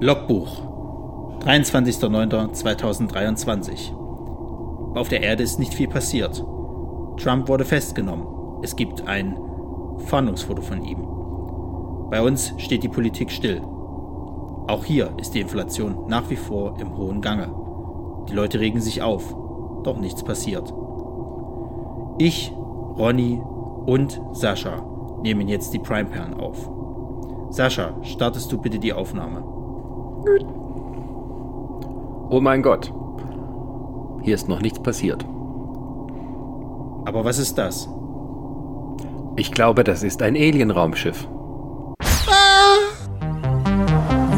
[0.00, 0.60] Logbuch
[1.44, 3.94] 23.09.2023
[4.96, 6.44] Auf der Erde ist nicht viel passiert.
[7.16, 8.26] Trump wurde festgenommen.
[8.62, 9.38] Es gibt ein
[10.06, 11.06] Fahndungsfoto von ihm.
[12.10, 13.62] Bei uns steht die Politik still.
[14.66, 17.54] Auch hier ist die Inflation nach wie vor im hohen Gange.
[18.28, 19.36] Die Leute regen sich auf,
[19.84, 20.74] doch nichts passiert.
[22.18, 22.52] Ich,
[22.98, 23.40] Ronny
[23.86, 24.84] und Sascha
[25.22, 26.68] nehmen jetzt die Prime-Perlen auf.
[27.50, 29.53] Sascha, startest du bitte die Aufnahme.
[32.30, 32.92] Oh mein Gott.
[34.22, 35.24] Hier ist noch nichts passiert.
[37.04, 37.88] Aber was ist das?
[39.36, 41.28] Ich glaube, das ist ein Alien-Raumschiff.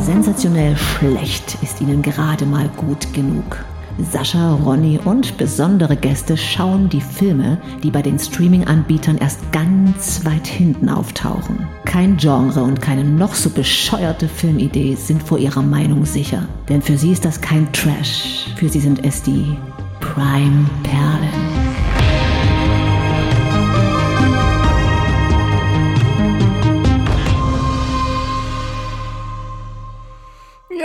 [0.00, 3.64] Sensationell schlecht ist ihnen gerade mal gut genug.
[3.98, 10.46] Sascha, Ronny und besondere Gäste schauen die Filme, die bei den Streaming-Anbietern erst ganz weit
[10.46, 11.66] hinten auftauchen.
[11.84, 16.46] Kein Genre und keine noch so bescheuerte Filmidee sind vor ihrer Meinung sicher.
[16.68, 18.46] Denn für sie ist das kein Trash.
[18.56, 19.56] Für sie sind es die
[20.00, 21.65] Prime-Perlen.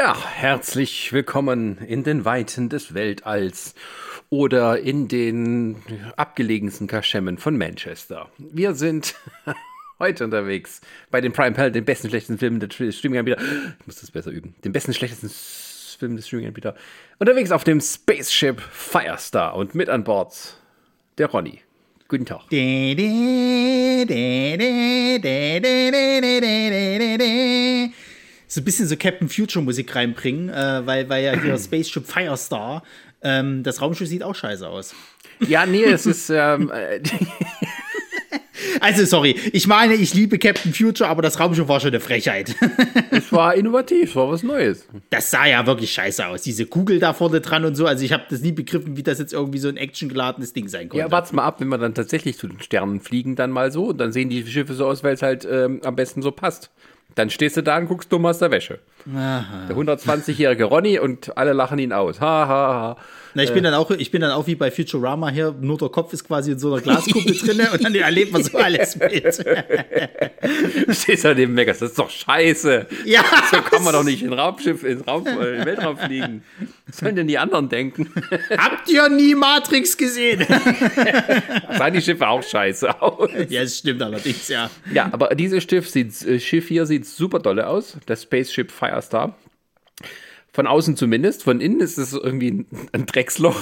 [0.03, 3.75] Ja, herzlich willkommen in den Weiten des Weltalls
[4.31, 5.75] oder in den
[6.17, 8.27] abgelegensten Kaschemmen von Manchester.
[8.39, 9.13] Wir sind
[9.99, 13.39] heute unterwegs bei den Prime Pal, den besten schlechtesten Filmen der Streaming-Anbieter.
[13.79, 14.55] Ich muss das besser üben.
[14.65, 15.29] Den besten schlechtesten
[15.99, 16.73] Film des Streaming-Anbieter.
[17.19, 20.57] Unterwegs auf dem Spaceship Firestar und mit an Bord
[21.19, 21.61] der Ronny.
[22.07, 22.49] Guten Tag.
[28.51, 32.83] So ein bisschen so Captain Future Musik reinbringen, äh, weil, weil ja hier Spaceship Firestar,
[33.21, 34.93] ähm, das Raumschiff sieht auch scheiße aus.
[35.39, 36.29] Ja, nee, es ist.
[36.41, 37.01] Ähm, äh,
[38.79, 42.55] also, sorry, ich meine, ich liebe Captain Future, aber das Raumschiff war schon eine Frechheit.
[43.11, 44.87] es war innovativ, es war was Neues.
[45.09, 46.41] Das sah ja wirklich scheiße aus.
[46.41, 47.85] Diese Kugel da vorne dran und so.
[47.85, 50.89] Also, ich habe das nie begriffen, wie das jetzt irgendwie so ein actiongeladenes Ding sein
[50.89, 51.03] konnte.
[51.03, 53.87] Ja, wart's mal ab, wenn wir dann tatsächlich zu den Sternen fliegen, dann mal so.
[53.87, 56.71] Und dann sehen die Schiffe so aus, weil es halt ähm, am besten so passt.
[57.15, 58.79] Dann stehst du da und guckst dumm aus der Wäsche.
[59.13, 59.65] Aha.
[59.67, 62.21] Der 120-jährige Ronny und alle lachen ihn aus.
[62.21, 62.97] Ha, ha, ha.
[63.33, 65.89] Na, ich, bin dann auch, ich bin dann auch wie bei Futurama hier, nur der
[65.89, 69.23] Kopf ist quasi in so einer Glaskuppel drin und dann erlebt man so alles mit.
[70.87, 72.87] du stehst da neben Megas, das ist doch scheiße.
[73.05, 73.23] Ja.
[73.49, 76.43] So kann man doch nicht in Raumschiff, ins Raum, äh, in Weltraum fliegen.
[76.91, 78.11] Was sollen denn die anderen denken?
[78.57, 80.41] Habt ihr nie Matrix gesehen?
[81.77, 83.29] Sahen die Schiffe auch scheiße aus.
[83.47, 84.69] Ja, das stimmt allerdings, ja.
[84.93, 87.97] Ja, aber dieses Schiff, sieht, äh, Schiff hier sieht super dolle aus.
[88.07, 89.37] Das Spaceship Firestar.
[90.53, 91.43] Von außen zumindest.
[91.43, 93.57] Von innen ist es irgendwie ein Drecksloch.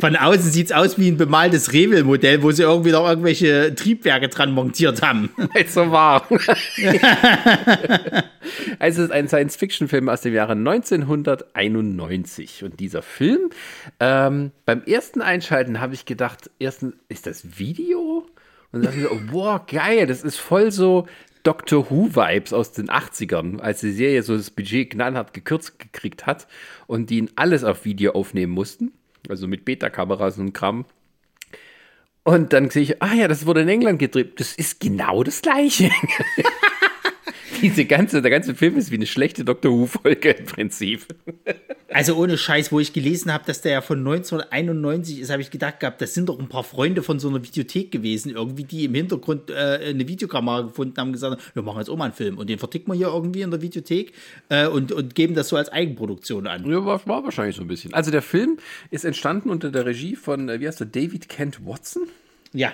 [0.00, 4.28] Von außen sieht es aus wie ein bemaltes Revel-Modell, wo sie irgendwie noch irgendwelche Triebwerke
[4.28, 5.30] dran montiert haben.
[5.68, 6.26] so war.
[8.80, 12.64] es ist ein Science-Fiction-Film aus dem Jahre 1991.
[12.64, 13.50] Und dieser Film,
[14.00, 18.26] ähm, beim ersten Einschalten habe ich gedacht, erstens, ist das Video?
[18.72, 21.06] Und dann dachte ich so, boah, geil, das ist voll so
[21.42, 26.46] Doctor Who-Vibes aus den 80ern, als die Serie so das Budget knallhart gekürzt gekriegt hat
[26.86, 28.92] und die alles auf Video aufnehmen mussten.
[29.28, 30.84] Also mit Beta-Kameras und Kram.
[32.24, 34.38] Und dann sehe ich, ah ja, das wurde in England gedreht.
[34.38, 35.90] Das ist genau das Gleiche.
[37.62, 41.06] Diese ganze, der ganze Film ist wie eine schlechte Doctor Who-Folge im Prinzip.
[41.88, 45.50] Also ohne Scheiß, wo ich gelesen habe, dass der ja von 1991 ist, habe ich
[45.50, 48.86] gedacht gehabt, das sind doch ein paar Freunde von so einer Videothek gewesen, irgendwie, die
[48.86, 52.14] im Hintergrund äh, eine Videokamera gefunden haben, gesagt haben, wir machen jetzt auch mal einen
[52.14, 54.12] Film und den verticken wir hier irgendwie in der Videothek
[54.48, 56.68] äh, und, und geben das so als Eigenproduktion an.
[56.68, 57.94] Ja, war, war wahrscheinlich so ein bisschen.
[57.94, 58.58] Also der Film
[58.90, 62.08] ist entstanden unter der Regie von, äh, wie heißt der, David Kent Watson?
[62.52, 62.72] Ja.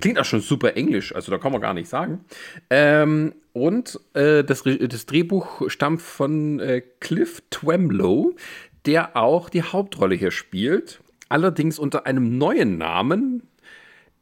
[0.00, 2.24] Klingt auch schon super englisch, also da kann man gar nicht sagen.
[2.68, 8.36] Ähm, und äh, das, das, Drehbuch stammt von äh, Cliff Twemlow,
[8.84, 11.00] der auch die Hauptrolle hier spielt.
[11.28, 13.42] Allerdings unter einem neuen Namen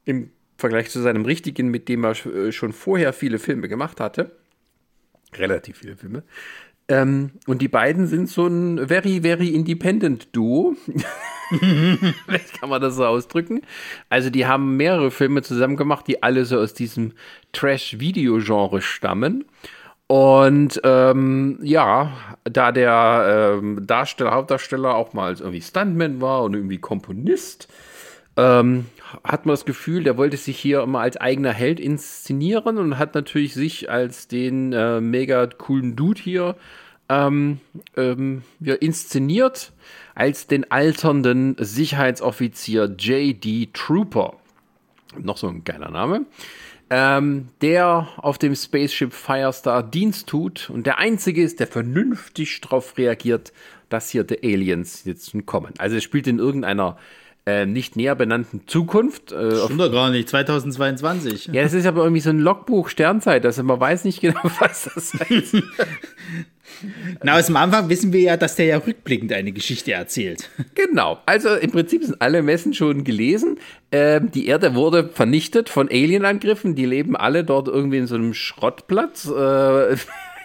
[0.04, 4.30] im Vergleich zu seinem richtigen, mit dem er äh, schon vorher viele Filme gemacht hatte.
[5.34, 6.22] Relativ viele Filme.
[6.89, 10.77] Ähm, und die beiden sind so ein very, very independent Duo.
[12.27, 13.63] Vielleicht kann man das so ausdrücken.
[14.09, 17.13] Also, die haben mehrere Filme zusammen gemacht, die alle so aus diesem
[17.53, 19.45] Trash-Video-Genre stammen.
[20.07, 22.13] Und ähm, ja,
[22.45, 27.69] da der ähm, Darsteller, Hauptdarsteller auch mal irgendwie Stuntman war und irgendwie Komponist,
[28.36, 28.86] ähm,
[29.22, 33.15] hat man das Gefühl, der wollte sich hier immer als eigener Held inszenieren und hat
[33.15, 36.56] natürlich sich als den äh, mega coolen Dude hier
[37.09, 37.60] ähm,
[37.97, 39.72] ähm, ja, inszeniert
[40.15, 43.71] als den alternden Sicherheitsoffizier J.D.
[43.72, 44.34] Trooper.
[45.18, 46.27] Noch so ein geiler Name.
[46.91, 52.97] ähm, der auf dem Spaceship Firestar Dienst tut und der einzige ist, der vernünftig darauf
[52.98, 53.53] reagiert,
[53.89, 55.72] dass hier die Aliens jetzt kommen.
[55.78, 56.97] Also es spielt in irgendeiner
[57.47, 59.33] äh, nicht näher benannten Zukunft.
[59.33, 61.51] Äh, Stimmt doch gar nicht, 2022.
[61.53, 64.91] Ja, das ist aber irgendwie so ein Logbuch Sternzeit, also man weiß nicht genau, was
[64.95, 65.57] das heißt.
[67.23, 70.51] Na, aus dem Anfang wissen wir ja, dass der ja rückblickend eine Geschichte erzählt.
[70.75, 71.19] Genau.
[71.27, 73.59] Also im Prinzip sind alle Messen schon gelesen.
[73.91, 76.75] Ähm, die Erde wurde vernichtet von Alienangriffen.
[76.75, 79.27] Die leben alle dort irgendwie in so einem Schrottplatz.
[79.27, 79.97] Äh,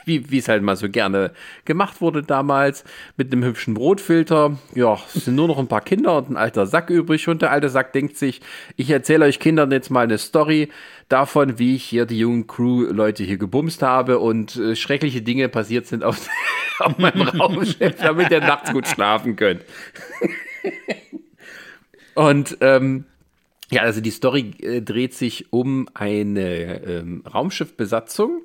[0.09, 1.31] wie es halt mal so gerne
[1.65, 2.83] gemacht wurde damals,
[3.17, 4.57] mit einem hübschen Brotfilter.
[4.75, 7.27] Ja, es sind nur noch ein paar Kinder und ein alter Sack übrig.
[7.27, 8.41] Und der alte Sack denkt sich,
[8.75, 10.69] ich erzähle euch Kindern jetzt mal eine Story
[11.07, 15.87] davon, wie ich hier die jungen Crew-Leute hier gebumst habe und äh, schreckliche Dinge passiert
[15.87, 16.27] sind auf,
[16.79, 19.61] auf meinem Raumschiff, damit ihr nachts gut schlafen könnt.
[22.15, 23.05] und ähm,
[23.71, 28.41] ja, also die Story äh, dreht sich um eine ähm, Raumschiffbesatzung,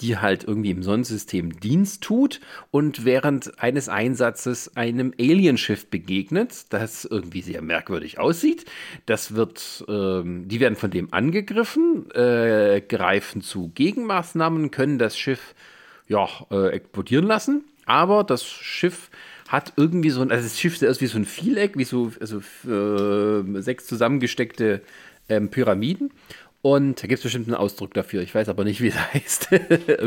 [0.00, 2.40] die halt irgendwie im Sonnensystem Dienst tut
[2.70, 8.66] und während eines Einsatzes einem Alienschiff begegnet, das irgendwie sehr merkwürdig aussieht.
[9.06, 15.54] Das wird, ähm, die werden von dem angegriffen, äh, greifen zu Gegenmaßnahmen, können das Schiff
[16.08, 19.10] ja äh, explodieren lassen, aber das Schiff
[19.48, 22.38] hat irgendwie so ein, also das Schiff ist wie so ein Vieleck, wie so also,
[22.68, 24.82] äh, sechs zusammengesteckte
[25.28, 26.10] ähm, Pyramiden.
[26.66, 28.22] Und da gibt es bestimmt einen Ausdruck dafür.
[28.22, 29.50] Ich weiß aber nicht, wie es heißt.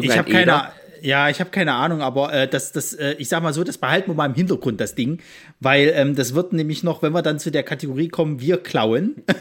[0.01, 3.41] ich habe keine, ja, ich habe keine Ahnung, aber äh, das, das, äh, ich sag
[3.41, 5.21] mal so, das behalten wir mal im Hintergrund, das Ding.
[5.61, 9.23] Weil ähm, das wird nämlich noch, wenn wir dann zu der Kategorie kommen, wir klauen.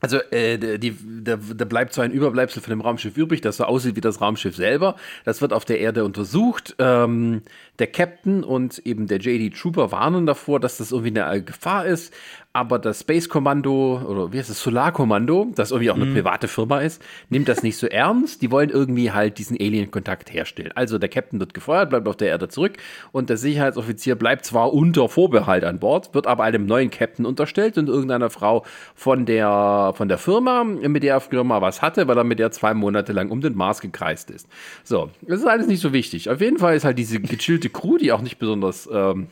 [0.00, 3.64] Also äh, die, da, da bleibt so ein Überbleibsel von dem Raumschiff übrig, das so
[3.64, 4.94] aussieht wie das Raumschiff selber.
[5.24, 6.76] Das wird auf der Erde untersucht.
[6.78, 7.42] Ähm,
[7.78, 12.12] der Captain und eben der JD Trooper warnen davor, dass das irgendwie eine Gefahr ist
[12.58, 16.14] aber das Space Kommando oder wie heißt das Solar Kommando, das irgendwie auch eine mhm.
[16.14, 18.42] private Firma ist, nimmt das nicht so ernst.
[18.42, 20.72] Die wollen irgendwie halt diesen Alien-Kontakt herstellen.
[20.74, 22.72] Also der Captain wird gefeuert, bleibt auf der Erde zurück
[23.12, 27.78] und der Sicherheitsoffizier bleibt zwar unter Vorbehalt an Bord, wird aber einem neuen Captain unterstellt
[27.78, 28.64] und irgendeiner Frau
[28.94, 32.40] von der, von der Firma, mit der er früher mal was hatte, weil er mit
[32.40, 34.48] der zwei Monate lang um den Mars gekreist ist.
[34.82, 36.28] So, das ist alles nicht so wichtig.
[36.28, 39.28] Auf jeden Fall ist halt diese gechillte Crew, die auch nicht besonders ähm,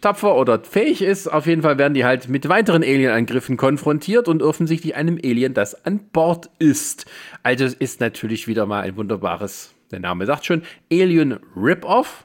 [0.00, 1.28] tapfer oder fähig ist.
[1.28, 5.84] Auf jeden Fall werden die halt mit weiteren Alien-Angriffen konfrontiert und offensichtlich einem Alien, das
[5.84, 7.06] an Bord ist.
[7.42, 12.24] Also es ist natürlich wieder mal ein wunderbares, der Name sagt schon, Alien Rip-Off.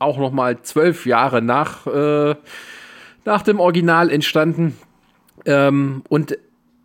[0.00, 2.36] Auch nochmal zwölf Jahre nach, äh,
[3.24, 4.76] nach dem Original entstanden.
[5.44, 6.38] Ähm, und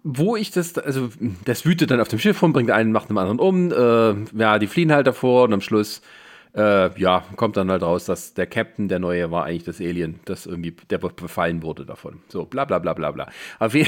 [0.04, 1.10] wo ich das, also
[1.46, 3.72] das wütet dann auf dem Schiff rum, bringt einen, macht einen anderen um.
[3.72, 6.02] Äh, ja, die fliehen halt davor und am Schluss
[6.56, 10.20] äh, ja, kommt dann halt raus, dass der Captain, der neue, war eigentlich das Alien,
[10.26, 12.22] das irgendwie, der befallen wurde davon.
[12.28, 13.28] So, bla bla bla bla bla.
[13.60, 13.88] Auf, je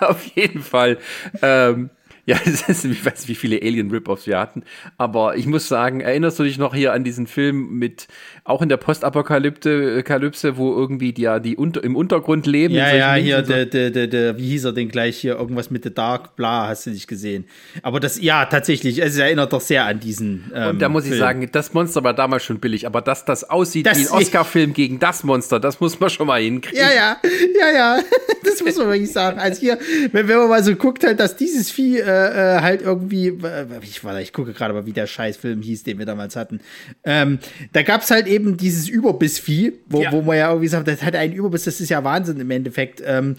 [0.00, 0.98] auf jeden Fall
[1.42, 1.90] ähm,
[2.26, 4.62] ja, es ist, ich weiß nicht, wie viele Alien-Rip-Offs wir hatten,
[4.98, 8.08] aber ich muss sagen, erinnerst du dich noch hier an diesen Film mit,
[8.44, 12.74] auch in der Postapokalypse, äh, wo irgendwie die ja die unter, im Untergrund leben?
[12.74, 15.84] Ja, ja, hier, der, der, der, der, wie hieß er denn gleich hier, irgendwas mit
[15.84, 17.46] The Dark, bla, hast du nicht gesehen.
[17.82, 20.50] Aber das, ja, tatsächlich, es erinnert doch sehr an diesen.
[20.54, 21.20] Ähm, Und da muss ich Film.
[21.20, 24.72] sagen, das Monster war damals schon billig, aber dass das aussieht das wie ein Oscar-Film
[24.72, 26.78] gegen das Monster, das muss man schon mal hinkriegen.
[26.78, 27.16] Ja, ja,
[27.58, 28.02] ja, ja,
[28.44, 29.38] das muss man wirklich sagen.
[29.38, 29.78] Also hier,
[30.12, 33.66] wenn, wenn man mal so guckt, halt, dass dieses Vieh, äh, äh, halt irgendwie, äh,
[33.82, 36.60] ich, ich gucke gerade mal, wie der Scheißfilm hieß, den wir damals hatten.
[37.04, 37.38] Ähm,
[37.72, 40.12] da gab es halt eben dieses Überbissvieh, wo, ja.
[40.12, 43.02] wo man ja irgendwie sagt, das hat einen Überbiss, das ist ja Wahnsinn im Endeffekt.
[43.04, 43.36] Ähm,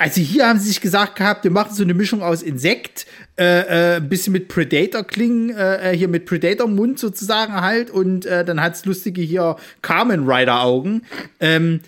[0.00, 3.04] also hier haben sie sich gesagt gehabt, wir machen so eine Mischung aus Insekt,
[3.38, 8.42] äh, äh, ein bisschen mit Predator-Klingen, äh, äh, hier mit Predator-Mund sozusagen halt und äh,
[8.42, 11.02] dann hat's lustige hier Carmen Rider-Augen.
[11.38, 11.80] Ähm,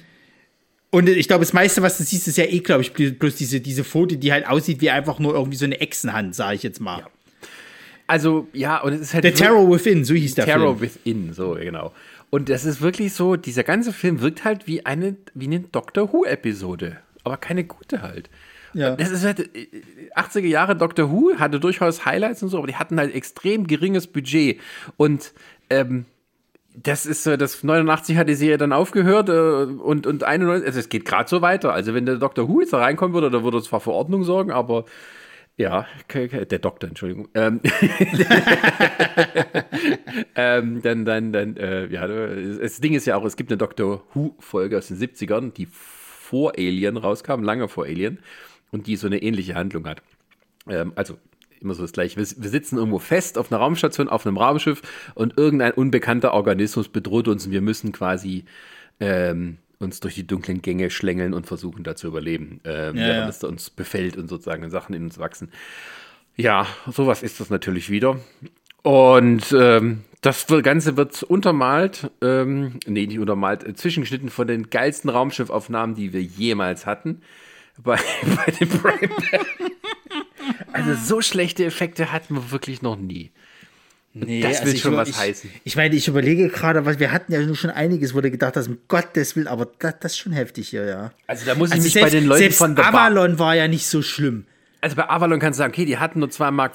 [0.92, 3.61] und ich glaube, das meiste, was du siehst, ist ja eh, glaube ich, bloß diese,
[3.61, 6.80] diese Foto, die halt aussieht wie einfach nur irgendwie so eine Echsenhand, sage ich jetzt
[6.82, 6.99] mal.
[6.99, 7.06] Ja.
[8.06, 9.25] Also, ja, und es ist halt.
[9.25, 10.80] The Terror Within, so hieß der Terror Film.
[10.82, 11.94] Within, so, genau.
[12.28, 16.12] Und das ist wirklich so, dieser ganze Film wirkt halt wie eine, wie eine Doctor
[16.12, 16.99] Who-Episode.
[17.25, 18.28] Aber keine gute halt.
[18.75, 18.94] Ja.
[18.94, 19.49] Das ist halt,
[20.14, 23.66] 80er äh, Jahre Doctor Who hatte durchaus Highlights und so, aber die hatten halt extrem
[23.66, 24.61] geringes Budget.
[24.99, 25.32] Und
[25.70, 26.04] ähm,
[26.75, 30.79] das ist äh, das 89 hat die Serie dann aufgehört äh, und und 91 also
[30.79, 31.73] es geht gerade so weiter.
[31.73, 32.49] Also wenn der Dr.
[32.49, 34.85] Who jetzt da reinkommen würde, dann würde es zwar für Ordnung sorgen, aber
[35.59, 37.29] ja, der Doktor, Entschuldigung.
[37.35, 37.61] Ähm,
[40.35, 44.02] ähm, dann, dann, dann, äh, ja, das Ding ist ja auch, es gibt eine Doctor
[44.14, 48.19] Who-Folge aus den 70ern, die vor Alien rauskam, lange vor Alien,
[48.71, 50.02] und die so eine ähnliche Handlung hat.
[50.69, 51.19] Ähm, also
[51.62, 52.16] immer so das Gleiche.
[52.16, 54.83] Wir, wir, sitzen irgendwo fest auf einer Raumstation, auf einem Raumschiff
[55.14, 58.45] und irgendein unbekannter Organismus bedroht uns und wir müssen quasi
[59.00, 63.25] ähm, uns durch die dunklen Gänge schlängeln und versuchen, da zu überleben, ähm, Ja, während
[63.25, 63.28] ja.
[63.28, 65.50] es uns befällt und sozusagen Sachen in uns wachsen.
[66.37, 68.19] Ja, sowas ist das natürlich wieder.
[68.83, 75.11] Und ähm, das Ganze wird untermalt, ähm, nee, nicht untermalt, äh, zwischengeschnitten von den geilsten
[75.11, 77.23] Raumschiffaufnahmen, die wir jemals hatten.
[77.83, 77.99] Bei,
[78.37, 79.11] bei dem Prime.
[80.73, 83.31] Also so schlechte Effekte hatten wir wirklich noch nie.
[84.14, 85.50] Nee, das will ich schon was ich, heißen.
[85.64, 88.69] Ich meine, ich überlege gerade, was wir hatten ja nur schon einiges, wurde gedacht, dass
[88.69, 91.12] um Gottes Willen, aber das, das ist schon heftig hier, ja.
[91.26, 93.54] Also da muss ich Also mich selbst, bei den Leuten von The Bar Avalon war
[93.54, 94.45] ja nicht so schlimm.
[94.84, 96.72] Also bei Avalon kannst du sagen, okay, die hatten nur 2,50 Mark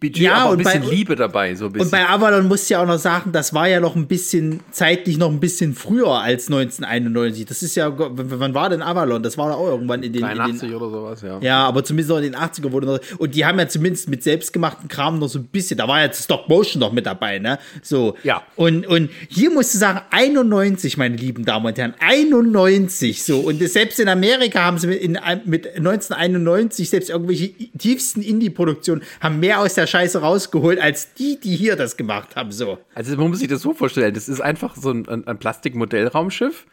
[0.00, 1.54] Budget, Ja, aber ein und bei- bisschen Liebe dabei.
[1.54, 1.84] So ein bisschen.
[1.84, 4.60] Und bei Avalon musst du ja auch noch sagen, das war ja noch ein bisschen,
[4.70, 7.44] zeitlich noch ein bisschen früher als 1991.
[7.44, 9.22] Das ist ja, wann war denn Avalon?
[9.22, 11.38] Das war doch auch irgendwann in den, in 83 den oder sowas, ja.
[11.42, 14.22] Ja, aber zumindest noch in den 80er wurde noch, und die haben ja zumindest mit
[14.22, 17.58] selbstgemachten Kram noch so ein bisschen, da war ja Stop Motion noch mit dabei, ne?
[17.82, 18.16] So.
[18.22, 18.42] Ja.
[18.56, 23.40] Und, und hier musst du sagen, 91, meine lieben Damen und Herren, 91, so.
[23.40, 29.40] Und selbst in Amerika haben sie mit, in, mit 1991 selbst irgendwelche tiefsten Indie-Produktionen haben
[29.40, 32.78] mehr aus der Scheiße rausgeholt, als die, die hier das gemacht haben, so.
[32.94, 36.66] Also man muss sich das so vorstellen, das ist einfach so ein, ein, Plastikmodellraumschiff,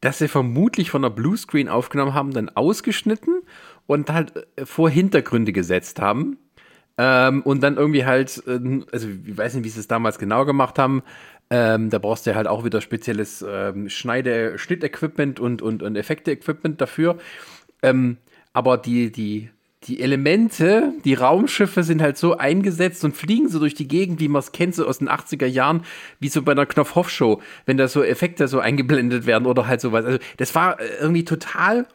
[0.00, 3.42] das sie vermutlich von der Bluescreen aufgenommen haben, dann ausgeschnitten
[3.86, 6.38] und halt äh, vor Hintergründe gesetzt haben.
[6.98, 10.44] Ähm, und dann irgendwie halt, ähm, also ich weiß nicht, wie sie es damals genau
[10.44, 11.02] gemacht haben.
[11.48, 16.80] Ähm, da brauchst du halt auch wieder spezielles ähm, Schneide-, Schnittequipment und, und, und Effekte-Equipment
[16.80, 17.18] dafür.
[17.82, 18.18] Ähm,
[18.52, 19.50] aber die, die,
[19.84, 24.28] die Elemente, die Raumschiffe sind halt so eingesetzt und fliegen so durch die Gegend, wie
[24.28, 25.84] man es kennt, so aus den 80er Jahren,
[26.18, 30.04] wie so bei einer Knopf-Hoff-Show, wenn da so Effekte so eingeblendet werden oder halt sowas.
[30.04, 31.86] Also das war äh, irgendwie total,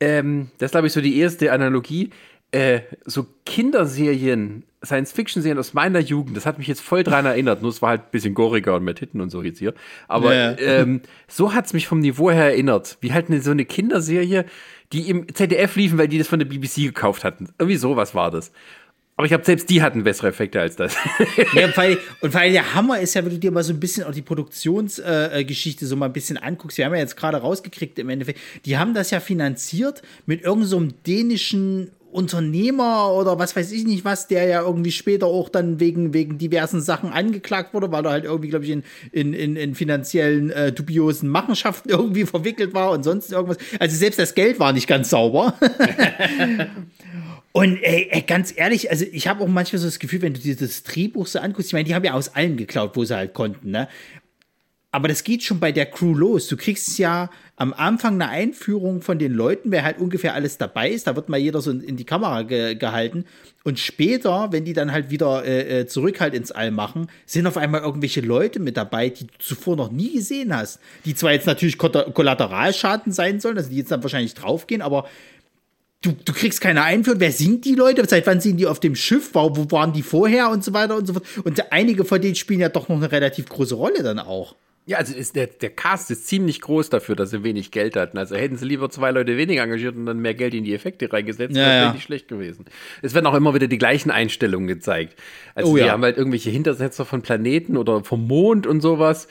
[0.00, 2.10] ähm, das glaube ich, so die erste Analogie.
[2.50, 7.62] Äh, so Kinderserien, Science-Fiction-Serien aus meiner Jugend, das hat mich jetzt voll dran erinnert.
[7.62, 9.74] Nur es war halt ein bisschen goriger und mehr Titten und so jetzt hier.
[10.06, 10.56] Aber Ja.
[10.58, 12.96] ähm, so hat es mich vom Niveau her erinnert.
[13.00, 14.44] Wie halt eine, so eine Kinderserie,
[14.92, 17.48] die im ZDF liefen, weil die das von der BBC gekauft hatten.
[17.58, 18.52] Irgendwie sowas war das.
[19.16, 20.94] Aber ich glaube, selbst die hatten bessere Effekte als das.
[21.52, 24.04] Ja, weil, und weil der Hammer ist ja, wenn du dir mal so ein bisschen
[24.04, 27.38] auch die Produktionsgeschichte äh, Geschichte so mal ein bisschen anguckst, wir haben ja jetzt gerade
[27.38, 33.54] rausgekriegt im Endeffekt, die haben das ja finanziert mit irgendeinem so dänischen Unternehmer oder was
[33.54, 37.74] weiß ich nicht was, der ja irgendwie später auch dann wegen, wegen diversen Sachen angeklagt
[37.74, 41.88] wurde, weil er halt irgendwie, glaube ich, in, in, in, in finanziellen äh, dubiosen Machenschaften
[41.90, 43.58] irgendwie verwickelt war und sonst irgendwas.
[43.78, 45.54] Also selbst das Geld war nicht ganz sauber.
[47.52, 50.38] Und ey, ey, ganz ehrlich, also ich habe auch manchmal so das Gefühl, wenn du
[50.38, 53.16] dir das Drehbuch so anguckst, ich meine, die haben ja aus allen geklaut, wo sie
[53.16, 53.88] halt konnten, ne?
[54.98, 56.48] Aber das geht schon bei der Crew los.
[56.48, 60.90] Du kriegst ja am Anfang eine Einführung von den Leuten, wer halt ungefähr alles dabei
[60.90, 61.06] ist.
[61.06, 63.24] Da wird mal jeder so in die Kamera ge gehalten.
[63.62, 67.46] Und später, wenn die dann halt wieder äh, äh, zurück halt ins All machen, sind
[67.46, 70.80] auf einmal irgendwelche Leute mit dabei, die du zuvor noch nie gesehen hast.
[71.04, 75.06] Die zwar jetzt natürlich Kolla- Kollateralschaden sein sollen, also die jetzt dann wahrscheinlich draufgehen, aber
[76.02, 77.20] du, du kriegst keine Einführung.
[77.20, 78.04] Wer sind die Leute?
[78.08, 79.30] Seit wann sind die auf dem Schiff?
[79.32, 81.26] Wo, wo waren die vorher und so weiter und so fort?
[81.44, 84.56] Und einige von denen spielen ja doch noch eine relativ große Rolle dann auch.
[84.88, 88.16] Ja, also ist der, der Cast ist ziemlich groß dafür, dass sie wenig Geld hatten.
[88.16, 91.12] Also hätten sie lieber zwei Leute weniger engagiert und dann mehr Geld in die Effekte
[91.12, 91.92] reingesetzt, Ja, das wäre ja.
[91.92, 92.64] nicht schlecht gewesen.
[93.02, 95.18] Es werden auch immer wieder die gleichen Einstellungen gezeigt.
[95.54, 95.92] Also Oh, die ja.
[95.92, 99.28] haben halt irgendwelche Hintersetzer von Planeten oder vom Mond und sowas.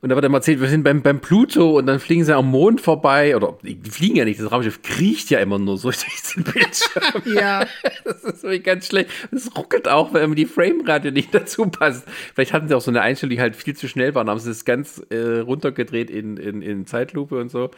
[0.00, 2.48] Und da wird immer erzählt, wir sind beim, beim Pluto und dann fliegen sie am
[2.50, 3.34] Mond vorbei.
[3.34, 7.22] Oder die fliegen ja nicht, das Raumschiff kriecht ja immer nur so durch den Bildschirm.
[7.34, 7.66] Ja.
[8.04, 9.10] Das ist wirklich ganz schlecht.
[9.32, 12.06] Es ruckelt auch, weil immer die Framerate nicht dazu passt.
[12.34, 14.24] Vielleicht hatten sie auch so eine Einstellung, die halt viel zu schnell war.
[14.24, 17.70] Dann haben sie es ganz äh, runtergedreht in, in, in Zeitlupe und so.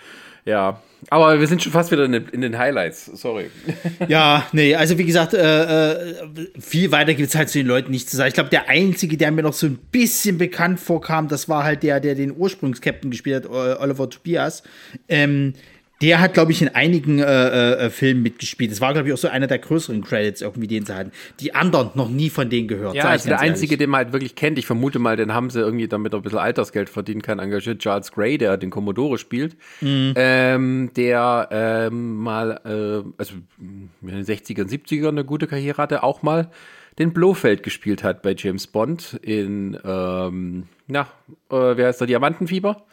[0.45, 0.83] Ja.
[1.09, 3.07] Aber wir sind schon fast wieder in den, Highlights.
[3.07, 3.51] Sorry.
[4.09, 6.15] Ja, nee, also wie gesagt, äh, äh,
[6.59, 8.29] viel weiter gibt es halt zu den Leuten nicht zu sagen.
[8.29, 11.83] Ich glaube, der Einzige, der mir noch so ein bisschen bekannt vorkam, das war halt
[11.83, 14.63] der, der den Ursprungskapitän gespielt hat, Oliver Tobias.
[15.09, 15.55] Ähm,
[16.00, 18.71] der hat, glaube ich, in einigen äh, äh, Filmen mitgespielt.
[18.71, 21.12] Das war, glaube ich, auch so einer der größeren Credits irgendwie, den sie hatten.
[21.40, 22.95] Die anderen noch nie von denen gehört.
[22.95, 23.78] Ja, also der ganz einzige, ehrlich.
[23.85, 26.23] den man halt wirklich kennt, ich vermute mal, den haben sie irgendwie, damit er ein
[26.23, 27.80] bisschen Altersgeld verdienen kann, engagiert.
[27.80, 30.14] Charles Gray, der den Commodore spielt, Mhm.
[30.16, 36.02] ähm, der ähm, mal, äh, also in den 60er und 70er eine gute Karriere hatte,
[36.02, 36.50] auch mal
[36.99, 41.02] den Blofeld gespielt hat bei James Bond in, ähm, na,
[41.50, 42.85] äh, wer heißt der, Diamantenfieber?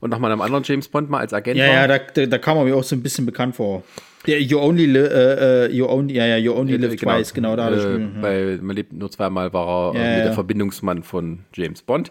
[0.00, 1.74] Und nochmal einem anderen James Bond mal als Agent Ja, war.
[1.74, 3.82] ja, da, da, da kam er mir auch so ein bisschen bekannt vor.
[4.28, 7.56] Der You Only, li äh, äh, you only ja, ja, You Only Live Twice, genau,
[7.56, 8.08] da äh, ja.
[8.20, 10.24] Bei Man lebt nur zweimal war er Ja, äh, ja.
[10.24, 12.10] der Verbindungsmann von James Bond.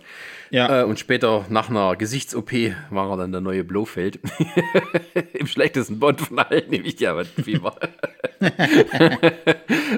[0.50, 0.82] Ja.
[0.82, 2.52] Äh, und später, nach einer Gesichts-OP,
[2.90, 4.20] war er dann der neue Blofeld.
[5.34, 7.76] Im schlechtesten Bond von allen, nämlich Diamantenfieber.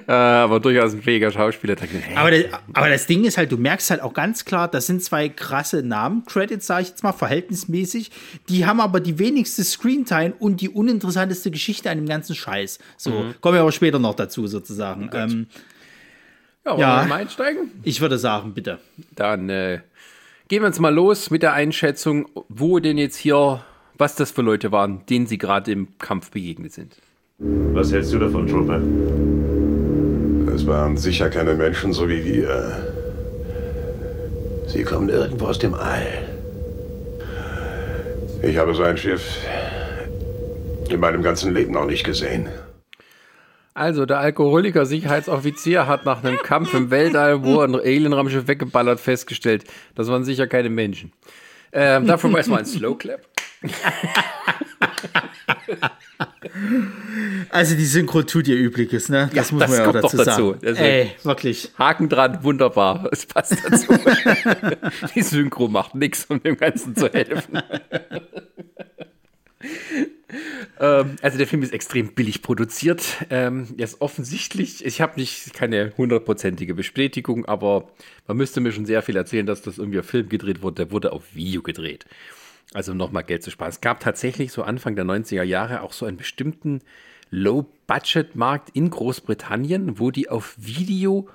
[0.08, 1.76] äh, aber durchaus ein fähiger Schauspieler.
[2.16, 5.04] Aber das, aber das Ding ist halt, du merkst halt auch ganz klar, das sind
[5.04, 8.12] zwei krasse Namen, Credits, sage ich jetzt mal, verhältnismäßig.
[8.50, 12.80] Die haben aber die wenigste Screentime und die uninteressanteste Geschichte an dem ganzen Scheiß.
[12.98, 13.36] So, mhm.
[13.42, 15.10] kommen wir aber später noch dazu, sozusagen.
[15.14, 15.48] Ähm,
[16.66, 17.72] ja, wollen ja, wir mal einsteigen?
[17.84, 18.80] Ich würde sagen, bitte.
[19.16, 19.80] Dann äh,
[20.48, 23.64] gehen wir uns mal los mit der Einschätzung, wo denn jetzt hier,
[23.98, 26.98] was das für Leute waren, denen sie gerade im Kampf begegnet sind.
[27.38, 28.82] Was hältst du davon, Trooper?
[30.54, 32.94] Es waren sicher keine Menschen so wie wir.
[34.68, 36.06] Sie kommen irgendwo aus dem All.
[38.42, 39.38] Ich habe so ein Schiff
[40.92, 42.50] in meinem ganzen Leben noch nicht gesehen.
[43.74, 49.64] Also, der Alkoholiker-Sicherheitsoffizier hat nach einem Kampf im Weltall, wo ein Alien-Raumschiff weggeballert, festgestellt,
[49.96, 51.14] das waren sicher keine Menschen.
[51.72, 53.22] Ähm, dafür weiß man ein Slow Clap.
[57.50, 59.30] Also die Synchro tut ihr Übliches, ne?
[59.34, 60.54] Das ja, muss das man ja auch dazu, dazu.
[60.54, 60.66] sagen.
[60.66, 61.72] Also Ey, wirklich.
[61.78, 63.10] Haken dran, wunderbar.
[63.12, 63.94] Es passt dazu.
[65.16, 67.62] die Synchro macht nichts, um dem Ganzen zu helfen.
[70.80, 73.26] ähm, also der Film ist extrem billig produziert.
[73.30, 77.90] Ähm, er ist offensichtlich, ich habe nicht keine hundertprozentige Bestätigung, aber
[78.28, 80.86] man müsste mir schon sehr viel erzählen, dass das irgendwie auf Film gedreht wurde.
[80.86, 82.06] Der wurde auf Video gedreht.
[82.74, 83.70] Also nochmal Geld zu sparen.
[83.70, 86.82] Es gab tatsächlich so Anfang der 90er Jahre auch so einen bestimmten
[87.32, 91.28] Low-Budget-Markt in Großbritannien, wo die auf Video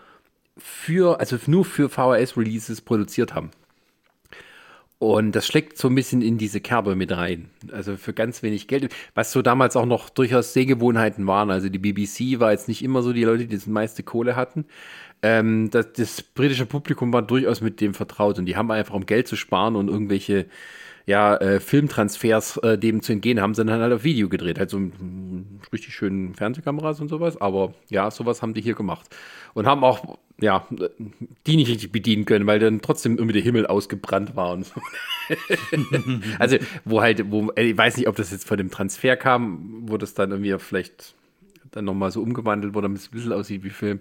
[0.57, 3.51] für, also nur für VHS-Releases produziert haben.
[5.13, 7.51] Und das schlägt so ein bisschen in diese Kerbe mit rein.
[7.73, 8.95] Also für ganz wenig Geld.
[9.15, 11.51] Was so damals auch noch durchaus Sehgewohnheiten waren.
[11.51, 14.65] Also die BBC war jetzt nicht immer so die Leute, die das meiste Kohle hatten.
[15.23, 19.07] Ähm, das, das britische Publikum war durchaus mit dem vertraut und die haben einfach, um
[19.07, 20.47] Geld zu sparen und irgendwelche
[21.07, 24.59] ja, äh, Filmtransfers äh, dem zu entgehen, haben sie dann halt auf Video gedreht.
[24.59, 27.39] Halt so m, richtig schönen Fernsehkameras und sowas.
[27.41, 29.15] Aber ja, sowas haben die hier gemacht.
[29.53, 30.67] Und haben auch, ja,
[31.47, 34.81] die nicht richtig bedienen können, weil dann trotzdem irgendwie der Himmel ausgebrannt war und so.
[36.39, 39.83] also, wo halt, wo, äh, ich weiß nicht, ob das jetzt von dem Transfer kam,
[39.89, 41.15] wo das dann irgendwie vielleicht
[41.71, 44.01] dann nochmal so umgewandelt wurde, damit es ein bisschen aussieht wie Film.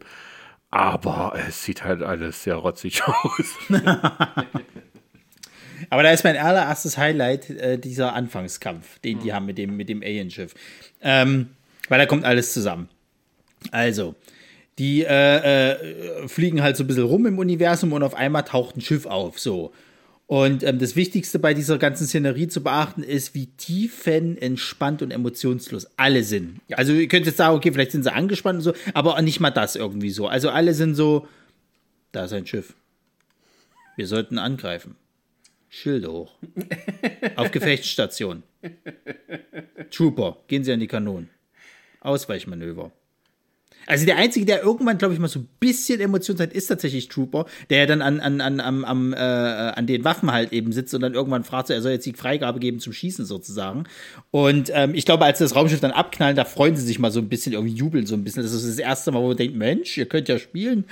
[0.69, 3.57] Aber es sieht halt alles sehr rotzig aus.
[5.89, 9.33] Aber da ist mein allererstes Highlight äh, dieser Anfangskampf, den die mhm.
[9.33, 10.53] haben mit dem, mit dem Alien-Schiff.
[11.01, 11.49] Ähm,
[11.89, 12.89] weil da kommt alles zusammen.
[13.71, 14.15] Also,
[14.79, 18.77] die äh, äh, fliegen halt so ein bisschen rum im Universum und auf einmal taucht
[18.77, 19.71] ein Schiff auf, so.
[20.25, 25.11] Und ähm, das Wichtigste bei dieser ganzen Szenerie zu beachten ist, wie tiefen, entspannt und
[25.11, 26.59] emotionslos alle sind.
[26.69, 26.77] Ja.
[26.77, 29.51] Also ihr könnt jetzt sagen, okay, vielleicht sind sie angespannt und so, aber nicht mal
[29.51, 30.27] das irgendwie so.
[30.27, 31.27] Also alle sind so,
[32.13, 32.73] da ist ein Schiff.
[33.95, 34.95] Wir sollten angreifen.
[35.75, 36.35] Schilde hoch.
[37.35, 38.43] Auf Gefechtsstation.
[39.89, 41.31] Trooper, gehen Sie an die Kanonen.
[41.99, 42.91] Ausweichmanöver.
[43.87, 47.09] Also der Einzige, der irgendwann, glaube ich, mal so ein bisschen Emotion hat, ist tatsächlich
[47.09, 50.71] Trooper, der ja dann an, an, an, an, an, äh, an den Waffen halt eben
[50.71, 53.83] sitzt und dann irgendwann fragt, er soll jetzt die Freigabe geben zum Schießen sozusagen.
[54.31, 57.19] Und ähm, ich glaube, als das Raumschiff dann abknallen, da freuen sie sich mal so
[57.19, 58.43] ein bisschen, irgendwie jubeln so ein bisschen.
[58.43, 60.85] Das ist das erste Mal, wo man denkt, Mensch, ihr könnt ja spielen.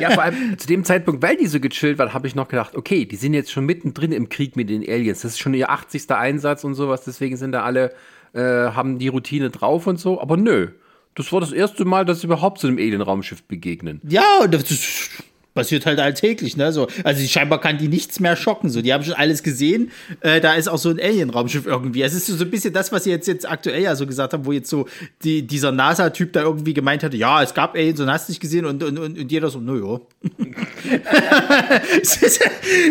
[0.00, 2.76] Ja, vor allem zu dem Zeitpunkt, weil die so gechillt waren, habe ich noch gedacht,
[2.76, 5.22] okay, die sind jetzt schon mittendrin im Krieg mit den Aliens.
[5.22, 6.10] Das ist schon ihr 80.
[6.10, 7.92] Einsatz und sowas, deswegen sind da alle,
[8.32, 10.20] äh, haben die Routine drauf und so.
[10.20, 10.68] Aber nö
[11.18, 14.00] das war das erste Mal, dass sie überhaupt zu einem Alien-Raumschiff begegnen.
[14.08, 15.10] Ja, das
[15.52, 16.72] passiert halt alltäglich, ne?
[16.72, 18.70] So, also scheinbar kann die nichts mehr schocken.
[18.70, 19.90] So, die haben schon alles gesehen.
[20.20, 22.02] Äh, da ist auch so ein Alien-Raumschiff irgendwie.
[22.02, 24.46] Es ist so ein bisschen das, was sie jetzt, jetzt aktuell ja so gesagt haben,
[24.46, 24.86] wo jetzt so
[25.24, 28.64] die, dieser NASA-Typ da irgendwie gemeint hatte, ja, es gab Aliens und hast nicht gesehen
[28.64, 29.80] und, und, und, und jeder so, nö,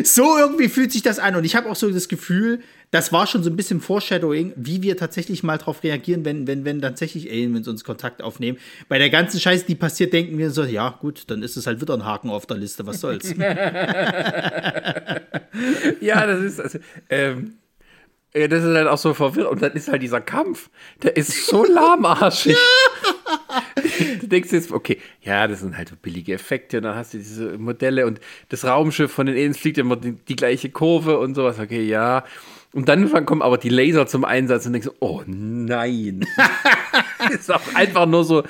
[0.03, 1.37] so irgendwie fühlt sich das an.
[1.37, 2.59] Und ich habe auch so das Gefühl,
[2.91, 6.65] das war schon so ein bisschen Foreshadowing, wie wir tatsächlich mal darauf reagieren, wenn, wenn,
[6.65, 8.58] wenn tatsächlich Aliens uns Kontakt aufnehmen.
[8.88, 11.82] Bei der ganzen Scheiße, die passiert, denken wir so, ja, gut, dann ist es halt
[11.82, 13.30] wieder ein Haken auf der Liste, was soll's.
[16.02, 17.56] ja, das ist, also, ähm,
[18.34, 19.50] das ist halt auch so verwirrt.
[19.50, 20.69] Und dann ist halt dieser Kampf,
[21.02, 22.58] der ist so lahmarschig.
[24.21, 26.78] du denkst jetzt, okay, ja, das sind halt billige Effekte.
[26.78, 28.19] Und dann hast du diese Modelle und
[28.50, 31.60] das Raumschiff von den Aliens fliegt immer die, die gleiche Kurve und sowas.
[31.60, 32.23] Okay, ja.
[32.73, 36.25] Und dann kommen aber die Laser zum Einsatz und denkst, oh nein.
[37.34, 38.43] ist auch einfach nur so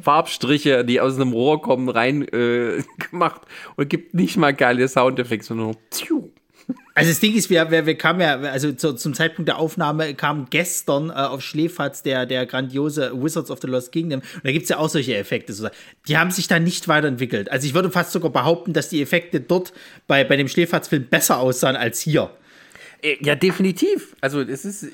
[0.00, 3.42] Farbstriche, die aus einem Rohr kommen, rein äh, gemacht
[3.76, 5.76] und gibt nicht mal geile Soundeffekte, sondern nur.
[6.94, 10.14] Also das Ding ist, wir, wir, wir kamen ja, also zu, zum Zeitpunkt der Aufnahme
[10.14, 14.20] kam gestern äh, auf Schläferz der, der grandiose Wizards of the Lost Kingdom.
[14.20, 15.54] Und da gibt es ja auch solche Effekte.
[16.08, 17.50] Die haben sich da nicht weiterentwickelt.
[17.50, 19.72] Also ich würde fast sogar behaupten, dass die Effekte dort
[20.06, 22.30] bei, bei dem Schläferz-Film besser aussahen als hier.
[23.02, 24.16] Äh, ja, definitiv.
[24.20, 24.86] Also es ist.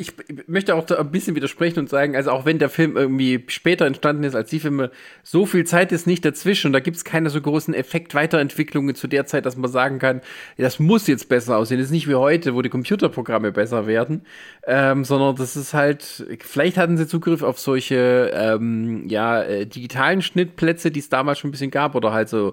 [0.00, 0.12] ich
[0.46, 3.84] möchte auch da ein bisschen widersprechen und sagen, also auch wenn der Film irgendwie später
[3.84, 4.92] entstanden ist als die Filme,
[5.24, 9.26] so viel Zeit ist nicht dazwischen da gibt es keine so großen Effekt-Weiterentwicklungen zu der
[9.26, 10.20] Zeit, dass man sagen kann,
[10.56, 11.78] das muss jetzt besser aussehen.
[11.78, 14.22] Das ist nicht wie heute, wo die Computerprogramme besser werden,
[14.68, 20.22] ähm, sondern das ist halt, vielleicht hatten sie Zugriff auf solche ähm, ja, äh, digitalen
[20.22, 22.52] Schnittplätze, die es damals schon ein bisschen gab oder halt so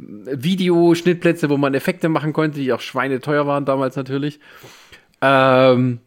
[0.00, 4.40] Videoschnittplätze, wo man Effekte machen konnte, die auch schweineteuer waren damals natürlich.
[5.20, 6.00] Ähm,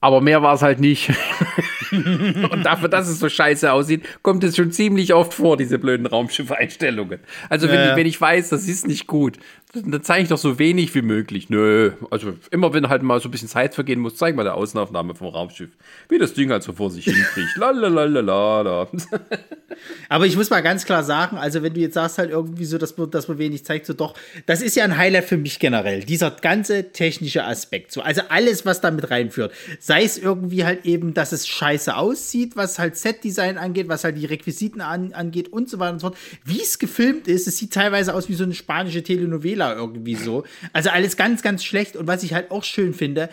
[0.00, 1.10] aber mehr war es halt nicht.
[2.50, 6.06] und dafür, dass es so scheiße aussieht, kommt es schon ziemlich oft vor, diese blöden
[6.06, 7.20] Raumschiff-Einstellungen.
[7.48, 7.90] Also, wenn, ja.
[7.90, 9.38] ich, wenn ich weiß, das ist nicht gut,
[9.72, 11.48] dann zeige ich doch so wenig wie möglich.
[11.48, 14.54] Nö, also immer wenn halt mal so ein bisschen Zeit vergehen muss, zeig mal eine
[14.54, 15.70] Außenaufnahme vom Raumschiff.
[16.08, 17.56] Wie das Ding halt so vor sich hinkriegt.
[17.56, 18.88] Lalalala.
[20.08, 22.78] Aber ich muss mal ganz klar sagen, also wenn du jetzt sagst halt irgendwie so,
[22.78, 24.14] dass man, dass man wenig zeigt, so doch,
[24.46, 26.00] das ist ja ein Highlight für mich generell.
[26.00, 27.92] Dieser ganze technische Aspekt.
[27.92, 29.52] So, also alles, was damit reinführt.
[29.78, 34.16] Sei es irgendwie halt eben, dass es scheiße aussieht, was halt Setdesign angeht, was halt
[34.16, 36.18] die Requisiten an, angeht und so weiter und so fort.
[36.44, 40.44] Wie es gefilmt ist, es sieht teilweise aus wie so eine spanische Telenovela irgendwie so.
[40.72, 41.96] Also alles ganz, ganz schlecht.
[41.96, 43.30] Und was ich halt auch schön finde,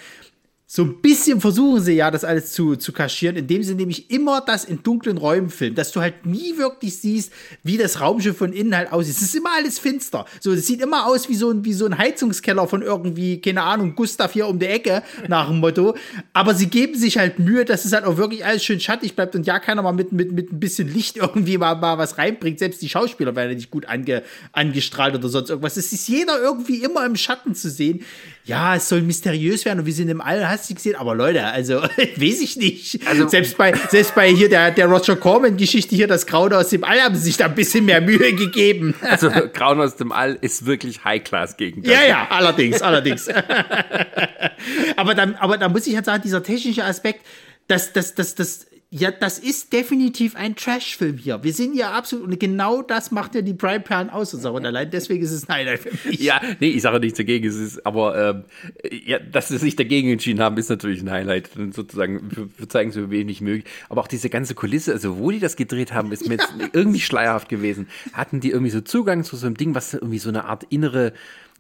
[0.70, 4.42] so ein bisschen versuchen sie ja, das alles zu, zu kaschieren, indem sie nämlich immer
[4.42, 7.32] das in dunklen Räumen filmen, dass du halt nie wirklich siehst,
[7.64, 9.16] wie das Raumschiff von innen halt aussieht.
[9.16, 10.26] Es ist immer alles finster.
[10.42, 13.64] So, es sieht immer aus wie so ein, wie so ein Heizungskeller von irgendwie, keine
[13.64, 15.96] Ahnung, Gustav hier um die Ecke, nach dem Motto.
[16.34, 19.36] Aber sie geben sich halt Mühe, dass es halt auch wirklich alles schön schattig bleibt
[19.36, 22.60] und ja, keiner mal mit, mit, mit ein bisschen Licht irgendwie mal, mal was reinbringt.
[22.60, 25.78] Selbst die Schauspieler werden nicht gut ange, angestrahlt oder sonst irgendwas.
[25.78, 28.04] Es ist jeder irgendwie immer im Schatten zu sehen.
[28.44, 30.96] Ja, es soll mysteriös werden und wir sind im All, hast du gesehen?
[30.96, 31.82] Aber Leute, also
[32.16, 33.08] weiß ich nicht.
[33.08, 36.84] Also, selbst bei, selbst bei hier der, der Roger Corman-Geschichte hier, das Grauen aus dem
[36.84, 38.96] All, haben sie sich da ein bisschen mehr Mühe gegeben.
[39.08, 41.94] Also Grauen aus dem All ist wirklich High-Class gegen das.
[41.94, 43.28] Ja, ja, allerdings, allerdings.
[44.96, 47.26] aber, dann, aber da muss ich halt sagen, dieser technische Aspekt,
[47.68, 51.44] das, das, das, das ja, das ist definitiv ein Trash-Film hier.
[51.44, 54.34] Wir sind ja absolut, und genau das macht ja die Prime Perlen aus.
[54.34, 56.20] Und allein deswegen ist es ein Highlight für mich.
[56.22, 57.46] Ja, nee, ich sage nichts dagegen.
[57.46, 58.46] Es ist, aber
[58.86, 61.50] ähm, ja, dass sie sich dagegen entschieden haben, ist natürlich ein Highlight.
[61.72, 63.66] Sozusagen, wir zeigen so wenig möglich.
[63.90, 66.46] Aber auch diese ganze Kulisse, also wo die das gedreht haben, ist mir ja.
[66.60, 67.90] jetzt irgendwie schleierhaft gewesen.
[68.14, 71.12] Hatten die irgendwie so Zugang zu so einem Ding, was irgendwie so eine Art innere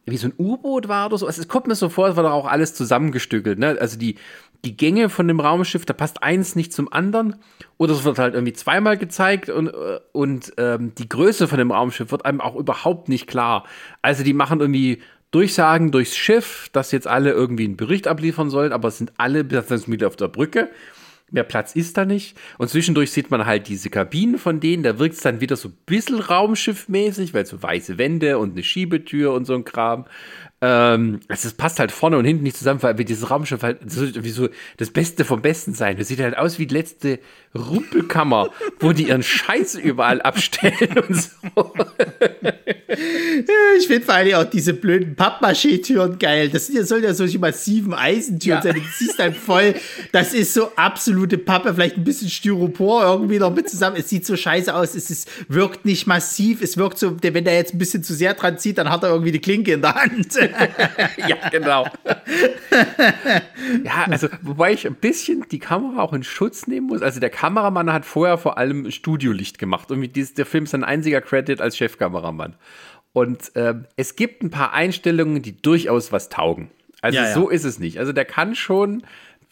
[0.07, 1.27] wie so ein U-Boot war oder so.
[1.27, 3.59] Also es kommt mir so vor, es war doch auch alles zusammengestückelt.
[3.59, 3.77] Ne?
[3.79, 4.15] Also die,
[4.65, 7.35] die Gänge von dem Raumschiff, da passt eins nicht zum anderen.
[7.77, 11.71] Oder es wird halt irgendwie zweimal gezeigt und, äh, und ähm, die Größe von dem
[11.71, 13.65] Raumschiff wird einem auch überhaupt nicht klar.
[14.01, 18.71] Also die machen irgendwie Durchsagen durchs Schiff, dass jetzt alle irgendwie einen Bericht abliefern sollen,
[18.71, 20.69] aber es sind alle Besatzungsmitglieder auf der Brücke.
[21.29, 22.37] Mehr Platz ist da nicht.
[22.57, 24.83] Und zwischendurch sieht man halt diese Kabinen von denen.
[24.83, 28.63] Da wirkt es dann wieder so ein bisschen raumschiffmäßig, weil so weiße Wände und eine
[28.63, 30.05] Schiebetür und so ein Kram.
[30.59, 34.23] Ähm, also es passt halt vorne und hinten nicht zusammen, weil dieses Raumschiff halt so,
[34.23, 35.97] wie so das Beste vom Besten sein.
[35.97, 37.19] Das sieht halt aus wie die letzte
[37.53, 41.73] Rumpelkammer, wo die ihren Scheiß überall abstellen und so.
[43.77, 46.49] ich finde vor allem auch diese blöden Pappmaché-Türen geil.
[46.49, 48.63] Das sind ja, sollen ja solche massiven Eisentüren ja.
[48.63, 48.81] sein.
[48.81, 49.75] Du siehst halt voll,
[50.11, 53.97] das ist so absolute Pappe, vielleicht ein bisschen Styropor irgendwie noch mit zusammen.
[53.97, 54.95] Es sieht so scheiße aus.
[54.95, 56.63] Es ist, wirkt nicht massiv.
[56.63, 59.09] Es wirkt so, wenn der jetzt ein bisschen zu sehr dran zieht, dann hat er
[59.09, 60.35] irgendwie die Klinke in der Hand.
[61.27, 61.87] Ja, genau.
[63.83, 67.01] ja, also, wobei ich ein bisschen die Kamera auch in Schutz nehmen muss.
[67.01, 69.91] Also, der Kameramann hat vorher vor allem Studiolicht gemacht.
[69.91, 72.55] Und dieses, der Film ist sein einziger Credit als Chefkameramann.
[73.13, 76.69] Und äh, es gibt ein paar Einstellungen, die durchaus was taugen.
[77.01, 77.33] Also, ja, ja.
[77.33, 77.99] so ist es nicht.
[77.99, 79.03] Also, der kann schon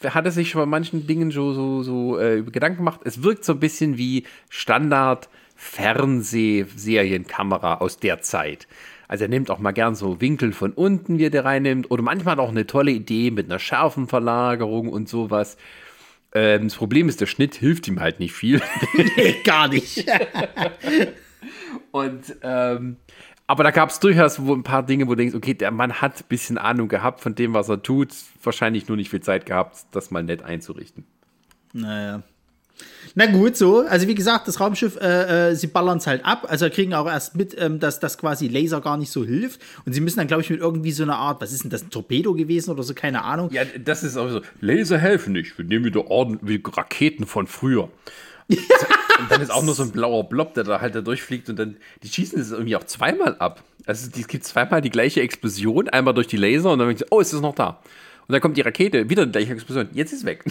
[0.03, 2.99] hat er sich schon bei manchen Dingen so, so, so äh, Gedanken gemacht.
[3.05, 8.67] Es wirkt so ein bisschen wie Standard Fernsehserienkamera aus der Zeit.
[9.07, 11.91] Also er nimmt auch mal gern so Winkel von unten, wie er der reinnimmt.
[11.91, 15.57] Oder manchmal auch eine tolle Idee mit einer scharfen Verlagerung und sowas.
[16.33, 18.61] Ähm, das Problem ist, der Schnitt hilft ihm halt nicht viel.
[19.17, 20.05] nee, gar nicht.
[21.91, 22.97] und ähm,
[23.47, 26.19] aber da gab es durchaus ein paar Dinge, wo du denkst, okay, der Mann hat
[26.19, 28.09] ein bisschen Ahnung gehabt von dem, was er tut.
[28.41, 31.05] Wahrscheinlich nur nicht viel Zeit gehabt, das mal nett einzurichten.
[31.73, 32.23] Naja.
[33.17, 33.80] Na gut, so.
[33.80, 36.45] Also wie gesagt, das Raumschiff, äh, äh, sie ballern es halt ab.
[36.49, 39.62] Also kriegen auch erst mit, ähm, dass das quasi Laser gar nicht so hilft.
[39.86, 41.84] Und sie müssen dann, glaube ich, mit irgendwie so einer Art, was ist denn das,
[41.84, 43.49] ein Torpedo gewesen oder so, keine Ahnung.
[43.51, 44.41] Ja, das ist auch so.
[44.60, 45.58] Laser helfen nicht.
[45.58, 47.89] Wir nehmen wieder ordentlich Raketen von früher.
[48.49, 48.60] Ja.
[49.19, 51.58] Und dann ist auch nur so ein blauer Blob, der da halt da durchfliegt und
[51.58, 53.63] dann, die schießen es irgendwie auch zweimal ab.
[53.86, 57.32] Also es gibt zweimal die gleiche Explosion, einmal durch die Laser und dann, oh, ist
[57.32, 57.80] es noch da.
[58.27, 59.88] Und dann kommt die Rakete, wieder die gleiche Explosion.
[59.93, 60.43] Jetzt ist weg.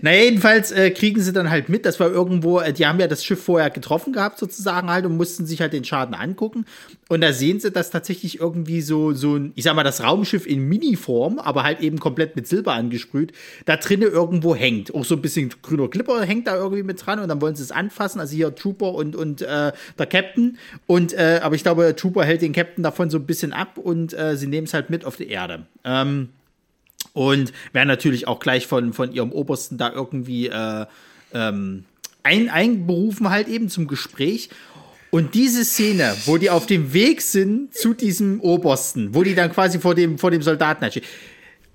[0.00, 3.06] Na, jedenfalls äh, kriegen sie dann halt mit, dass wir irgendwo, äh, die haben ja
[3.06, 6.64] das Schiff vorher getroffen gehabt, sozusagen halt, und mussten sich halt den Schaden angucken.
[7.10, 10.46] Und da sehen sie, dass tatsächlich irgendwie so, so ein, ich sag mal, das Raumschiff
[10.46, 13.32] in Miniform, aber halt eben komplett mit Silber angesprüht,
[13.66, 14.94] da drinnen irgendwo hängt.
[14.94, 17.62] Auch so ein bisschen grüner Clipper hängt da irgendwie mit dran und dann wollen sie
[17.62, 18.20] es anfassen.
[18.20, 20.56] Also hier Trooper und, und äh, der Captain.
[20.86, 24.14] Und, äh, aber ich glaube, Trooper hält den Captain davon so ein bisschen ab und
[24.14, 25.66] äh, sie nehmen es halt mit auf die Erde.
[25.84, 26.28] Ähm,
[27.12, 30.86] und werden natürlich auch gleich von, von ihrem Obersten da irgendwie äh,
[31.32, 31.84] ähm,
[32.22, 34.50] ein, einberufen, halt eben zum Gespräch.
[35.10, 39.52] Und diese Szene, wo die auf dem Weg sind zu diesem Obersten, wo die dann
[39.52, 41.04] quasi vor dem, vor dem Soldaten stehen,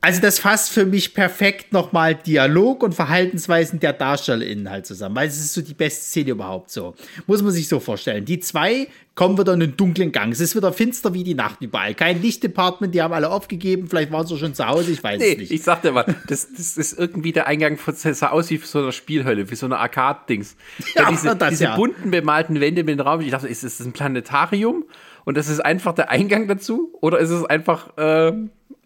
[0.01, 5.27] also das fasst für mich perfekt nochmal Dialog und Verhaltensweisen der DarstellerInnen halt zusammen, weil
[5.27, 6.95] es ist so die beste Szene überhaupt so.
[7.27, 8.23] Muss man sich so vorstellen.
[8.23, 10.31] Die zwei kommen wieder in einen dunklen Gang.
[10.31, 11.93] Es ist wieder finster wie die Nacht überall.
[11.95, 13.89] Kein Lichtdepartment, die haben alle aufgegeben.
[13.89, 15.51] Vielleicht waren sie schon zu Hause, ich weiß nee, es nicht.
[15.51, 18.93] Ich sagte mal, das, das ist irgendwie der Eingang von sah aus wie so eine
[18.93, 20.55] Spielhölle, wie so eine Arcade-Dings.
[20.95, 21.75] Ja, diese, das, diese ja.
[21.75, 23.19] bunten bemalten Wände mit dem Raum.
[23.19, 24.85] Ich dachte, ist das ein Planetarium?
[25.25, 26.97] Und das ist einfach der Eingang dazu?
[27.01, 27.97] Oder ist es einfach...
[27.97, 28.31] Äh,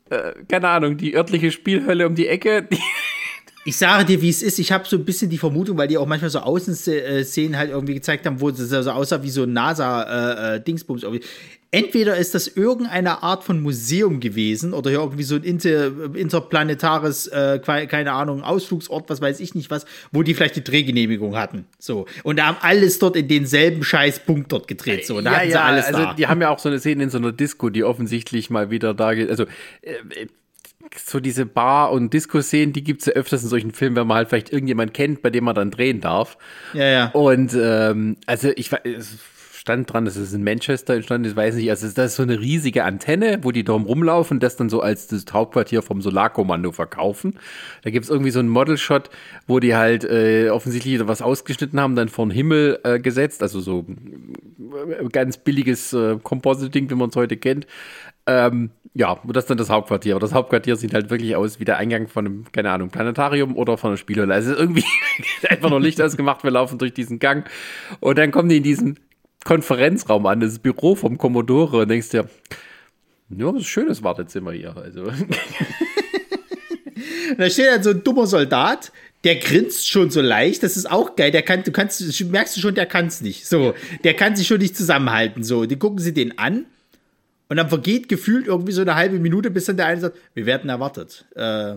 [0.10, 2.64] äh, keine Ahnung, die örtliche Spielhölle um die Ecke.
[2.64, 2.82] Die
[3.66, 4.60] ich sage dir, wie es ist.
[4.60, 7.94] Ich habe so ein bisschen die Vermutung, weil die auch manchmal so Außenszenen halt irgendwie
[7.94, 11.04] gezeigt haben, wo es so aussah wie so ein NASA-Dingsbums.
[11.04, 11.20] Äh, äh
[11.74, 17.60] entweder ist das irgendeine Art von Museum gewesen oder irgendwie so ein inter, interplanetares, äh,
[17.64, 21.66] keine Ahnung, Ausflugsort, was weiß ich nicht was, wo die vielleicht die Drehgenehmigung hatten.
[21.80, 22.06] So.
[22.24, 25.08] Und da haben alles dort in denselben Scheißpunkt dort gedreht.
[25.08, 25.18] So.
[25.18, 26.14] Und da ja, hatten sie ja, alles also da.
[26.14, 28.94] die haben ja auch so eine Szene in so einer Disco, die offensichtlich mal wieder
[28.94, 29.32] da geht.
[29.32, 29.46] Also,
[29.82, 30.28] äh,
[31.00, 34.18] so diese Bar- und Disco-Szenen, die gibt es ja öfters in solchen Filmen, wenn man
[34.18, 36.38] halt vielleicht irgendjemand kennt, bei dem man dann drehen darf.
[36.74, 37.10] Ja, ja.
[37.12, 38.72] Und ähm, also ich
[39.64, 41.70] stand dran, dass es in Manchester entstanden ist, weiß nicht.
[41.70, 45.08] Also das ist so eine riesige Antenne, wo die drum rumlaufen, das dann so als
[45.08, 47.40] das Hauptquartier vom Solarkommando verkaufen.
[47.82, 49.10] Da gibt es irgendwie so einen Model-Shot,
[49.48, 53.62] wo die halt äh, offensichtlich was ausgeschnitten haben, dann vor den Himmel äh, gesetzt, also
[53.62, 57.66] so äh, ganz billiges äh, Compositing, wie man es heute kennt.
[58.26, 60.14] Ähm, ja, das ist dann das Hauptquartier.
[60.14, 63.58] Aber das Hauptquartier sieht halt wirklich aus wie der Eingang von einem, keine Ahnung, Planetarium
[63.58, 64.34] oder von einer Spielhölle.
[64.34, 64.86] Also irgendwie
[65.50, 67.50] einfach noch Licht ausgemacht, wir laufen durch diesen Gang
[68.00, 69.00] und dann kommen die in diesen
[69.44, 72.30] Konferenzraum an, das Büro vom Commodore und denkst dir,
[73.30, 74.78] ja, das ist ein schönes Wartezimmer hier.
[74.78, 75.06] Also.
[77.38, 78.92] da steht dann so ein dummer Soldat,
[79.24, 81.32] der grinst schon so leicht, das ist auch geil.
[81.32, 83.48] Der kann, du kannst, merkst du schon, der kann es nicht.
[83.48, 85.44] So, der kann sich schon nicht zusammenhalten.
[85.44, 86.66] So, die gucken sie den an
[87.50, 90.46] und dann vergeht gefühlt irgendwie so eine halbe Minute, bis dann der eine sagt, wir
[90.46, 91.26] werden erwartet.
[91.36, 91.76] Äh,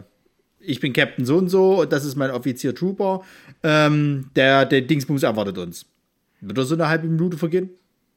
[0.58, 3.22] ich bin Captain so und so und das ist mein Offizier Trooper.
[3.62, 5.86] Ähm, der, der Dingsbums erwartet uns.
[6.40, 7.70] Wird da so eine halbe Minute vergehen?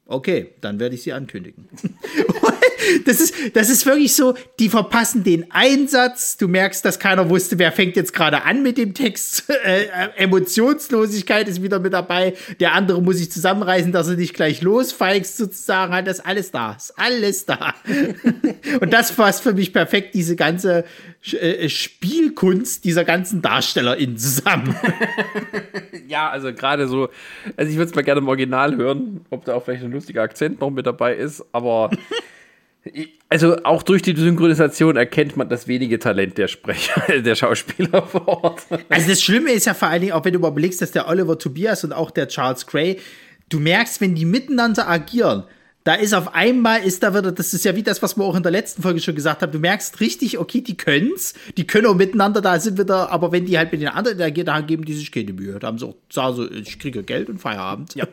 [0.06, 1.68] Okay, dann werde ich sie ankündigen.
[3.04, 6.36] das ist, das ist wirklich so, die verpassen den Einsatz.
[6.36, 9.44] Du merkst, dass keiner wusste, wer fängt jetzt gerade an mit dem Text.
[9.62, 12.34] Äh, Emotionslosigkeit ist wieder mit dabei.
[12.60, 15.92] Der andere muss sich zusammenreißen, dass er nicht gleich losfeigst, sozusagen.
[15.92, 16.72] Hat das alles da.
[16.72, 17.74] Ist alles da.
[18.80, 20.84] Und das fasst für mich perfekt diese ganze
[21.32, 24.74] äh, Spielkunst dieser ganzen DarstellerInnen zusammen.
[26.08, 27.10] ja, also gerade so,
[27.56, 30.22] also ich würde es mal gerne im Original hören, ob da auch vielleicht ein lustiger
[30.22, 31.90] Akzent noch mit dabei ist, aber
[33.28, 38.26] also auch durch die Synchronisation erkennt man das wenige Talent der Sprecher, der Schauspieler vor
[38.26, 38.62] Ort.
[38.88, 41.38] Also das Schlimme ist ja vor allen Dingen, auch wenn du überlegst, dass der Oliver
[41.38, 42.98] Tobias und auch der Charles Gray,
[43.48, 45.44] du merkst, wenn die miteinander agieren,
[45.84, 48.34] da ist auf einmal, ist da wieder, das ist ja wie das, was wir auch
[48.34, 51.86] in der letzten Folge schon gesagt haben, du merkst richtig, okay, die können's, die können
[51.86, 54.84] auch miteinander, da sind wieder, aber wenn die halt mit den anderen interagieren, dann geben
[54.84, 55.58] die sich keine Mühe.
[55.58, 57.94] Da haben sie auch, sagen so, ich kriege Geld und Feierabend.
[57.94, 58.06] Ja.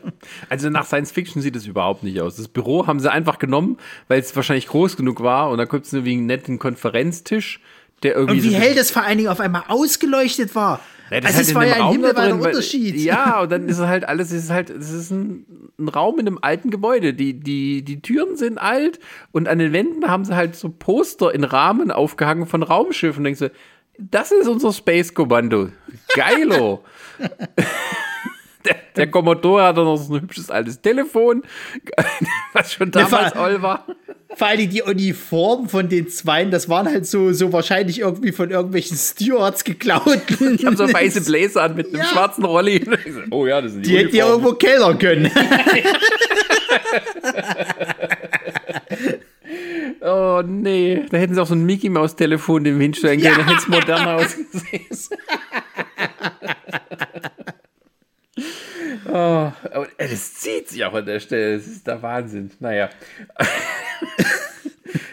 [0.48, 2.36] Also nach Science Fiction sieht es überhaupt nicht aus.
[2.36, 3.76] Das Büro haben sie einfach genommen,
[4.08, 7.60] weil es wahrscheinlich groß genug war und da kommt es nur wie einen netten Konferenztisch,
[8.02, 8.38] der irgendwie.
[8.38, 10.80] Und wie so hell das vor allen Dingen auf einmal ausgeleuchtet war.
[11.10, 12.96] Ja, das also halt es war ja ein himmelweiter Unterschied.
[12.96, 15.44] Ja, und dann ist es halt alles, es ist halt, es ist ein,
[15.78, 17.14] ein, Raum in einem alten Gebäude.
[17.14, 18.98] Die, die, die Türen sind alt
[19.32, 23.20] und an den Wänden haben sie halt so Poster in Rahmen aufgehangen von Raumschiffen.
[23.20, 23.50] Und denkst du,
[23.98, 25.68] das ist unser Space Kommando.
[26.14, 26.84] Geilo.
[28.64, 31.42] der, der Commodore hat dann noch so ein hübsches altes Telefon,
[32.52, 33.86] was schon damals all war.
[34.34, 38.50] Vor allem die Uniform von den Zweien, das waren halt so, so wahrscheinlich irgendwie von
[38.50, 40.20] irgendwelchen Stewards geklaut.
[40.38, 42.04] Die haben so weiße Bläser an mit einem ja.
[42.04, 42.84] schwarzen Rolli.
[43.30, 45.30] Oh ja, das sind die Die hätten ja irgendwo kellern können.
[50.02, 53.38] oh nee, da hätten sie auch so ein Mickey Maus Telefon dem hinstellen können, ja.
[53.38, 54.86] dann hätte es moderner ausgesehen.
[59.08, 61.56] Oh, aber das zieht sich auch an der Stelle.
[61.56, 62.50] Das ist der Wahnsinn.
[62.60, 62.90] Naja.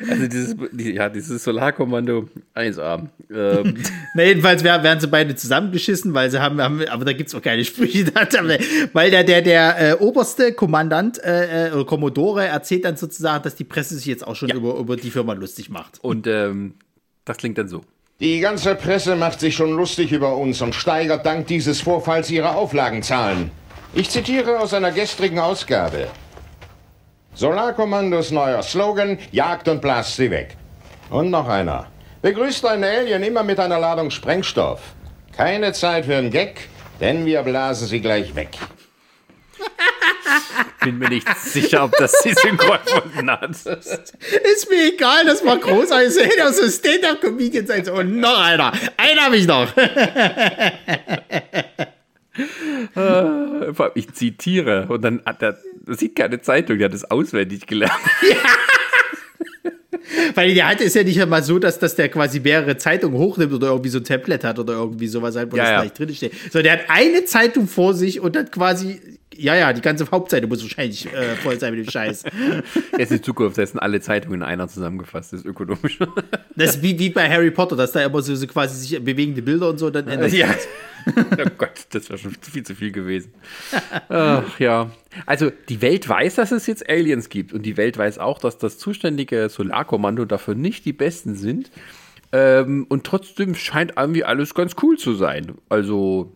[0.07, 3.07] Also dieses, ja, dieses Solarkommando 1A.
[3.33, 3.77] Ähm.
[4.15, 7.41] Na, jedenfalls werden sie beide zusammengeschissen, weil sie haben, haben aber da gibt es auch
[7.41, 8.05] keine Sprüche.
[8.93, 13.55] weil der, der, der äh, oberste Kommandant äh, äh, oder Kommodore erzählt dann sozusagen, dass
[13.55, 14.55] die Presse sich jetzt auch schon ja.
[14.55, 16.03] über, über die Firma lustig macht.
[16.03, 16.75] Und ähm,
[17.25, 17.83] das klingt dann so.
[18.19, 22.55] Die ganze Presse macht sich schon lustig über uns und steigert dank dieses Vorfalls ihre
[22.55, 23.51] Auflagenzahlen.
[23.97, 26.09] Ich zitiere aus einer gestrigen Ausgabe.
[27.33, 30.57] Solarkommandos neuer Slogan, jagt und blast sie weg.
[31.09, 31.87] Und noch einer.
[32.21, 34.81] Begrüßt einen Alien immer mit einer Ladung Sprengstoff.
[35.37, 36.67] Keine Zeit für einen Gag,
[36.99, 38.49] denn wir blasen sie gleich weg.
[40.83, 43.49] Bin mir nicht sicher, ob das die synchron gefunden hat.
[43.49, 46.21] Ist mir egal, das war großartig.
[46.21, 48.73] Hätte auch so Stand-Up-Comedian sein Und noch einer.
[48.97, 49.69] Einen habe ich noch.
[53.95, 57.93] ich zitiere und dann hat er, das sieht keine Zeitung, der hat es auswendig gelernt.
[58.29, 58.37] Ja.
[60.35, 63.53] Weil der hatte ist ja nicht einmal so, dass, dass der quasi mehrere Zeitungen hochnimmt
[63.53, 65.81] oder irgendwie so ein Tablet hat oder irgendwie sowas, halt, wo ja, das ja.
[65.81, 66.33] gleich drin steht.
[66.51, 68.99] So, der hat eine Zeitung vor sich und hat quasi
[69.37, 72.23] ja, ja, die ganze Hauptseite muss wahrscheinlich äh, voll sein mit dem Scheiß.
[72.97, 75.99] Jetzt in Zukunft sind alle Zeitungen in einer zusammengefasst, das ist ökonomisch.
[76.57, 79.41] Das ist wie, wie bei Harry Potter, dass da immer so, so quasi sich bewegende
[79.41, 80.47] Bilder und so dann ändert ja.
[81.07, 83.33] oh Gott, das wäre schon viel zu viel gewesen.
[84.07, 84.89] Ach ja.
[85.25, 88.57] Also die Welt weiß, dass es jetzt Aliens gibt und die Welt weiß auch, dass
[88.57, 91.71] das zuständige Solarkommando dafür nicht die Besten sind.
[92.31, 95.53] Ähm, und trotzdem scheint irgendwie alles ganz cool zu sein.
[95.69, 96.35] Also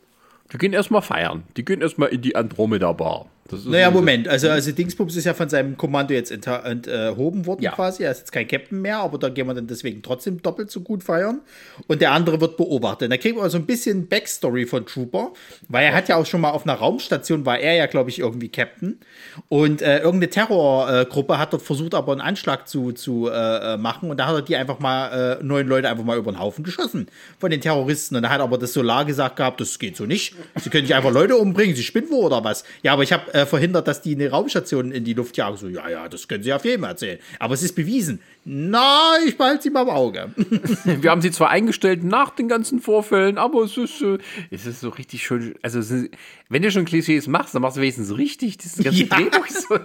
[0.52, 1.44] die gehen erstmal feiern.
[1.58, 3.28] Die gehen erstmal in die Andromeda-Bar.
[3.66, 4.28] Naja, Moment.
[4.28, 7.72] Also, also Dingsbums ist ja von seinem Kommando jetzt enthoben worden ja.
[7.72, 8.04] quasi.
[8.04, 10.82] Er ist jetzt kein Captain mehr, aber da gehen wir dann deswegen trotzdem doppelt so
[10.82, 11.42] gut feiern.
[11.88, 13.12] Und der andere wird beobachtet.
[13.12, 15.32] Da kriegen wir so ein bisschen Backstory von Trooper,
[15.68, 18.20] weil er hat ja auch schon mal auf einer Raumstation, war er ja, glaube ich,
[18.20, 19.00] irgendwie Captain.
[19.48, 24.10] Und äh, irgendeine Terrorgruppe hat dort versucht, aber einen Anschlag zu, zu äh, machen.
[24.10, 26.64] Und da hat er die einfach mal, äh, neun Leute einfach mal über den Haufen
[26.64, 27.08] geschossen
[27.40, 28.16] von den Terroristen.
[28.16, 30.36] Und da hat aber das Solar gesagt gehabt, das geht so nicht.
[30.62, 32.64] Sie können nicht einfach Leute umbringen, sie spinnen wohl oder was.
[32.84, 35.58] Ja, aber ich habe äh, verhindert, dass die eine Raumstation in die Luft jagen.
[35.58, 37.20] So, ja, ja, das können sie auf jeden Fall erzählen.
[37.40, 38.22] Aber es ist bewiesen.
[38.46, 40.34] Na, ich behalte sie mal im Auge.
[40.84, 44.18] Wir haben sie zwar eingestellt nach den ganzen Vorfällen, aber es ist, äh,
[44.52, 45.56] es ist so richtig schön.
[45.62, 46.10] Also, ist,
[46.50, 48.58] wenn du schon Klischees machst, dann machst du wenigstens richtig.
[48.58, 49.16] Dieses ganze ja.
[49.16, 49.80] Drehbuch so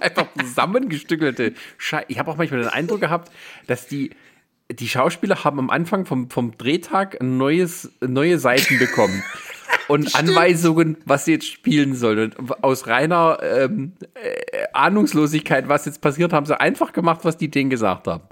[0.00, 2.06] einfach zusammengestückelte Scheiße.
[2.08, 3.32] Ich habe auch manchmal den Eindruck gehabt,
[3.66, 4.10] dass die
[4.70, 9.22] die Schauspieler haben am Anfang vom, vom Drehtag ein neues, neue Seiten bekommen
[9.88, 10.30] und Stimmt.
[10.30, 12.32] Anweisungen, was sie jetzt spielen sollen.
[12.32, 17.50] Und aus reiner ähm, äh, Ahnungslosigkeit, was jetzt passiert, haben sie einfach gemacht, was die
[17.50, 18.24] denen gesagt haben.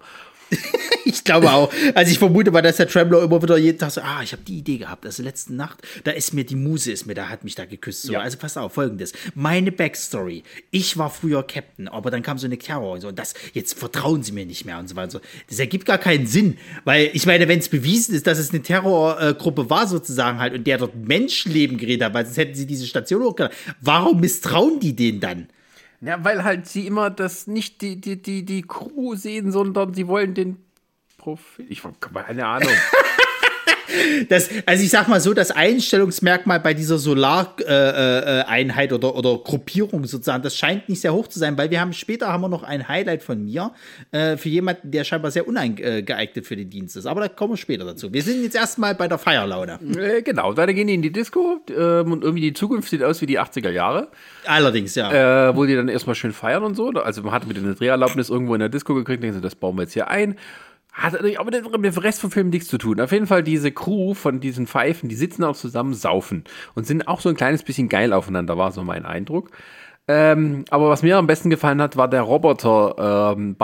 [1.05, 1.73] ich glaube auch.
[1.95, 4.43] Also ich vermute mal, dass der Trembler immer wieder jeden Tag so, ah, ich habe
[4.43, 5.05] die Idee gehabt.
[5.07, 8.03] Also letzte Nacht, da ist mir die Muse, ist mir, da hat mich da geküsst.
[8.03, 8.21] So, ja.
[8.21, 9.13] Also pass auf, folgendes.
[9.35, 10.43] Meine Backstory.
[10.71, 13.09] Ich war früher Captain, aber dann kam so eine Terror und so.
[13.09, 15.21] Und das, jetzt vertrauen sie mir nicht mehr und so weiter.
[15.49, 16.59] Das ergibt gar keinen Sinn.
[16.85, 20.67] Weil ich meine, wenn es bewiesen ist, dass es eine Terrorgruppe war sozusagen halt und
[20.67, 23.57] der dort Menschenleben geredet hat, weil sonst hätten sie diese Station hochgeladen.
[23.81, 25.49] Warum misstrauen die denen dann?
[26.03, 30.09] Ja, weil halt sie immer das nicht die, die, die, die Crew sehen, sondern sie
[30.09, 30.57] wollen den
[31.17, 31.67] Profil.
[31.69, 32.73] Ich habe keine Ahnung.
[34.29, 39.39] Das, also ich sag mal so, das Einstellungsmerkmal bei dieser Solareinheit äh, äh, oder, oder
[39.39, 42.49] Gruppierung sozusagen, das scheint nicht sehr hoch zu sein, weil wir haben später haben wir
[42.49, 43.73] noch ein Highlight von mir
[44.11, 47.07] äh, für jemanden, der scheinbar sehr ungeeignet für den Dienst ist.
[47.07, 48.13] Aber da kommen wir später dazu.
[48.13, 49.79] Wir sind jetzt erstmal bei der Feierlaune.
[50.25, 53.27] Genau, da gehen die in die Disco ähm, und irgendwie die Zukunft sieht aus wie
[53.27, 54.09] die 80er Jahre.
[54.45, 55.55] Allerdings, ja.
[55.55, 56.89] Wo die dann erstmal schön feiern und so.
[56.91, 59.77] Also man hat mit einer Dreherlaubnis irgendwo in der Disco gekriegt, denken sie, das bauen
[59.77, 60.37] wir jetzt hier ein.
[60.93, 63.01] Hat aber mit dem Rest vom Film nichts zu tun.
[63.01, 67.09] Auf jeden Fall diese Crew von diesen Pfeifen, die sitzen auch zusammen, saufen und sind
[67.09, 69.51] auch so ein kleines bisschen geil aufeinander, war so mein Eindruck.
[70.07, 73.57] Ähm, aber was mir am besten gefallen hat, war der Roboter ähm.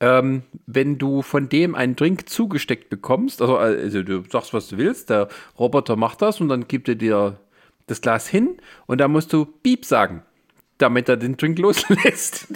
[0.00, 4.76] Ähm, wenn du von dem einen Drink zugesteckt bekommst, also, also du sagst, was du
[4.76, 7.38] willst, der Roboter macht das und dann gibt er dir
[7.86, 10.22] das Glas hin und dann musst du Piep sagen,
[10.76, 12.48] damit er den Drink loslässt.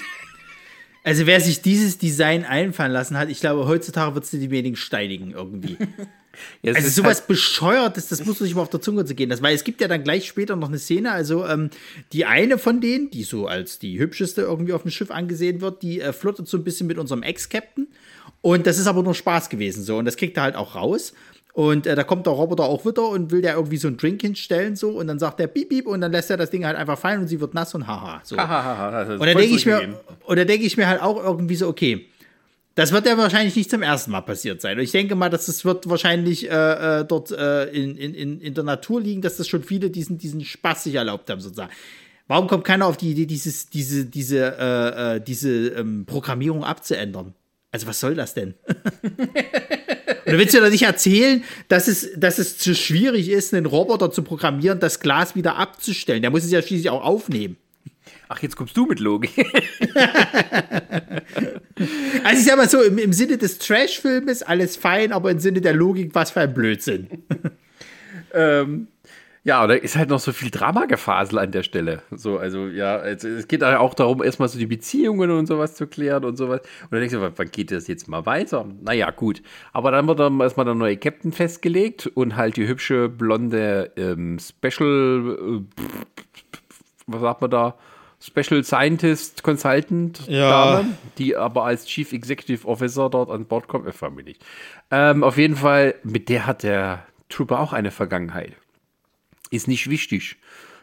[1.02, 4.76] Also wer sich dieses Design einfallen lassen hat, ich glaube, heutzutage wird es die wenigen
[4.76, 5.78] steinigen irgendwie.
[6.62, 9.30] ja, also sowas halt bescheuertes, das muss sich mal auf der Zunge zu gehen.
[9.30, 11.70] Das, weil es gibt ja dann gleich später noch eine Szene, also ähm,
[12.12, 15.82] die eine von denen, die so als die hübscheste irgendwie auf dem Schiff angesehen wird,
[15.82, 17.88] die äh, flirtet so ein bisschen mit unserem Ex-Captain.
[18.42, 19.98] Und das ist aber nur Spaß gewesen so.
[19.98, 21.14] Und das kriegt er halt auch raus.
[21.52, 24.20] Und äh, da kommt der Roboter auch wieder und will der irgendwie so einen Drink
[24.20, 26.76] hinstellen so und dann sagt er piep piep und dann lässt er das Ding halt
[26.76, 28.36] einfach fallen und sie wird nass und haha so.
[28.36, 29.96] und dann denke ich mir
[30.29, 32.06] denke ich mir halt auch irgendwie so okay,
[32.77, 34.79] das wird ja wahrscheinlich nicht zum ersten Mal passiert sein.
[34.79, 38.54] Und ich denke mal, dass es wird wahrscheinlich äh, äh, dort äh, in, in, in
[38.54, 41.72] der Natur liegen, dass das schon viele diesen, diesen Spaß sich erlaubt haben, sozusagen.
[42.29, 47.35] Warum kommt keiner auf die Idee, dieses, diese, diese, äh, äh diese ähm, Programmierung abzuändern?
[47.72, 48.54] Also was soll das denn?
[50.25, 53.66] Und du willst dir doch nicht erzählen, dass es, dass es zu schwierig ist, einen
[53.66, 56.23] Roboter zu programmieren, das Glas wieder abzustellen.
[56.23, 57.56] Der muss es ja schließlich auch aufnehmen.
[58.29, 59.33] Ach, jetzt kommst du mit Logik.
[62.25, 65.62] Also ich sag mal so, im, im Sinne des Trash-Filmes alles fein, aber im Sinne
[65.62, 67.08] der Logik, was für ein Blödsinn.
[68.35, 68.88] ähm,
[69.42, 72.02] ja, da ist halt noch so viel Drama-Gefasel an der Stelle.
[72.10, 75.86] So, also ja, es, es geht auch darum, erstmal so die Beziehungen und sowas zu
[75.86, 76.60] klären und sowas.
[76.82, 78.66] Und dann denkst du, wann geht das jetzt mal weiter?
[78.82, 79.42] Naja, gut.
[79.72, 84.38] Aber dann wird dann erstmal der neue Captain festgelegt und halt die hübsche, blonde ähm,
[84.38, 85.82] Special, äh,
[87.06, 87.74] was sagt man da?
[88.22, 90.76] Special Scientist Consultant Ja.
[90.76, 93.86] Dame, die aber als Chief Executive Officer dort an Bord kommt.
[93.86, 94.44] Äh, nicht.
[94.90, 98.52] Ähm, auf jeden Fall, mit der hat der Trooper auch eine Vergangenheit.
[99.51, 100.37] Ist nicht wichtig.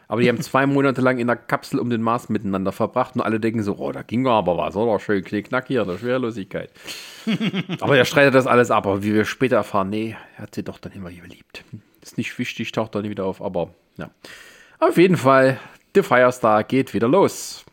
[0.08, 3.20] Aber die haben zwei Monate lang in der Kapsel um den Mars miteinander verbracht und
[3.20, 4.98] alle denken so, oh, da ging aber was, oder?
[4.98, 6.70] Schön knickknack hier, der Schwerelosigkeit.
[7.80, 8.86] aber der streitet das alles ab.
[8.86, 11.64] Aber wie wir später erfahren, nee, er hat sie doch dann immer geliebt.
[12.02, 14.10] Ist nicht wichtig, taucht dann wieder auf, aber ja.
[14.80, 15.58] Auf jeden Fall,
[15.94, 17.64] The Firestar geht wieder los.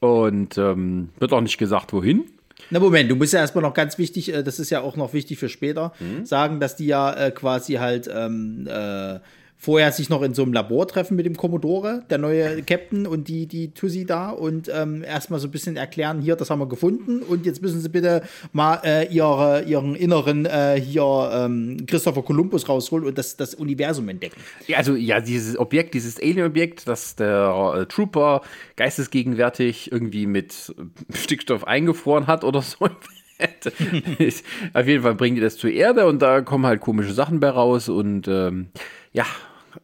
[0.00, 2.24] Und ähm, wird auch nicht gesagt, wohin.
[2.70, 5.12] Na Moment, du musst ja erstmal noch ganz wichtig, äh, das ist ja auch noch
[5.12, 5.92] wichtig für später,
[6.24, 9.20] sagen, dass die ja äh, quasi halt ähm, äh,
[9.60, 13.26] vorher sich noch in so einem Labor treffen mit dem Commodore, der neue Captain und
[13.26, 16.68] die, die Tussi da und ähm, erstmal so ein bisschen erklären, hier, das haben wir
[16.68, 22.22] gefunden und jetzt müssen sie bitte mal äh, ihre, ihren inneren äh, hier ähm, Christopher
[22.22, 24.40] Columbus rausholen und das, das Universum entdecken.
[24.68, 28.42] Ja, also ja, dieses Objekt, dieses Alien-Objekt, das der äh, Trooper
[28.76, 32.88] geistesgegenwärtig irgendwie mit äh, Stickstoff eingefroren hat oder so.
[34.74, 37.50] Auf jeden Fall bringen die das zur Erde und da kommen halt komische Sachen bei
[37.50, 38.68] raus und ähm,
[39.12, 39.24] ja,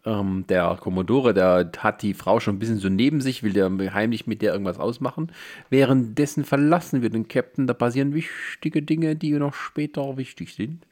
[0.05, 3.71] ähm, der Commodore, der hat die Frau schon ein bisschen so neben sich, will der
[3.95, 5.33] heimlich mit der irgendwas ausmachen.
[5.71, 10.87] Währenddessen verlassen wir den Captain, da passieren wichtige Dinge, die noch später wichtig sind.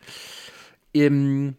[0.94, 1.55] Ähm,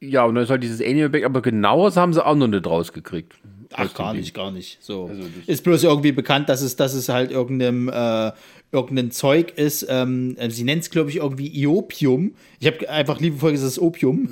[0.00, 3.34] ja, und dann ist halt dieses Alien-Objekt, aber genaues haben sie auch noch nicht rausgekriegt.
[3.72, 4.82] Ach, gar nicht, gar nicht.
[4.82, 5.10] So.
[5.46, 8.32] ist bloß irgendwie bekannt, dass es, dass es halt irgendeinem, äh,
[8.72, 9.84] irgendein Zeug ist.
[9.88, 12.34] Ähm, sie nennt es, glaube ich, irgendwie Iopium.
[12.60, 14.28] Ich habe einfach liebevoll gesagt, es ist Opium.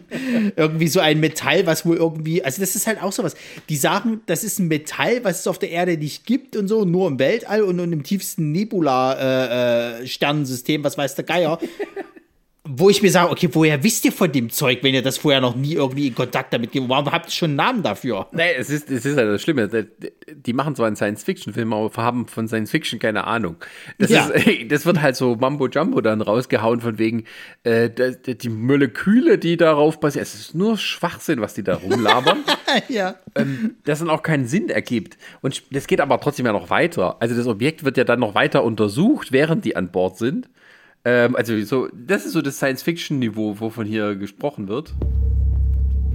[0.56, 3.34] irgendwie so ein Metall, was wohl irgendwie, also das ist halt auch sowas.
[3.68, 6.84] Die sagen, das ist ein Metall, was es auf der Erde nicht gibt und so,
[6.84, 11.58] nur im Weltall und, und im tiefsten Nebula-Sternensystem, was weiß der Geier.
[12.66, 15.42] Wo ich mir sage, okay, woher wisst ihr von dem Zeug, wenn ihr das vorher
[15.42, 16.88] noch nie irgendwie in Kontakt damit gebt?
[16.88, 18.26] Warum habt ihr schon einen Namen dafür?
[18.32, 19.68] Nee, es ist, es ist halt das Schlimme.
[20.32, 23.56] Die machen zwar einen Science-Fiction-Film, aber haben von Science-Fiction keine Ahnung.
[23.98, 24.28] Das, Ja.
[24.28, 27.24] ist, das wird halt so Mambo-Jumbo dann rausgehauen, von wegen
[27.64, 30.22] äh, die, Moleküle, die darauf basieren.
[30.22, 32.44] Es ist nur Schwachsinn, was die da rumlabern.
[32.88, 33.16] ja.
[33.34, 35.18] ähm, das dann auch keinen Sinn ergibt.
[35.42, 37.16] Und das geht aber trotzdem ja noch weiter.
[37.20, 40.48] Also das Objekt wird ja dann noch weiter untersucht, während die an Bord sind.
[41.04, 44.94] Ähm, also so, das ist so das Science-Fiction-Niveau, wovon hier gesprochen wird.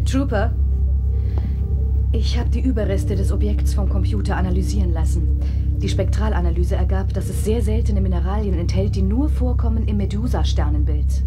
[0.05, 0.53] Trooper,
[2.11, 5.39] ich habe die Überreste des Objekts vom Computer analysieren lassen.
[5.77, 11.23] Die Spektralanalyse ergab, dass es sehr seltene Mineralien enthält, die nur vorkommen im Medusa-Sternenbild.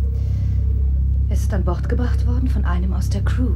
[1.29, 3.55] Es ist an Bord gebracht worden von einem aus der Crew.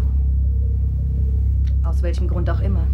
[1.82, 2.86] Aus welchem Grund auch immer.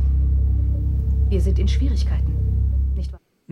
[1.28, 2.41] Wir sind in Schwierigkeiten.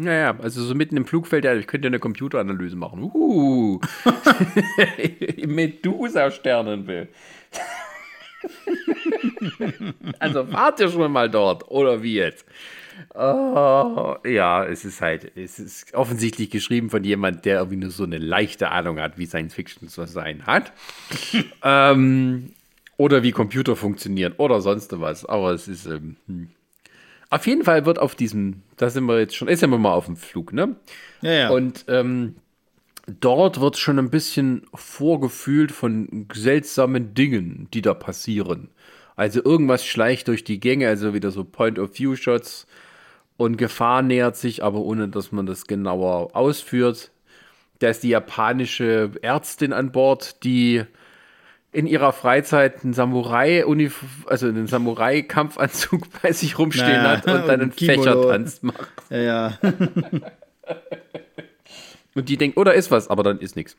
[0.00, 3.10] Naja, also so mitten im Flugfeld, ja, ich könnte eine Computeranalyse machen.
[3.12, 3.78] Uh.
[5.46, 7.10] Medusa-Sternenbild.
[10.18, 12.46] also wart ihr schon mal dort, oder wie jetzt?
[13.14, 18.04] Oh, ja, es ist halt, es ist offensichtlich geschrieben von jemand, der irgendwie nur so
[18.04, 20.72] eine leichte Ahnung hat, wie Science Fiction zu sein hat.
[21.62, 22.54] ähm,
[22.96, 25.26] oder wie Computer funktionieren oder sonst was.
[25.26, 26.48] Aber es ist, ähm, hm.
[27.30, 30.06] Auf jeden Fall wird auf diesem, da sind wir jetzt schon, ist ja mal auf
[30.06, 30.76] dem Flug, ne?
[31.22, 31.50] Ja, ja.
[31.50, 32.34] Und ähm,
[33.06, 38.68] dort wird schon ein bisschen vorgefühlt von seltsamen Dingen, die da passieren.
[39.14, 42.66] Also irgendwas schleicht durch die Gänge, also wieder so Point-of-View-Shots
[43.36, 47.10] und Gefahr nähert sich, aber ohne dass man das genauer ausführt.
[47.78, 50.82] Da ist die japanische Ärztin an Bord, die
[51.72, 53.64] in ihrer Freizeit einen Samurai,
[54.26, 57.72] also einen Samurai-Kampfanzug bei sich rumstehen Naja, hat und dann einen.
[57.76, 58.88] Fächertanz macht.
[59.10, 59.58] ja, ja.
[62.14, 63.76] Und die denkt, oder ist was, aber dann ist nichts.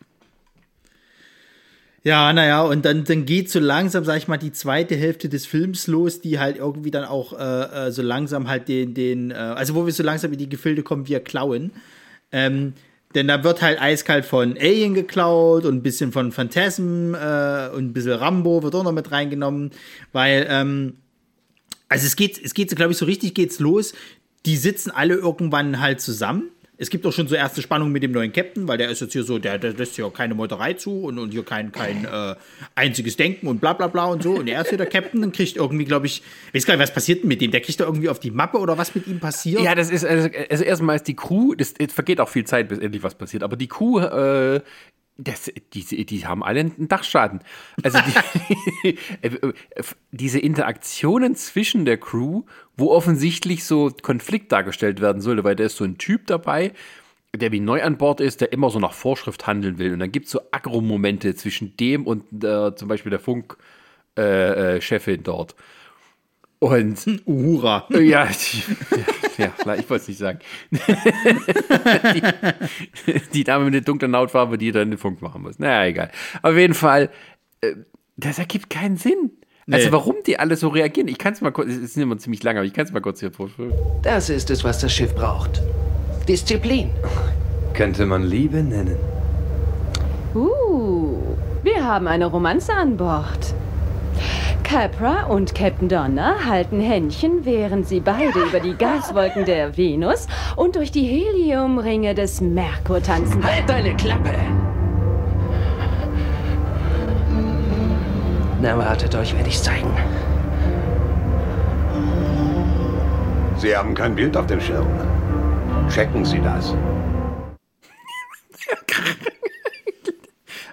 [2.03, 5.45] Ja, naja, und dann, dann geht so langsam, sag ich mal, die zweite Hälfte des
[5.45, 9.35] Films los, die halt irgendwie dann auch äh, äh, so langsam halt den, den, äh,
[9.35, 11.71] also wo wir so langsam in die Gefilde kommen, wir klauen.
[12.31, 12.73] Ähm,
[13.15, 17.85] denn da wird halt eiskalt von Alien geklaut und ein bisschen von Phantasm äh, und
[17.85, 19.71] ein bisschen Rambo wird auch noch mit reingenommen,
[20.11, 20.97] weil, ähm,
[21.89, 23.93] also es geht, es geht, glaube ich, so richtig geht's los.
[24.45, 26.49] Die sitzen alle irgendwann halt zusammen
[26.81, 29.13] Es gibt auch schon so erste Spannung mit dem neuen Captain, weil der ist jetzt
[29.13, 32.33] hier so, der, der lässt hier keine Meuterei zu und, und hier kein, kein äh,
[32.73, 34.31] einziges Denken und bla bla bla und so.
[34.31, 36.23] Und er ist hier der Captain und kriegt irgendwie, glaube ich,
[36.55, 37.51] weiß gar nicht, was passiert denn mit dem?
[37.51, 39.61] Der kriegt da irgendwie auf die Mappe oder was mit ihm passiert?
[39.61, 42.67] Ja, das ist, also, also erstmal ist die Crew, das, es vergeht auch viel Zeit,
[42.67, 44.61] bis endlich was passiert, aber die Crew, äh,
[45.17, 47.41] das, die, die haben alle einen Dachschaden.
[47.83, 47.99] Also
[48.83, 48.97] die,
[50.11, 52.43] diese Interaktionen zwischen der Crew,
[52.77, 56.73] wo offensichtlich so Konflikt dargestellt werden sollte, weil da ist so ein Typ dabei,
[57.35, 59.93] der wie neu an Bord ist, der immer so nach Vorschrift handeln will.
[59.93, 65.19] Und dann gibt es so Agro-Momente zwischen dem und äh, zum Beispiel der Funk-Chefin äh,
[65.19, 65.55] äh, dort.
[66.61, 67.87] Und Uhura.
[67.89, 68.63] Ja, die,
[69.41, 70.37] ja, ja, ich wollte es nicht sagen.
[73.07, 75.57] die, die, Dame mit der dunklen Hautfarbe, die dann den Funk machen muss.
[75.57, 76.11] Naja, egal.
[76.43, 77.09] Auf jeden Fall,
[77.61, 77.73] äh,
[78.15, 79.31] das ergibt keinen Sinn.
[79.65, 79.77] Nee.
[79.77, 82.43] Also warum die alle so reagieren, ich kann es mal kurz, es ist immer ziemlich
[82.43, 83.73] lang, aber ich kann es mal kurz hier vorstellen.
[84.03, 85.63] Das ist es, was das Schiff braucht.
[86.27, 86.91] Disziplin.
[87.73, 88.97] Könnte man Liebe nennen.
[90.35, 91.17] Uh,
[91.63, 93.55] wir haben eine Romanze an Bord.
[94.71, 100.77] Capra und Captain Donner halten Händchen, während sie beide über die Gaswolken der Venus und
[100.77, 103.43] durch die Heliumringe des Merkur tanzen.
[103.43, 104.33] Halt deine Klappe!
[108.61, 109.91] Na, wartet euch, werde ich zeigen.
[113.57, 114.87] Sie haben kein Bild auf dem Schirm.
[115.89, 116.73] Checken Sie das.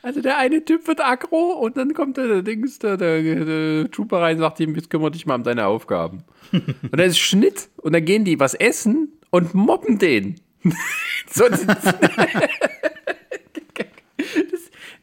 [0.09, 4.23] Also der eine Typ wird aggro und dann kommt der, Dings, der, der, der Trooper
[4.23, 6.25] rein und sagt ihm, jetzt kümmere dich mal um deine Aufgaben.
[6.53, 10.41] und dann ist Schnitt und dann gehen die was essen und mobben den.
[11.31, 11.69] so, das,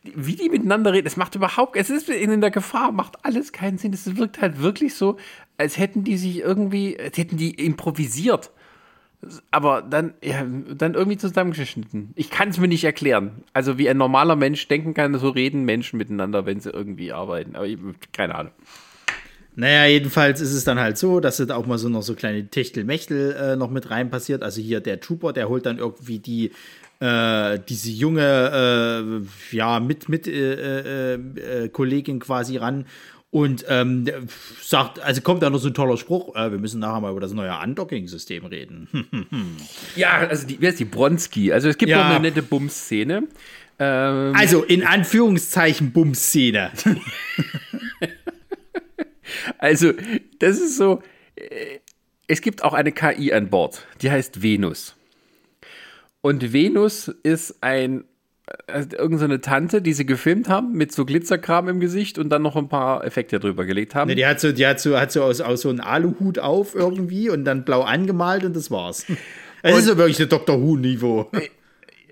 [0.03, 3.77] wie die miteinander reden, das macht überhaupt, es ist in der Gefahr, macht alles keinen
[3.77, 3.93] Sinn.
[3.93, 5.17] Es wirkt halt wirklich so,
[5.59, 8.49] als hätten die sich irgendwie, als hätten die improvisiert
[9.51, 10.45] aber dann, ja,
[10.75, 12.11] dann irgendwie zusammengeschnitten.
[12.15, 13.43] Ich kann es mir nicht erklären.
[13.53, 17.55] Also wie ein normaler Mensch denken kann, so reden Menschen miteinander, wenn sie irgendwie arbeiten.
[17.55, 17.77] Aber ich,
[18.11, 18.51] keine Ahnung.
[19.57, 22.47] Naja, jedenfalls ist es dann halt so, dass da auch mal so noch so kleine
[22.47, 24.43] Techtelmechtel äh, noch mit rein passiert.
[24.43, 26.51] Also hier der Trooper, der holt dann irgendwie die
[26.99, 32.85] äh, diese junge äh, ja mit mit äh, äh, äh, Kollegin quasi ran
[33.35, 34.05] und ähm,
[34.61, 37.19] sagt, also kommt da noch so ein toller Spruch, äh, wir müssen nachher mal über
[37.19, 38.87] das neue Undocking-System reden.
[39.97, 41.51] ja, also die, wer ist die Bronski?
[41.51, 41.97] Also es gibt ja.
[41.97, 43.23] noch eine nette Bums-Szene.
[43.77, 46.71] Ähm, also in Anführungszeichen Bums-Szene.
[49.57, 49.91] also,
[50.39, 51.03] das ist so,
[51.35, 51.79] äh,
[52.27, 54.95] es gibt auch eine KI an Bord, die heißt Venus.
[56.21, 58.05] Und Venus ist ein
[58.67, 62.55] also irgendeine Tante, die sie gefilmt haben, mit so Glitzerkram im Gesicht und dann noch
[62.55, 64.07] ein paar Effekte drüber gelegt haben.
[64.07, 66.75] Ne, die hat so, die hat so, hat so aus, aus so einen Aluhut auf
[66.75, 69.05] irgendwie und dann blau angemalt und das war's.
[69.67, 70.61] Es ist so wirklich ein Dr.
[70.61, 71.27] Who-Niveau.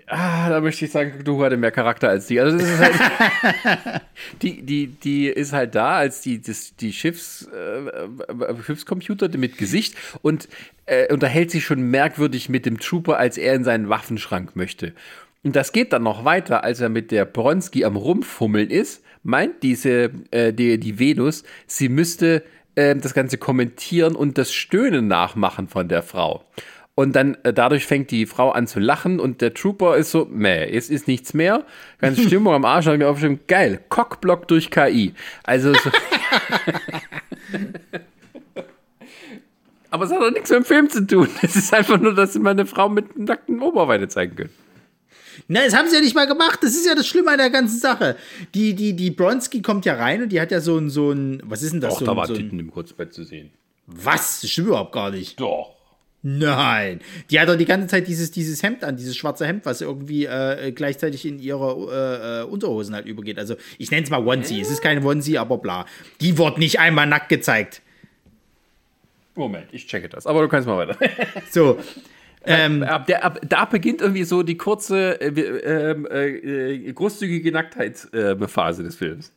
[0.08, 2.40] Ah, da möchte ich sagen, du hatte mehr Charakter als die.
[2.40, 4.02] Also das ist halt,
[4.42, 9.94] die, die, die ist halt da als die, das, die Schiffs, äh, Schiffscomputer mit Gesicht
[10.20, 10.48] und
[10.86, 14.92] äh, unterhält sich schon merkwürdig mit dem Trooper, als er in seinen Waffenschrank möchte.
[15.44, 19.62] Und das geht dann noch weiter, als er mit der Bronski am Rumfummeln ist, meint
[19.62, 22.42] diese, äh, die, die Venus, sie müsste
[22.74, 26.44] äh, das Ganze kommentieren und das Stöhnen nachmachen von der Frau.
[26.94, 30.26] Und dann äh, dadurch fängt die Frau an zu lachen und der Trooper ist so,
[30.30, 31.64] meh, es ist nichts mehr.
[31.98, 35.12] Ganz Stimmung am Arsch, hat mir aufgeschrieben, geil, Cockblock durch KI.
[35.42, 35.90] Also so
[39.90, 41.28] Aber es hat auch nichts mit dem Film zu tun.
[41.42, 44.63] Es ist einfach nur, dass sie meine Frau mit nackten Oberweite zeigen können.
[45.48, 46.60] Na, das haben sie ja nicht mal gemacht.
[46.62, 48.16] Das ist ja das Schlimme an der ganzen Sache.
[48.54, 51.42] Die, die, die Bronski kommt ja rein und die hat ja so ein, so ein,
[51.44, 51.94] was ist denn das?
[51.94, 53.50] Doch, so da ein, war so Titten im Kurzbett zu sehen.
[53.86, 54.40] Was?
[54.40, 55.38] Das stimmt überhaupt gar nicht.
[55.38, 55.74] Doch.
[56.26, 57.00] Nein.
[57.30, 60.24] Die hat doch die ganze Zeit dieses, dieses Hemd an, dieses schwarze Hemd, was irgendwie
[60.24, 63.38] äh, gleichzeitig in ihre äh, äh Unterhosen halt übergeht.
[63.38, 64.58] Also ich nenne es mal Onesie.
[64.58, 64.62] Äh?
[64.62, 65.84] Es ist kein Onesie, aber bla.
[66.22, 67.82] Die wird nicht einmal nackt gezeigt.
[69.34, 70.26] Moment, ich checke das.
[70.26, 70.96] Aber du kannst mal weiter.
[71.50, 71.78] so,
[72.46, 77.52] ähm, ab, der, ab, da beginnt irgendwie so die kurze, äh, ähm, äh, äh, großzügige
[77.52, 79.32] Nacktheit-Phase des Films.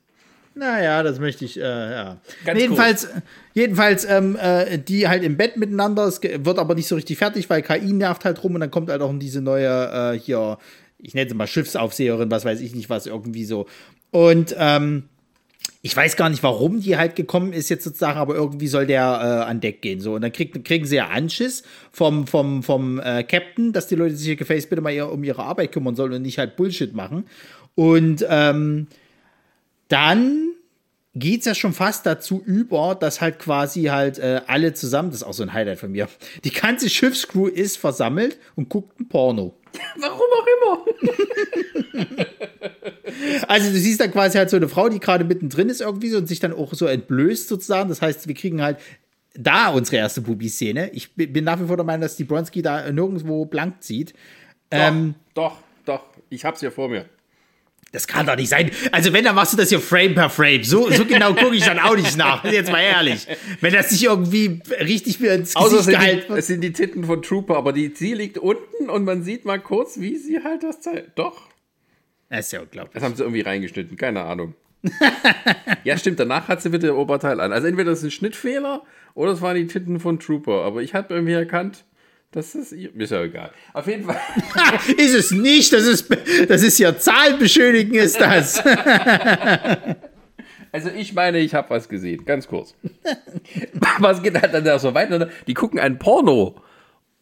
[0.55, 2.18] Naja, das möchte ich, äh, ja.
[2.43, 3.08] Ganz jedenfalls,
[3.53, 7.49] jedenfalls ähm, äh, die halt im Bett miteinander, es wird aber nicht so richtig fertig,
[7.49, 10.58] weil KI nervt halt rum und dann kommt halt auch diese neue, äh, hier,
[10.97, 13.68] ich nenne sie mal Schiffsaufseherin, was weiß ich nicht was, irgendwie so.
[14.12, 15.03] Und, ähm,
[15.82, 19.03] ich weiß gar nicht, warum die halt gekommen ist jetzt sozusagen, aber irgendwie soll der
[19.03, 19.99] äh, an Deck gehen.
[19.99, 20.15] So.
[20.15, 24.15] Und dann krieg, kriegen sie ja Anschiss vom, vom, vom äh, Captain, dass die Leute
[24.15, 26.93] sich hier gefälligst bitte mal eher um ihre Arbeit kümmern sollen und nicht halt Bullshit
[26.93, 27.26] machen.
[27.76, 28.88] Und ähm,
[29.88, 30.57] dann
[31.20, 35.22] geht es ja schon fast dazu über, dass halt quasi halt äh, alle zusammen, das
[35.22, 36.07] ist auch so ein Highlight von mir,
[36.43, 39.55] die ganze Schiffscrew ist versammelt und guckt ein Porno.
[39.99, 40.86] Warum auch
[41.93, 42.18] immer.
[43.47, 46.18] also du siehst dann quasi halt so eine Frau, die gerade mittendrin ist irgendwie so
[46.18, 47.89] und sich dann auch so entblößt sozusagen.
[47.89, 48.78] Das heißt, wir kriegen halt
[49.36, 50.91] da unsere erste Bubi-Szene.
[50.93, 54.13] Ich bin nach wie vor der Meinung, dass die Bronski da nirgendwo blank zieht.
[54.70, 56.03] Doch, ähm, doch, doch.
[56.30, 57.05] Ich hab's hier vor mir.
[57.91, 58.69] Das kann doch nicht sein.
[58.91, 60.63] Also, wenn, dann machst du das hier Frame per Frame.
[60.63, 62.43] So, so genau gucke ich dann auch nicht nach.
[62.43, 63.27] Jetzt mal ehrlich.
[63.61, 66.39] Wenn das nicht irgendwie richtig mir ins Gesicht Außer gehalten wird.
[66.39, 69.59] Es sind die Titten von Trooper, aber die, sie liegt unten und man sieht mal
[69.59, 71.17] kurz, wie sie halt das zeigt.
[71.17, 71.47] Doch.
[72.29, 72.93] Das ist ja unglaublich.
[72.93, 73.95] Das haben sie irgendwie reingeschnitten.
[73.95, 74.53] Keine Ahnung.
[75.85, 76.19] ja, stimmt.
[76.19, 77.53] Danach hat sie wieder das Oberteil an.
[77.53, 78.83] Also, entweder das ist ein Schnittfehler
[79.13, 80.65] oder es waren die Titten von Trooper.
[80.65, 81.85] Aber ich habe irgendwie erkannt,
[82.32, 83.51] das ist, ist ja egal.
[83.73, 84.19] Auf jeden Fall.
[84.97, 86.09] ist es nicht, das ist,
[86.47, 88.59] das ist ja Zahlenbeschönigen, ist das.
[90.71, 92.75] also ich meine, ich habe was gesehen, ganz kurz.
[94.09, 95.30] Es geht halt dann da so weiter.
[95.47, 96.55] Die gucken ein Porno.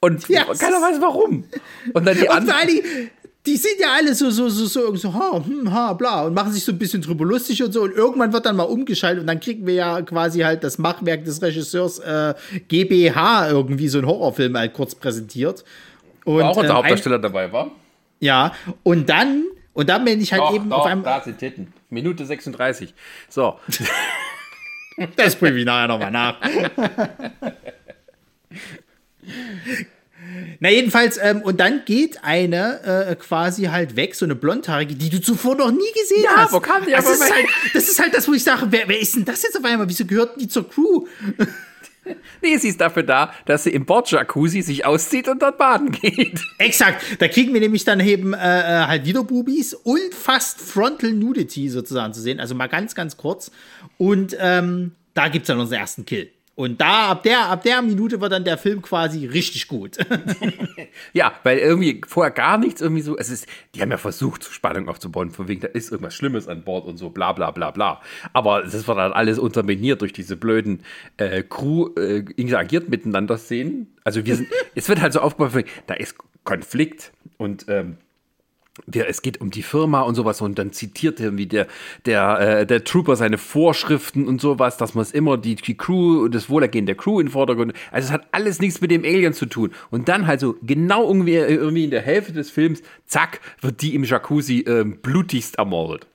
[0.01, 1.45] Und ja, keiner weiß warum.
[1.93, 2.69] Und dann die anderen
[3.45, 6.51] die sind ja alle so, so, so, so, so, ha, hm, ha, bla, und machen
[6.51, 7.83] sich so ein bisschen drüber lustig und so.
[7.83, 11.25] Und irgendwann wird dann mal umgeschaltet und dann kriegen wir ja quasi halt das Machwerk
[11.25, 12.33] des Regisseurs äh,
[12.67, 15.63] GBH irgendwie so ein Horrorfilm halt kurz präsentiert.
[16.23, 17.71] Und, war auch unser äh, Hauptdarsteller dabei war.
[18.19, 19.43] Ja, und dann,
[19.73, 21.03] und dann bin ich halt doch, eben doch, auf einem.
[21.03, 21.73] Da sind Titten.
[21.89, 22.93] Minute 36.
[23.29, 23.59] So.
[25.15, 26.37] das prüfe ich nachher nochmal nach.
[30.59, 35.09] Na, jedenfalls, ähm, und dann geht eine äh, quasi halt weg, so eine blondhaarige, die
[35.09, 36.51] du zuvor noch nie gesehen ja, hast.
[36.51, 38.87] Ja, wo kam die das, ist halt, das ist halt das, wo ich sage, wer,
[38.87, 39.87] wer ist denn das jetzt auf einmal?
[39.87, 41.05] Wieso gehörten die zur Crew?
[42.41, 46.39] Nee, sie ist dafür da, dass sie im Bordjacuzzi sich auszieht und dort baden geht.
[46.59, 47.03] Exakt.
[47.19, 51.69] Da kriegen wir nämlich dann eben äh, äh, halt wieder Bubis und fast Frontal Nudity
[51.69, 52.39] sozusagen zu sehen.
[52.39, 53.51] Also mal ganz, ganz kurz.
[53.97, 56.29] Und ähm, da gibt es dann unseren ersten Kill.
[56.55, 59.97] Und da, ab der, ab der Minute war dann der Film quasi richtig gut.
[61.13, 63.45] ja, weil irgendwie vorher gar nichts irgendwie so, es ist,
[63.75, 66.95] die haben ja versucht, Spannung aufzubauen, von wegen, da ist irgendwas Schlimmes an Bord und
[66.95, 68.01] so, bla, bla, bla, bla.
[68.31, 70.83] Aber das war dann alles unterminiert durch diese blöden
[71.17, 73.93] äh, Crew, äh, interagiert miteinander Szenen.
[74.05, 77.97] Also wir sind, es wird halt so aufgebaut, da ist Konflikt und, ähm,
[78.87, 81.67] der, es geht um die Firma und sowas und dann zitiert irgendwie der,
[82.05, 86.27] der, äh, der Trooper seine Vorschriften und sowas, dass man es immer die, die Crew,
[86.27, 89.45] das Wohlergehen der Crew in Vordergrund, also es hat alles nichts mit dem Alien zu
[89.45, 89.71] tun.
[89.91, 93.95] Und dann halt so genau irgendwie, irgendwie in der Hälfte des Films, zack, wird die
[93.95, 96.07] im Jacuzzi äh, blutigst ermordet.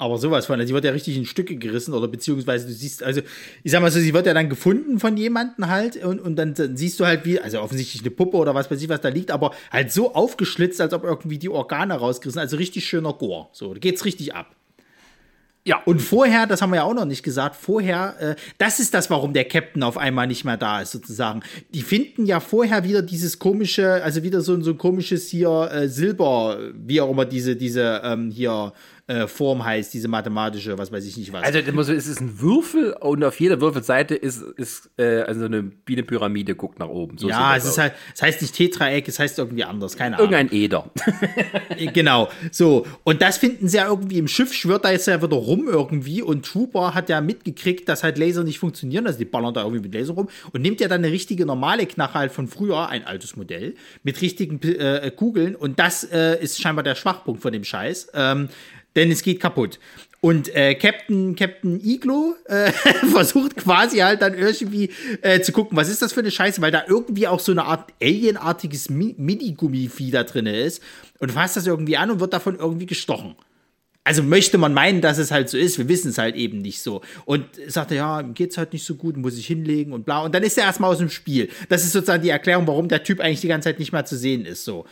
[0.00, 3.02] Aber sowas von, also sie wird ja richtig in Stücke gerissen oder beziehungsweise du siehst,
[3.02, 3.20] also
[3.62, 6.54] ich sag mal so, sie wird ja dann gefunden von jemandem halt und, und dann,
[6.54, 9.10] dann siehst du halt wie, also offensichtlich eine Puppe oder was weiß ich, was da
[9.10, 13.48] liegt, aber halt so aufgeschlitzt, als ob irgendwie die Organe rausgerissen, also richtig schöner Gore.
[13.52, 14.56] So, da geht's richtig ab.
[15.64, 15.82] Ja.
[15.84, 19.10] Und vorher, das haben wir ja auch noch nicht gesagt, vorher, äh, das ist das,
[19.10, 21.42] warum der Captain auf einmal nicht mehr da ist, sozusagen.
[21.74, 25.88] Die finden ja vorher wieder dieses komische, also wieder so, so ein komisches hier äh,
[25.88, 28.72] Silber, wie auch immer diese, diese ähm, hier
[29.10, 31.42] äh, Form heißt, diese mathematische, was weiß ich nicht was.
[31.42, 31.58] Also
[31.92, 36.04] es ist ein Würfel und auf jeder Würfelseite ist, ist äh, also eine, wie eine
[36.04, 37.18] Pyramide guckt nach oben.
[37.18, 40.32] So ja, es ist halt, es heißt nicht Tetraeck, es heißt irgendwie anders, keine Ahnung.
[40.32, 40.90] Irgendein Eder.
[41.76, 42.86] Äh, genau, so.
[43.04, 46.22] Und das finden sie ja irgendwie im Schiff, schwört da jetzt ja wieder rum irgendwie
[46.22, 49.82] und Trooper hat ja mitgekriegt, dass halt Laser nicht funktionieren, also die ballern da irgendwie
[49.82, 53.04] mit Laser rum und nimmt ja dann eine richtige normale Knarre halt von früher, ein
[53.04, 57.64] altes Modell, mit richtigen äh, Kugeln und das äh, ist scheinbar der Schwachpunkt von dem
[57.64, 58.08] Scheiß.
[58.14, 58.48] Ähm,
[58.96, 59.78] denn es geht kaputt.
[60.22, 62.72] Und äh, Captain, Captain Iglo äh,
[63.12, 64.90] versucht quasi halt dann irgendwie
[65.22, 67.64] äh, zu gucken, was ist das für eine Scheiße, weil da irgendwie auch so eine
[67.64, 70.82] Art alienartiges Mi Mini-Gummivieh da drin ist
[71.20, 73.34] und fasst das irgendwie an und wird davon irgendwie gestochen.
[74.02, 76.82] Also möchte man meinen, dass es halt so ist, wir wissen es halt eben nicht
[76.82, 77.02] so.
[77.26, 80.20] Und sagt er, ja, ihm geht's halt nicht so gut, muss ich hinlegen und bla.
[80.22, 81.48] Und dann ist er erstmal aus dem Spiel.
[81.68, 84.16] Das ist sozusagen die Erklärung, warum der Typ eigentlich die ganze Zeit nicht mehr zu
[84.16, 84.64] sehen ist.
[84.64, 84.86] So.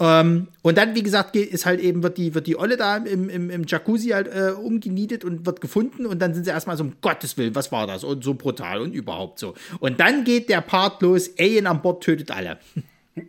[0.00, 3.28] Ähm, und dann, wie gesagt, ist halt eben, wird die, wird die Olle da im,
[3.28, 6.84] im, im Jacuzzi halt äh, umgenietet und wird gefunden und dann sind sie erstmal so,
[6.84, 8.02] um Gottes Willen, was war das?
[8.02, 9.54] Und so brutal und überhaupt so.
[9.78, 12.58] Und dann geht der Part los, Alien an Bord tötet alle.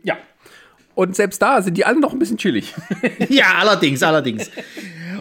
[0.04, 0.18] Ja.
[0.96, 2.74] Und selbst da sind die alle noch ein bisschen chillig.
[3.30, 4.50] ja, allerdings, allerdings.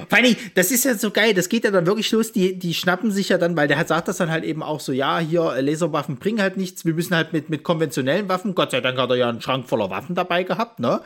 [0.09, 2.75] Vor allem, das ist ja so geil, das geht ja dann wirklich los, die, die
[2.75, 5.19] schnappen sich ja dann, weil der hat, sagt das dann halt eben auch so, ja,
[5.19, 8.99] hier, Laserwaffen bringen halt nichts, wir müssen halt mit, mit konventionellen Waffen, Gott sei Dank
[8.99, 11.01] hat er ja einen Schrank voller Waffen dabei gehabt, ne?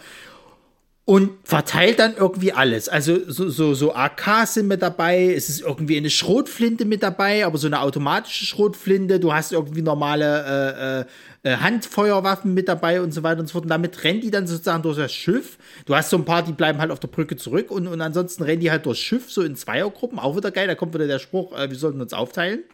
[1.09, 2.91] Und verteilt dann irgendwie alles.
[2.91, 7.47] Also so, so, so AKs sind mit dabei, es ist irgendwie eine Schrotflinte mit dabei,
[7.47, 11.07] aber so eine automatische Schrotflinte, du hast irgendwie normale
[11.43, 13.65] äh, äh, Handfeuerwaffen mit dabei und so weiter und so fort.
[13.65, 15.57] Und damit rennen die dann sozusagen durch das Schiff.
[15.87, 18.43] Du hast so ein paar, die bleiben halt auf der Brücke zurück und, und ansonsten
[18.43, 21.21] rennen die halt durchs Schiff, so in Zweiergruppen, auch wieder geil, da kommt wieder der
[21.21, 22.65] Spruch, äh, wir sollten uns aufteilen.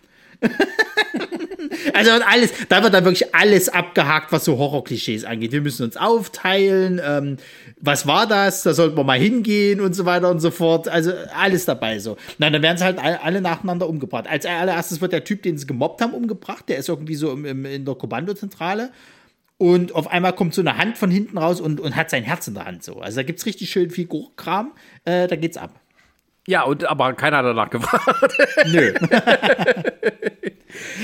[1.94, 5.52] also alles, da wird dann wirklich alles abgehakt, was so Horror-Klischees angeht.
[5.52, 7.00] Wir müssen uns aufteilen.
[7.04, 7.36] Ähm,
[7.84, 8.62] was war das?
[8.62, 10.88] Da sollten wir mal hingehen und so weiter und so fort.
[10.88, 12.16] Also alles dabei so.
[12.38, 14.26] Na, dann werden sie halt alle nacheinander umgebracht.
[14.26, 16.68] Als allererstes wird der Typ, den sie gemobbt haben, umgebracht.
[16.68, 18.90] Der ist irgendwie so im, im, in der Kommandozentrale.
[19.58, 22.48] Und auf einmal kommt so eine Hand von hinten raus und, und hat sein Herz
[22.48, 23.00] in der Hand so.
[23.00, 24.72] Also da gibt es richtig schön viel Kram.
[25.04, 25.78] Äh, da geht's ab.
[26.46, 28.36] Ja, und aber keiner hat danach gefragt.
[28.66, 28.92] Nö.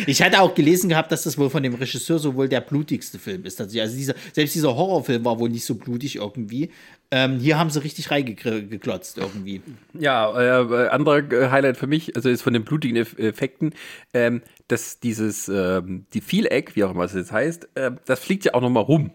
[0.07, 3.19] ich hatte auch gelesen gehabt, dass das wohl von dem Regisseur so wohl der blutigste
[3.19, 3.61] Film ist.
[3.61, 6.71] Also dieser, selbst dieser Horrorfilm war wohl nicht so blutig irgendwie.
[7.11, 9.63] Ähm, hier haben sie richtig reingeklotzt irgendwie.
[9.99, 13.73] Ja, äh, anderer Highlight für mich, also ist von den blutigen Effekten,
[14.15, 18.45] ähm, dass dieses, ähm, die Vieleck, wie auch immer es jetzt heißt, äh, das fliegt
[18.45, 19.11] ja auch nochmal rum.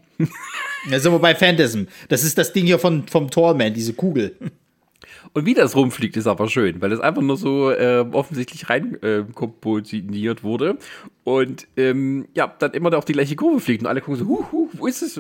[0.89, 1.84] ja, sind wir bei Phantasm.
[2.09, 4.36] Das ist das Ding hier von, vom Torman, diese Kugel.
[5.34, 9.01] Und wie das rumfliegt, ist aber schön, weil es einfach nur so äh, offensichtlich rein
[9.01, 10.78] äh, komponiert wurde.
[11.23, 14.45] Und ähm, ja, dann immer auf die gleiche Kurve fliegt und alle gucken so, hu,
[14.51, 15.19] hu, wo ist es?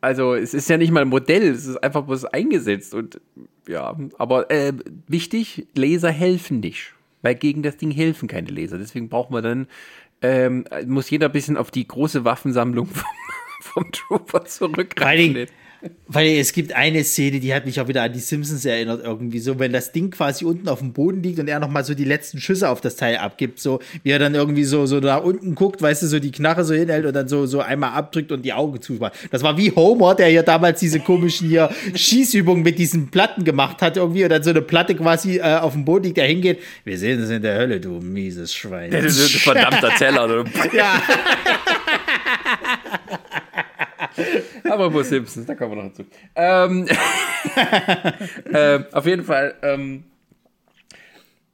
[0.00, 2.94] Also es ist ja nicht mal ein Modell, es ist einfach bloß eingesetzt.
[2.94, 3.20] Und
[3.66, 4.72] ja, aber äh,
[5.08, 6.94] wichtig, Laser helfen nicht.
[7.22, 8.76] Weil gegen das Ding helfen keine Laser.
[8.76, 9.66] Deswegen braucht man dann,
[10.20, 13.04] ähm, muss jeder ein bisschen auf die große Waffensammlung vom,
[13.60, 15.46] vom Trooper zurückgreifen.
[16.06, 19.38] Weil es gibt eine Szene, die hat mich auch wieder an die Simpsons erinnert, irgendwie
[19.38, 22.04] so, wenn das Ding quasi unten auf dem Boden liegt und er nochmal so die
[22.04, 25.54] letzten Schüsse auf das Teil abgibt, so wie er dann irgendwie so, so da unten
[25.54, 28.42] guckt, weißt du, so die Knarre so hinhält und dann so, so einmal abdrückt und
[28.42, 29.14] die Augen zumacht.
[29.30, 33.82] Das war wie Homer, der hier damals diese komischen hier Schießübungen mit diesen Platten gemacht
[33.82, 36.60] hat, irgendwie, und dann so eine Platte quasi äh, auf dem Boden liegt, der hingeht.
[36.84, 38.90] Wir sehen es in der Hölle, du mieses Schwein.
[38.94, 40.44] Der ist ein verdammter Zeller, du.
[40.76, 41.02] ja.
[44.64, 46.04] Aber wo Simpsons, da kommen wir noch dazu.
[46.34, 46.86] Ähm,
[48.52, 50.04] äh, auf jeden Fall, ähm,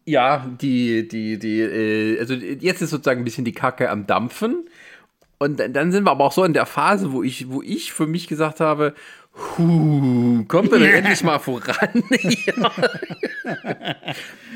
[0.04, 4.68] ja, die, die, die, äh, also jetzt ist sozusagen ein bisschen die Kacke am Dampfen.
[5.38, 8.06] Und dann sind wir aber auch so in der Phase, wo ich, wo ich für
[8.06, 8.94] mich gesagt habe,
[9.32, 12.02] Huh, kommt er denn endlich mal voran?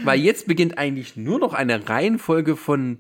[0.05, 2.99] Weil jetzt beginnt eigentlich nur noch eine Reihenfolge von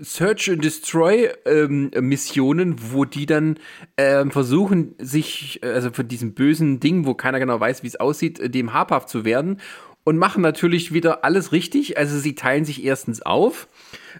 [0.00, 3.58] Search and Destroy ähm, Missionen, wo die dann
[3.96, 7.96] ähm, versuchen, sich, äh, also von diesem bösen Ding, wo keiner genau weiß, wie es
[7.96, 9.60] aussieht, äh, dem habhaft zu werden
[10.04, 11.98] und machen natürlich wieder alles richtig.
[11.98, 13.68] Also sie teilen sich erstens auf,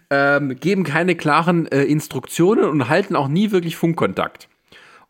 [0.09, 4.49] ähm, geben keine klaren äh, Instruktionen und halten auch nie wirklich Funkkontakt.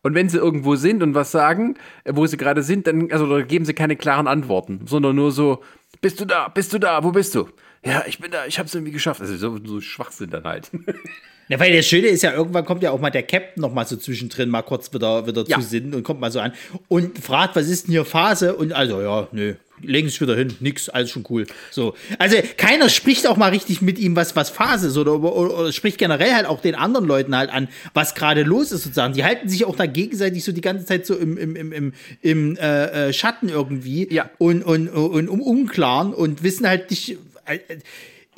[0.02, 3.26] Und wenn sie irgendwo sind und was sagen, äh, wo sie gerade sind, dann also,
[3.44, 5.62] geben sie keine klaren Antworten, sondern nur so,
[6.00, 7.48] bist du da, bist du da, wo bist du?
[7.88, 9.20] Ja, ich bin da, ich hab's irgendwie geschafft.
[9.20, 10.70] Also so, so Schwachsinn dann halt.
[11.48, 13.86] Ja, weil das Schöne ist ja, irgendwann kommt ja auch mal der Captain noch mal
[13.86, 15.58] so zwischendrin mal kurz wieder, wieder ja.
[15.58, 16.52] zu Sinn und kommt mal so an
[16.88, 18.54] und fragt, was ist denn hier Phase?
[18.54, 21.46] Und also, ja, nö, legen sich wieder hin, nix, alles schon cool.
[21.70, 21.94] So.
[22.18, 25.72] Also keiner spricht auch mal richtig mit ihm, was, was Phase ist oder, oder, oder
[25.72, 29.14] spricht generell halt auch den anderen Leuten halt an, was gerade los ist sozusagen.
[29.14, 31.92] Die halten sich auch da gegenseitig so die ganze Zeit so im, im, im, im,
[32.20, 34.30] im äh, äh Schatten irgendwie ja.
[34.38, 37.16] und, und, und, und um Unklaren und wissen halt nicht,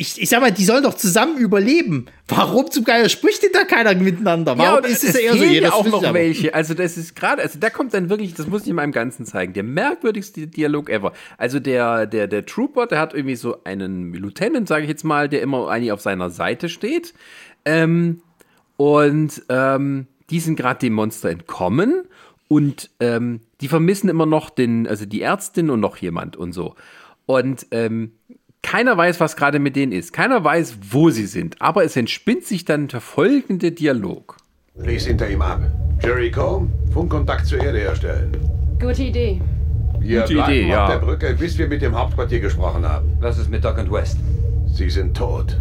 [0.00, 2.06] ich, ich sag mal, die sollen doch zusammen überleben.
[2.26, 4.56] Warum zum Geier spricht denn da keiner miteinander?
[4.56, 5.44] Warum ja, ist es eher so?
[5.44, 6.54] Jeder auch noch welche.
[6.54, 9.26] Also das ist gerade, also da kommt dann wirklich, das muss ich in meinem Ganzen
[9.26, 11.12] zeigen, der merkwürdigste Dialog ever.
[11.36, 15.28] Also der, der, der Trooper, der hat irgendwie so einen Lieutenant, sage ich jetzt mal,
[15.28, 17.12] der immer eigentlich auf seiner Seite steht.
[17.66, 18.22] Ähm,
[18.78, 22.04] und ähm, die sind gerade dem Monster entkommen
[22.48, 26.74] und ähm, die vermissen immer noch den, also die Ärztin und noch jemand und so.
[27.26, 28.12] Und ähm,
[28.62, 30.12] keiner weiß, was gerade mit denen ist.
[30.12, 31.60] Keiner weiß, wo sie sind.
[31.60, 34.36] Aber es entspinnt sich dann der folgende Dialog.
[34.76, 35.60] Lies hinter ihm ab.
[36.02, 38.36] Jericho, Funkkontakt zur Erde herstellen.
[38.80, 39.40] Gute Idee.
[39.98, 40.88] Wir Gute bleiben Idee, auf ja.
[40.88, 43.16] der Brücke, bis wir mit dem Hauptquartier gesprochen haben.
[43.20, 44.18] Was ist mit Doc und West?
[44.66, 45.58] Sie sind tot.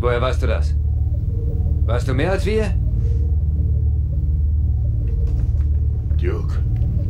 [0.00, 0.74] Woher weißt du das?
[1.86, 2.74] Weißt du mehr als wir?
[6.16, 6.58] Duke,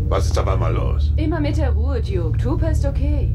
[0.08, 1.12] was ist auf einmal los?
[1.16, 2.36] Immer mit der Ruhe, Duke.
[2.38, 3.30] Trooper ist okay.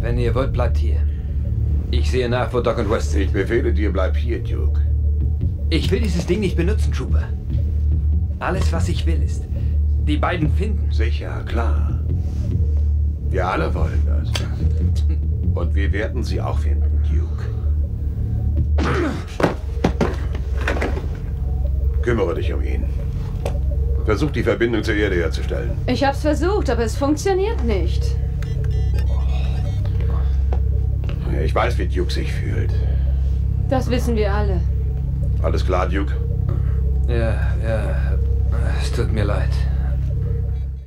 [0.00, 0.96] Wenn ihr wollt, bleibt hier.
[1.90, 3.22] Ich sehe nach, wo Doc und West sind.
[3.22, 4.80] Ich befehle dir, bleib hier, Duke.
[5.70, 7.24] Ich will dieses Ding nicht benutzen, Trooper.
[8.38, 9.44] Alles, was ich will, ist,
[10.06, 10.90] die beiden finden.
[10.92, 11.98] Sicher, klar.
[13.30, 14.30] Wir alle wollen das.
[15.54, 17.44] Und wir werden sie auch finden, Duke.
[22.02, 22.84] Kümmere dich um ihn.
[24.04, 25.72] Versucht die Verbindung zur Erde herzustellen.
[25.86, 28.16] Ich hab's versucht, aber es funktioniert nicht.
[31.44, 32.70] Ich weiß, wie Duke sich fühlt.
[33.68, 34.60] Das wissen wir alle.
[35.42, 36.14] Alles klar, Duke?
[37.08, 38.18] Ja, ja.
[38.82, 39.50] Es tut mir leid.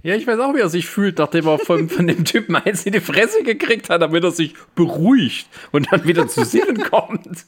[0.03, 2.85] Ja, ich weiß auch, wie er sich fühlt, nachdem er von, von dem Typen eins
[2.87, 7.45] in die Fresse gekriegt hat, damit er sich beruhigt und dann wieder zu Sinnen kommt.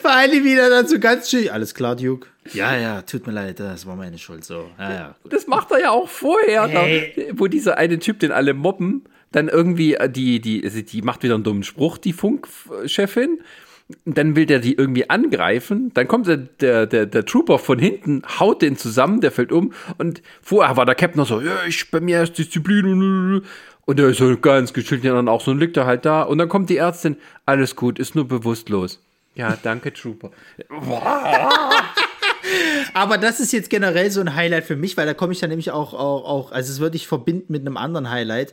[0.00, 1.50] Vor allem wieder dazu ganz schön.
[1.50, 2.28] Alles klar, Duke?
[2.54, 4.44] Ja, ja, tut mir leid, das war meine Schuld.
[4.44, 5.14] So, ja, ja.
[5.28, 7.12] Das macht er ja auch vorher, Hey.
[7.32, 9.04] da, wo dieser eine Typ, den alle mobben,
[9.36, 13.40] dann irgendwie äh, die, die, die macht wieder einen dummen Spruch, die Funkchefin.
[14.04, 15.92] Dann will der die irgendwie angreifen.
[15.94, 19.72] Dann kommt der, der, der, der Trooper von hinten, haut den zusammen, der fällt um.
[19.98, 23.42] Und vorher war der Captain noch so, ja, ich, bei mir ist Disziplin.
[23.84, 26.22] Und der ist so ganz gechillt, ja, dann auch so, und liegt er halt da.
[26.22, 29.00] Und dann kommt die Ärztin, alles gut, ist nur bewusstlos.
[29.36, 30.30] Ja, danke, Trooper.
[32.94, 35.50] Aber das ist jetzt generell so ein Highlight für mich, weil da komme ich dann
[35.50, 38.52] nämlich auch, auch, auch, also es würde ich verbinden mit einem anderen Highlight.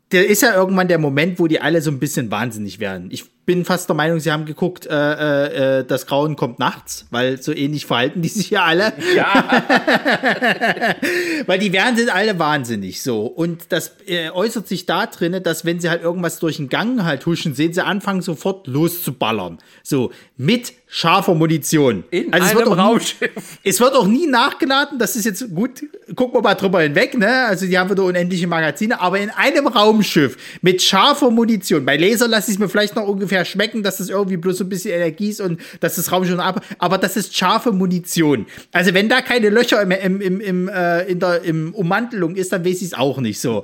[0.11, 3.09] Der ist ja irgendwann der Moment, wo die alle so ein bisschen wahnsinnig werden.
[3.11, 7.41] Ich bin fast der Meinung, sie haben geguckt, äh, äh, das Grauen kommt nachts, weil
[7.41, 8.93] so ähnlich verhalten die sich ja alle.
[9.15, 9.63] Ja.
[11.47, 13.25] Weil die werden sind alle wahnsinnig so.
[13.25, 17.03] Und das äh, äußert sich da drinne, dass wenn sie halt irgendwas durch den Gang
[17.03, 19.57] halt huschen, sehen sie anfangen sofort loszuballern.
[19.83, 22.03] So, mit scharfer Munition.
[22.11, 23.59] In es wird einem auch nie- Raumschiff.
[23.63, 25.83] Es wird auch nie nachgeladen, das ist jetzt gut,
[26.15, 27.45] gucken wir mal drüber hinweg, ne?
[27.45, 29.67] Also die haben wieder unendliche Magazine, aber in einem
[30.01, 31.85] Raumschiff mit scharfer Munition.
[31.85, 34.69] Bei Laser lasse ich es mir vielleicht noch ungefähr schmecken, dass das irgendwie bloß ein
[34.69, 38.45] bisschen Energie ist und dass das Raumschiff noch ab, aber das ist scharfe Munition.
[38.71, 42.65] Also wenn da keine Löcher im, im, im, äh, in der im Ummantelung ist, dann
[42.65, 43.63] weiß ich es auch nicht so.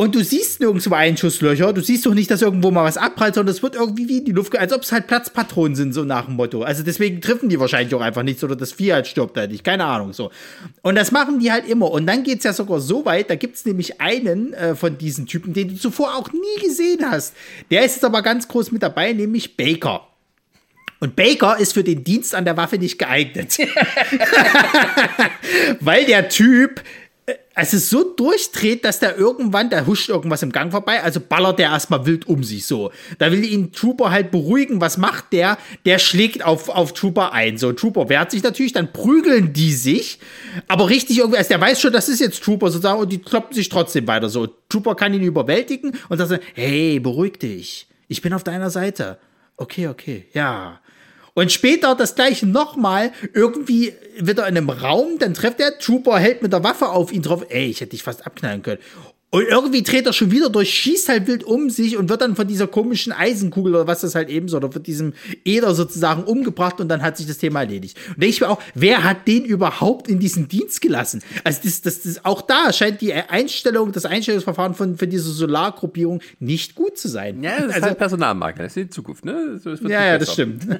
[0.00, 3.52] Und du siehst nirgendwo Einschusslöcher, du siehst doch nicht, dass irgendwo mal was abprallt, sondern
[3.52, 6.26] es wird irgendwie wie in die Luft, als ob es halt Platzpatronen sind, so nach
[6.26, 6.62] dem Motto.
[6.62, 9.64] Also deswegen treffen die wahrscheinlich auch einfach nichts oder das Vieh halt stirbt halt nicht,
[9.64, 10.30] keine Ahnung, so.
[10.82, 11.90] Und das machen die halt immer.
[11.90, 15.52] Und dann geht's ja sogar so weit, da gibt's nämlich einen äh, von diesen Typen,
[15.52, 17.34] den du zuvor auch nie gesehen hast.
[17.72, 20.06] Der ist jetzt aber ganz groß mit dabei, nämlich Baker.
[21.00, 23.58] Und Baker ist für den Dienst an der Waffe nicht geeignet.
[25.80, 26.84] Weil der Typ
[27.28, 31.58] äh, also so durchdreht, dass der irgendwann, da huscht irgendwas im Gang vorbei, also ballert
[31.58, 32.90] der erstmal wild um sich so.
[33.18, 34.80] Da will ihn Trooper halt beruhigen.
[34.80, 35.58] Was macht der?
[35.84, 37.58] Der schlägt auf, auf Trooper ein.
[37.58, 40.18] So, Trooper wehrt sich natürlich, dann prügeln die sich.
[40.68, 43.54] Aber richtig irgendwie, also der weiß schon, das ist jetzt Trooper sozusagen und die kloppen
[43.54, 44.46] sich trotzdem weiter so.
[44.68, 47.88] Trooper kann ihn überwältigen und sagt, hey, beruhig dich.
[48.08, 49.18] Ich bin auf deiner Seite.
[49.56, 50.80] Okay, okay, ja.
[51.38, 56.42] Und später das gleiche nochmal, irgendwie wieder in einem Raum, dann trifft der Trooper, hält
[56.42, 57.46] mit der Waffe auf ihn drauf.
[57.48, 58.80] Ey, ich hätte dich fast abknallen können.
[59.30, 62.34] Und irgendwie dreht er schon wieder durch, schießt halt wild um sich und wird dann
[62.34, 65.12] von dieser komischen Eisenkugel oder was das halt eben so, oder von diesem
[65.44, 67.98] Eder sozusagen umgebracht und dann hat sich das Thema erledigt.
[68.08, 71.22] Und denke ich mir auch, wer hat den überhaupt in diesen Dienst gelassen?
[71.44, 76.22] Also das, das, das, auch da scheint die Einstellung, das Einstellungsverfahren von, von dieser Solargruppierung
[76.40, 77.42] nicht gut zu sein.
[77.42, 79.60] Ja, das ist halt Personalmarke, das ist die Zukunft, ne?
[79.62, 80.66] So, Ja, ja, das stimmt.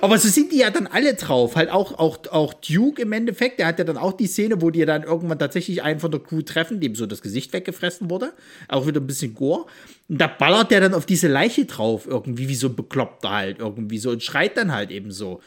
[0.00, 1.56] Aber so sind die ja dann alle drauf.
[1.56, 4.70] Halt auch, auch, auch Duke im Endeffekt, der hat ja dann auch die Szene, wo
[4.70, 8.32] die dann irgendwann tatsächlich einen von der Crew treffen, dem so das Gesicht weggefressen wurde.
[8.68, 9.66] Auch wieder ein bisschen Gore.
[10.08, 13.58] Und da ballert der dann auf diese Leiche drauf, irgendwie wie so ein Bekloppter halt,
[13.58, 15.40] irgendwie so und schreit dann halt eben so.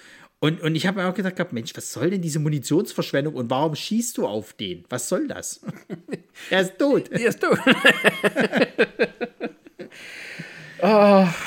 [0.44, 3.52] Und, und ich habe mir auch gedacht, gehabt, Mensch, was soll denn diese Munitionsverschwendung und
[3.52, 4.86] warum schießt du auf den?
[4.90, 5.62] Was soll das?
[6.50, 7.12] er ist tot.
[7.12, 7.60] Er ist tot.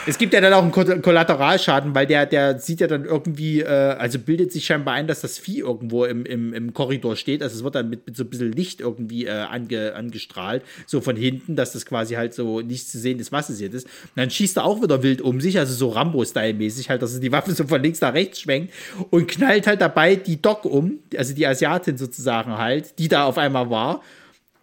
[0.06, 3.60] Es gibt ja dann auch einen Ko- Kollateralschaden, weil der, der sieht ja dann irgendwie,
[3.60, 7.42] äh, also bildet sich scheinbar ein, dass das Vieh irgendwo im, im, im Korridor steht.
[7.42, 11.00] Also es wird dann mit, mit so ein bisschen Licht irgendwie äh, ange, angestrahlt, so
[11.00, 13.86] von hinten, dass das quasi halt so nicht zu sehen ist, was es jetzt ist.
[13.86, 17.20] Und dann schießt er auch wieder wild um sich, also so Rambo-Style-mäßig, halt, dass er
[17.20, 18.72] die Waffe so von links nach rechts schwenkt
[19.10, 23.38] und knallt halt dabei die Doc um, also die Asiatin sozusagen halt, die da auf
[23.38, 24.02] einmal war.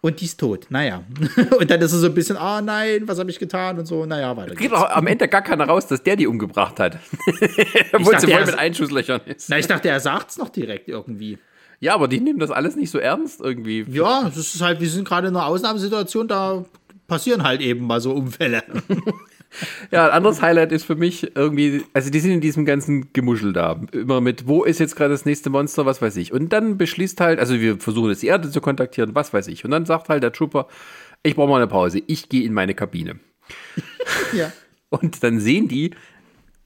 [0.04, 0.66] Und die ist tot.
[0.70, 1.04] Naja.
[1.60, 3.78] Und dann ist er so ein bisschen, ah nein, was habe ich getan?
[3.78, 6.80] Und so, naja, weiter Geht auch am Ende gar keiner raus, dass der die umgebracht
[6.80, 6.97] hat.
[7.93, 9.49] Obwohl sie voll mit Einschusslöchern ist.
[9.49, 11.38] Na, ich dachte, er sagt's noch direkt irgendwie.
[11.80, 13.86] Ja, aber die nehmen das alles nicht so ernst irgendwie.
[13.89, 16.66] Ja, das ist halt, wir sind gerade in einer Ausnahmesituation, da
[17.08, 18.64] passieren halt eben mal so Unfälle.
[19.91, 23.54] Ja, ein anderes Highlight ist für mich irgendwie, also die sind in diesem ganzen Gemuschel
[23.54, 23.82] da.
[23.91, 26.32] Immer mit, wo ist jetzt gerade das nächste Monster, was weiß ich.
[26.32, 29.66] Und dann beschließt halt, also wir versuchen jetzt die Erde zu kontaktieren, was weiß ich.
[29.66, 30.68] Und dann sagt halt der Trooper,
[31.24, 33.20] ich brauche mal eine Pause, ich gehe in meine Kabine.
[34.34, 34.52] ja.
[34.89, 35.91] Und dann sehen die,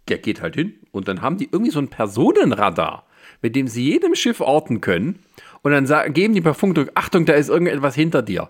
[0.08, 3.06] der geht halt hin und dann haben die irgendwie so ein Personenradar,
[3.42, 5.20] mit dem sie jedem Schiff orten können.
[5.62, 8.50] Und dann sagen, geben die per Funkdruck, Achtung, da ist irgendetwas hinter dir.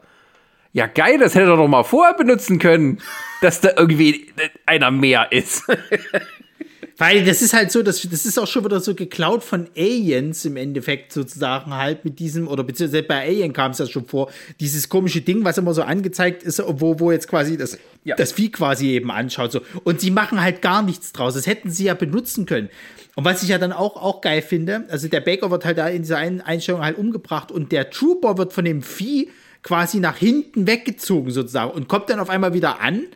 [0.75, 2.99] Ja, geil, das hätte er doch mal vorher benutzen können,
[3.41, 4.27] dass da irgendwie
[4.65, 5.63] einer mehr ist.
[6.97, 10.43] Weil das ist halt so, das, das ist auch schon wieder so geklaut von Aliens
[10.43, 14.29] im Endeffekt sozusagen halt mit diesem, oder beziehungsweise bei Alien kam es ja schon vor,
[14.59, 18.17] dieses komische Ding, was immer so angezeigt ist, wo, wo jetzt quasi das, Ja.
[18.17, 19.53] das Vieh quasi eben anschaut.
[19.53, 19.61] So.
[19.85, 21.35] Und sie machen halt gar nichts draus.
[21.35, 22.69] Das hätten sie ja benutzen können.
[23.15, 25.87] Und was ich ja dann auch, auch geil finde, also der Baker wird halt da
[25.87, 29.29] in dieser einen Einstellung halt umgebracht und der Trooper wird von dem Vieh
[29.65, 33.07] quasi nach hinten weggezogen sozusagen und kommt dann auf einmal wieder an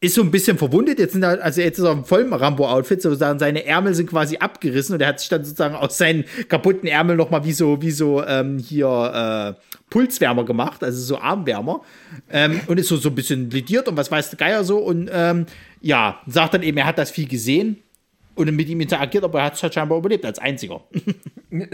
[0.00, 1.00] ist so ein bisschen verwundet.
[1.00, 4.36] Jetzt sind er, also jetzt ist er im vollen Rambo-Outfit, sozusagen seine Ärmel sind quasi
[4.36, 7.90] abgerissen und er hat sich dann sozusagen aus seinen kaputten Ärmeln nochmal wie so, wie
[7.90, 11.80] so ähm, hier äh, Pulswärmer gemacht, also so Armwärmer.
[12.30, 14.78] Ähm, und ist so, so ein bisschen lidiert und was weiß der Geier so.
[14.78, 15.46] Und ähm,
[15.80, 17.82] ja, sagt dann eben, er hat das viel gesehen
[18.36, 20.80] und mit ihm interagiert, aber er hat es halt scheinbar überlebt als einziger.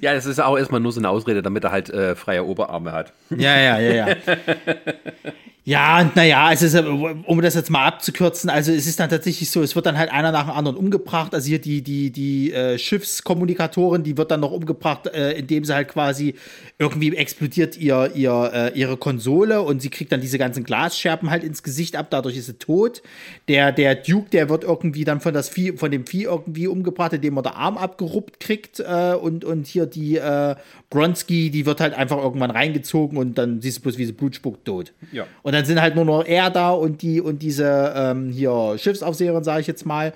[0.00, 2.92] Ja, das ist auch erstmal nur so eine Ausrede, damit er halt äh, freie Oberarme
[2.92, 3.12] hat.
[3.30, 4.16] Ja, ja, ja, ja.
[5.68, 9.50] Ja, naja, es ist, äh, um das jetzt mal abzukürzen, also es ist dann tatsächlich
[9.50, 11.34] so, es wird dann halt einer nach dem anderen umgebracht.
[11.34, 15.74] Also hier die, die, die äh, Schiffskommunikatorin, die wird dann noch umgebracht, äh, indem sie
[15.74, 16.36] halt quasi
[16.78, 21.44] irgendwie explodiert ihr, ihr, äh, ihre Konsole und sie kriegt dann diese ganzen Glasscherben halt
[21.44, 23.02] ins Gesicht ab, dadurch ist sie tot.
[23.48, 27.12] Der, der Duke, der wird irgendwie dann von, das Vieh, von dem Vieh irgendwie umgebracht,
[27.12, 30.54] indem er der Arm abgeruppt kriegt äh, und, und hier die äh,
[30.88, 34.34] Bronski, die wird halt einfach irgendwann reingezogen und dann siehst du bloß, wie sie Blut
[34.34, 34.94] spuckt, tot.
[35.12, 35.26] Ja.
[35.42, 39.42] Und dann sind halt nur noch er da und die und diese ähm, hier Schiffsaufseherin,
[39.42, 40.12] sage ich jetzt mal,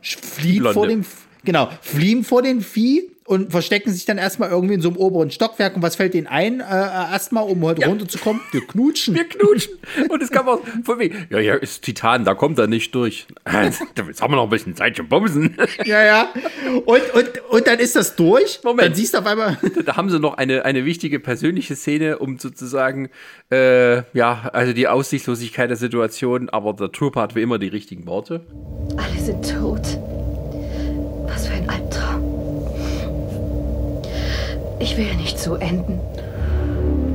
[0.00, 0.74] fliehen Blonde.
[0.74, 1.04] vor dem
[1.44, 5.30] genau, fliehen vor den Vieh und verstecken sich dann erstmal irgendwie in so einem oberen
[5.30, 6.58] Stockwerk und was fällt denen ein?
[6.58, 9.14] Äh, äh, erstmal, um heute runterzukommen, wir knutschen.
[9.14, 9.74] Wir knutschen.
[10.08, 13.28] Und es kam auch von wegen, ja, ja, ist Titan, da kommt er nicht durch.
[13.62, 15.56] Jetzt haben wir noch ein bisschen Zeit zum Bumsen.
[15.84, 16.28] ja, ja.
[16.84, 18.58] Und, und, und dann ist das durch.
[18.64, 18.88] Moment.
[18.88, 19.56] Dann siehst du auf einmal.
[19.86, 23.10] Da haben sie noch eine, eine wichtige persönliche Szene, um sozusagen,
[23.52, 28.06] äh, ja, also die Aussichtslosigkeit der Situation, aber der Trooper hat wie immer die richtigen
[28.06, 28.40] Worte.
[28.96, 29.82] Alle sind tot.
[31.28, 32.09] Was für ein Albtraum.
[34.80, 36.00] Ich will nicht so enden.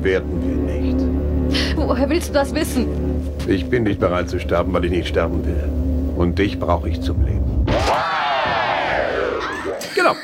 [0.04, 1.76] Werden wir nicht.
[1.76, 2.88] Woher willst du das wissen?
[3.48, 5.64] Ich bin nicht bereit zu sterben, weil ich nicht sterben will.
[6.16, 7.66] Und dich brauche ich zum Leben.
[9.96, 10.16] Genau.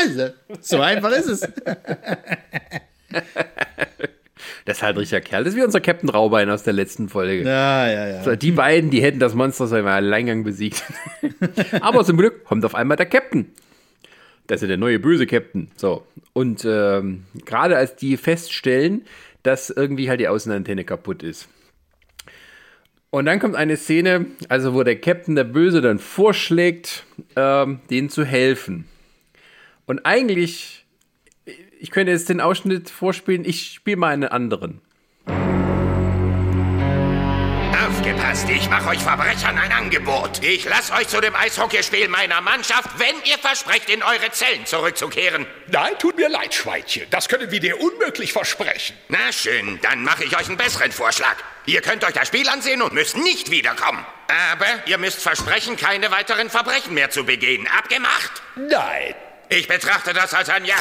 [0.00, 0.28] Also,
[0.60, 1.40] so einfach ist es.
[4.64, 5.42] Das ist halt ein richtiger Kerl.
[5.42, 7.42] Das ist wie unser Captain Raubein aus der letzten Folge.
[7.42, 8.22] Ja, ja, ja.
[8.22, 10.84] So, die beiden, die hätten das Monster so im Alleingang besiegt.
[11.80, 13.50] Aber zum Glück kommt auf einmal der Captain.
[14.46, 15.70] Das ist der neue böse Captain.
[15.76, 16.06] So.
[16.32, 19.04] Und ähm, gerade als die feststellen,
[19.42, 21.48] dass irgendwie halt die Außenantenne kaputt ist.
[23.10, 28.10] Und dann kommt eine Szene, also wo der Captain, der Böse, dann vorschlägt, ähm, denen
[28.10, 28.86] zu helfen.
[29.86, 30.84] Und eigentlich,
[31.80, 34.80] ich könnte jetzt den Ausschnitt vorspielen, ich spiele mal einen anderen.
[38.36, 40.42] Aufgepasst, ich mache euch Verbrechern ein Angebot.
[40.42, 45.46] Ich lasse euch zu dem Eishockeyspiel meiner Mannschaft, wenn ihr versprecht, in eure Zellen zurückzukehren.
[45.68, 47.06] Nein, tut mir leid, Schweinchen.
[47.10, 48.96] Das können wir dir unmöglich versprechen.
[49.08, 51.36] Na schön, dann mache ich euch einen besseren Vorschlag.
[51.64, 54.04] Ihr könnt euch das Spiel ansehen und müsst nicht wiederkommen.
[54.50, 57.66] Aber ihr müsst versprechen, keine weiteren Verbrechen mehr zu begehen.
[57.78, 58.42] Abgemacht?
[58.56, 59.14] Nein.
[59.48, 60.76] Ich betrachte das als ein Ja.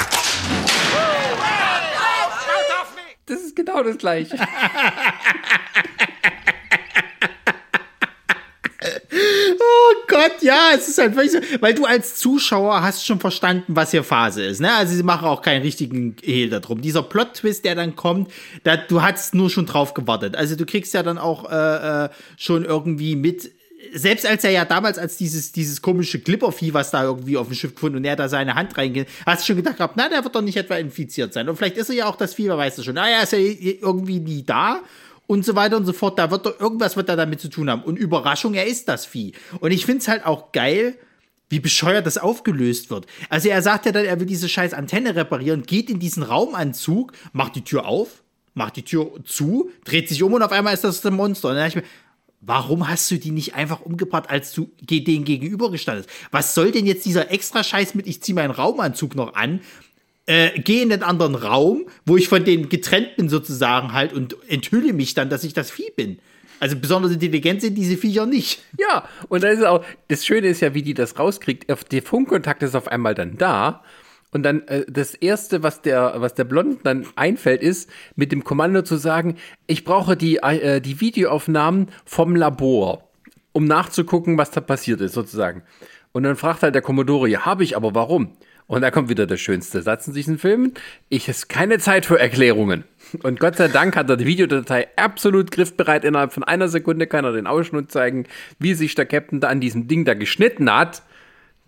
[3.27, 4.37] Das ist genau das gleiche.
[9.15, 13.75] Oh Gott, ja, es ist halt wirklich so, weil du als Zuschauer hast schon verstanden,
[13.75, 14.73] was hier Phase ist, ne?
[14.73, 16.81] Also sie machen auch keinen richtigen Hehl darum.
[16.81, 18.31] Dieser Plot-Twist, der dann kommt,
[18.63, 20.35] da, du hast nur schon drauf gewartet.
[20.35, 23.51] Also du kriegst ja dann auch äh, äh, schon irgendwie mit,
[23.93, 27.55] selbst als er ja damals als dieses, dieses komische Glippervieh, was da irgendwie auf dem
[27.55, 30.23] Schiff gefunden und er da seine Hand reingeht, hast du schon gedacht gehabt, na, der
[30.23, 31.47] wird doch nicht etwa infiziert sein.
[31.47, 32.95] Und vielleicht ist er ja auch das Vieh, wer weiß das schon.
[32.95, 34.81] Naja, ist ja irgendwie nie da
[35.27, 36.19] und so weiter und so fort.
[36.19, 37.83] Da wird doch irgendwas wird da damit zu tun haben.
[37.83, 39.33] Und Überraschung, er ist das Vieh.
[39.59, 40.97] Und ich finde es halt auch geil,
[41.49, 43.05] wie bescheuert das aufgelöst wird.
[43.29, 47.13] Also er sagt ja dann, er will diese scheiß Antenne reparieren, geht in diesen Raumanzug,
[47.33, 48.23] macht die Tür auf,
[48.55, 51.49] macht die Tür zu, dreht sich um und auf einmal ist das ein Monster.
[51.49, 51.83] Und dann ich mir,
[52.47, 56.15] Warum hast du die nicht einfach umgebracht, als du denen gegenübergestanden bist?
[56.29, 59.61] Was soll denn jetzt dieser extra Scheiß mit, ich ziehe meinen Raumanzug noch an,
[60.25, 64.35] äh, gehe in den anderen Raum, wo ich von denen getrennt bin sozusagen halt und
[64.47, 66.19] enthülle mich dann, dass ich das Vieh bin.
[66.59, 68.61] Also besonders intelligent sind diese Viecher nicht.
[68.79, 71.65] Ja, und dann ist auch, das Schöne ist ja, wie die das rauskriegt.
[71.91, 73.83] Der Funkkontakt ist auf einmal dann da.
[74.31, 78.43] Und dann äh, das Erste, was der, was der Blonden dann einfällt, ist, mit dem
[78.43, 83.09] Kommando zu sagen, ich brauche die, äh, die Videoaufnahmen vom Labor,
[83.53, 85.63] um nachzugucken, was da passiert ist, sozusagen.
[86.11, 88.35] Und dann fragt halt der Kommodore, ja, habe ich, aber warum?
[88.67, 90.73] Und da kommt wieder der schönste Satz in diesen Filmen.
[91.09, 92.83] Ich habe keine Zeit für Erklärungen.
[93.21, 96.03] Und Gott sei Dank hat er die Videodatei absolut griffbereit.
[96.03, 98.25] Innerhalb von einer Sekunde kann er den Ausschnitt zeigen,
[98.57, 101.03] wie sich der Captain da an diesem Ding da geschnitten hat,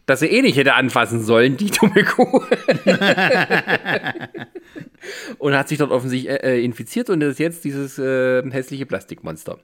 [0.07, 2.41] dass er eh nicht hätte anfassen sollen, die dumme Kuh.
[5.37, 9.59] und hat sich dort offensichtlich äh, infiziert und ist jetzt dieses äh, hässliche Plastikmonster.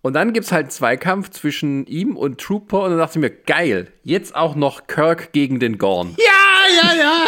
[0.00, 3.22] Und dann gibt es halt einen Zweikampf zwischen ihm und Trooper und dann dachte ich
[3.22, 6.16] mir, geil, jetzt auch noch Kirk gegen den Gorn.
[6.18, 7.26] Ja, ja, ja.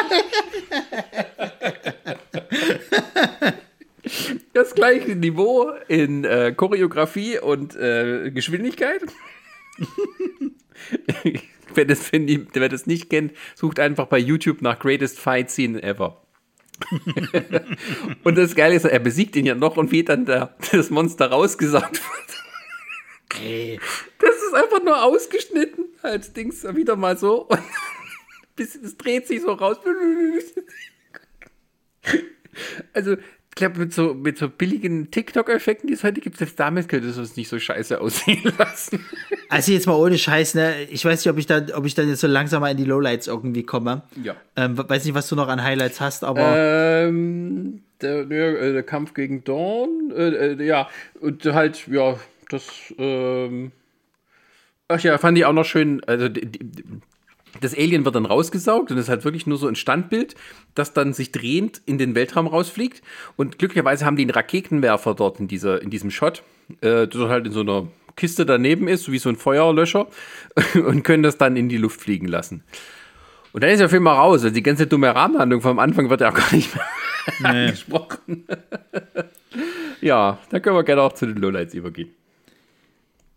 [4.52, 9.02] das gleiche Niveau in äh, Choreografie und äh, Geschwindigkeit.
[11.74, 16.22] wer, das, wer das nicht kennt, sucht einfach bei YouTube nach Greatest Fight Scene Ever.
[18.24, 21.30] und das Geile ist, er besiegt ihn ja noch und wie dann der, das Monster
[21.30, 22.40] rausgesaugt wird.
[23.42, 23.78] Ey.
[24.18, 27.48] Das ist einfach nur ausgeschnitten als Dings wieder mal so.
[27.48, 27.60] Und
[28.60, 29.78] es dreht sich so raus.
[32.92, 36.88] Also, ich glaube, mit so, mit so billigen TikTok-Effekten, die es heute gibt, selbst damit
[36.88, 39.04] könnte es uns nicht so scheiße aussehen lassen.
[39.48, 40.82] Also jetzt mal ohne Scheiß, ne?
[40.90, 42.84] Ich weiß nicht, ob ich dann, ob ich dann jetzt so langsam mal in die
[42.84, 44.02] Lowlights irgendwie komme.
[44.22, 44.36] Ja.
[44.56, 46.54] Ähm, weiß nicht, was du noch an Highlights hast, aber.
[46.56, 50.88] Ähm, der, der, der Kampf gegen Dawn, äh, äh, ja,
[51.20, 52.18] und halt, ja,
[52.52, 53.72] das, ähm,
[54.88, 56.84] ach ja, fand ich auch noch schön, also die, die,
[57.60, 60.34] das Alien wird dann rausgesaugt und ist halt wirklich nur so ein Standbild,
[60.74, 63.02] das dann sich drehend in den Weltraum rausfliegt.
[63.36, 66.42] Und glücklicherweise haben die einen Raketenwerfer dort in, dieser, in diesem Shot,
[66.80, 70.06] äh, das halt in so einer Kiste daneben ist, wie so ein Feuerlöscher,
[70.74, 72.62] und können das dann in die Luft fliegen lassen.
[73.52, 74.42] Und dann ist der Film mal raus.
[74.42, 76.84] Also die ganze dumme Rahmenhandlung vom Anfang wird ja auch gar nicht mehr
[77.40, 77.66] nee.
[77.66, 78.46] angesprochen.
[80.00, 82.14] ja, da können wir gerne auch zu den Lowlights übergehen.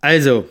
[0.03, 0.49] Also,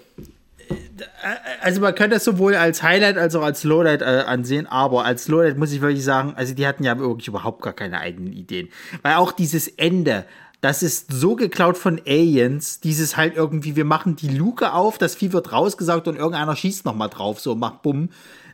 [1.60, 5.28] also man könnte das sowohl als Highlight als auch als Lowlight äh, ansehen, aber als
[5.28, 8.70] Lowlight muss ich wirklich sagen, also die hatten ja wirklich überhaupt gar keine eigenen Ideen.
[9.02, 10.24] Weil auch dieses Ende,
[10.62, 15.16] das ist so geklaut von Aliens, dieses halt irgendwie, wir machen die Luke auf, das
[15.16, 18.08] Vieh wird rausgesaugt und irgendeiner schießt nochmal drauf, so macht bumm.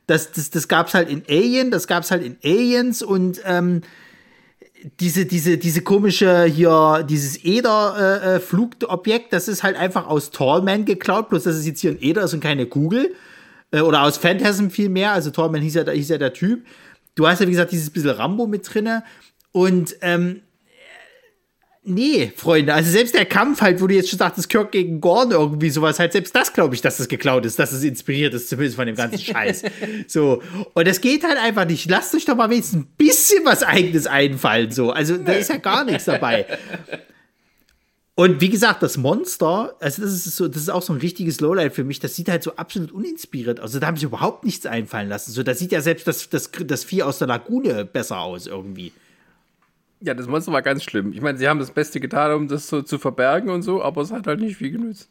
[0.09, 3.83] Das, das, das gab's halt in Alien, das gab's halt in Aliens und ähm,
[5.01, 11.29] diese, diese, diese komische hier, dieses Eder-Flugobjekt, äh, das ist halt einfach aus Tallman geklaut,
[11.29, 13.15] bloß dass es jetzt hier ein Eder ist und keine Kugel.
[13.71, 16.65] Äh, oder aus Phantasm viel mehr, also Tallman hieß ja, hieß ja der Typ.
[17.15, 19.03] Du hast ja, wie gesagt, dieses bisschen Rambo mit drinne.
[19.53, 20.43] Und ähm,
[21.89, 25.31] Nee, Freunde, also selbst der Kampf halt, wo du jetzt schon sagtest, Kirk gegen Gorn
[25.31, 28.51] irgendwie sowas, halt selbst das glaube ich, dass das geklaut ist, dass es inspiriert ist,
[28.51, 29.63] zumindest von dem ganzen Scheiß.
[30.07, 30.43] so.
[30.75, 31.89] Und das geht halt einfach nicht.
[31.89, 34.91] Lasst euch doch mal wenigstens ein bisschen was Eigenes einfallen, so.
[34.91, 36.47] Also, da ist ja gar nichts dabei.
[38.15, 41.41] Und wie gesagt, das Monster, also das ist so, das ist auch so ein richtiges
[41.41, 42.01] Lowlight für mich.
[42.01, 43.67] Das sieht halt so absolut uninspiriert aus.
[43.67, 45.31] Also da haben sich überhaupt nichts einfallen lassen.
[45.31, 48.93] So, da sieht ja selbst das, das, das Vieh aus der Lagune besser aus irgendwie.
[50.01, 51.13] Ja, das Monster war ganz schlimm.
[51.13, 54.03] Ich meine, sie haben das Beste getan, um das so zu verbergen und so, aber
[54.03, 55.09] es hat halt nicht viel genützt.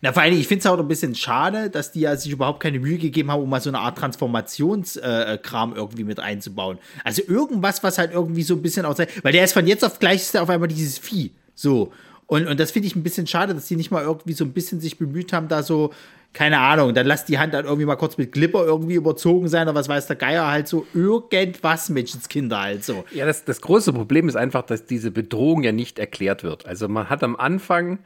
[0.00, 2.60] Na, vor allem, ich finde es auch ein bisschen schade, dass die ja sich überhaupt
[2.60, 6.78] keine Mühe gegeben haben, um mal so eine Art Transformationskram äh, irgendwie mit einzubauen.
[7.02, 9.24] Also irgendwas, was halt irgendwie so ein bisschen aussieht.
[9.24, 11.32] Weil der ist von jetzt auf gleich ist der auf einmal dieses Vieh.
[11.54, 11.92] So.
[12.28, 14.52] Und, und das finde ich ein bisschen schade, dass die nicht mal irgendwie so ein
[14.52, 15.92] bisschen sich bemüht haben, da so
[16.34, 19.62] keine Ahnung, dann lass die Hand dann irgendwie mal kurz mit Glipper irgendwie überzogen sein
[19.62, 23.04] oder was weiß der Geier halt so irgendwas Menschenskinder halt so.
[23.12, 26.66] Ja, das, das große Problem ist einfach, dass diese Bedrohung ja nicht erklärt wird.
[26.66, 27.98] Also man hat am Anfang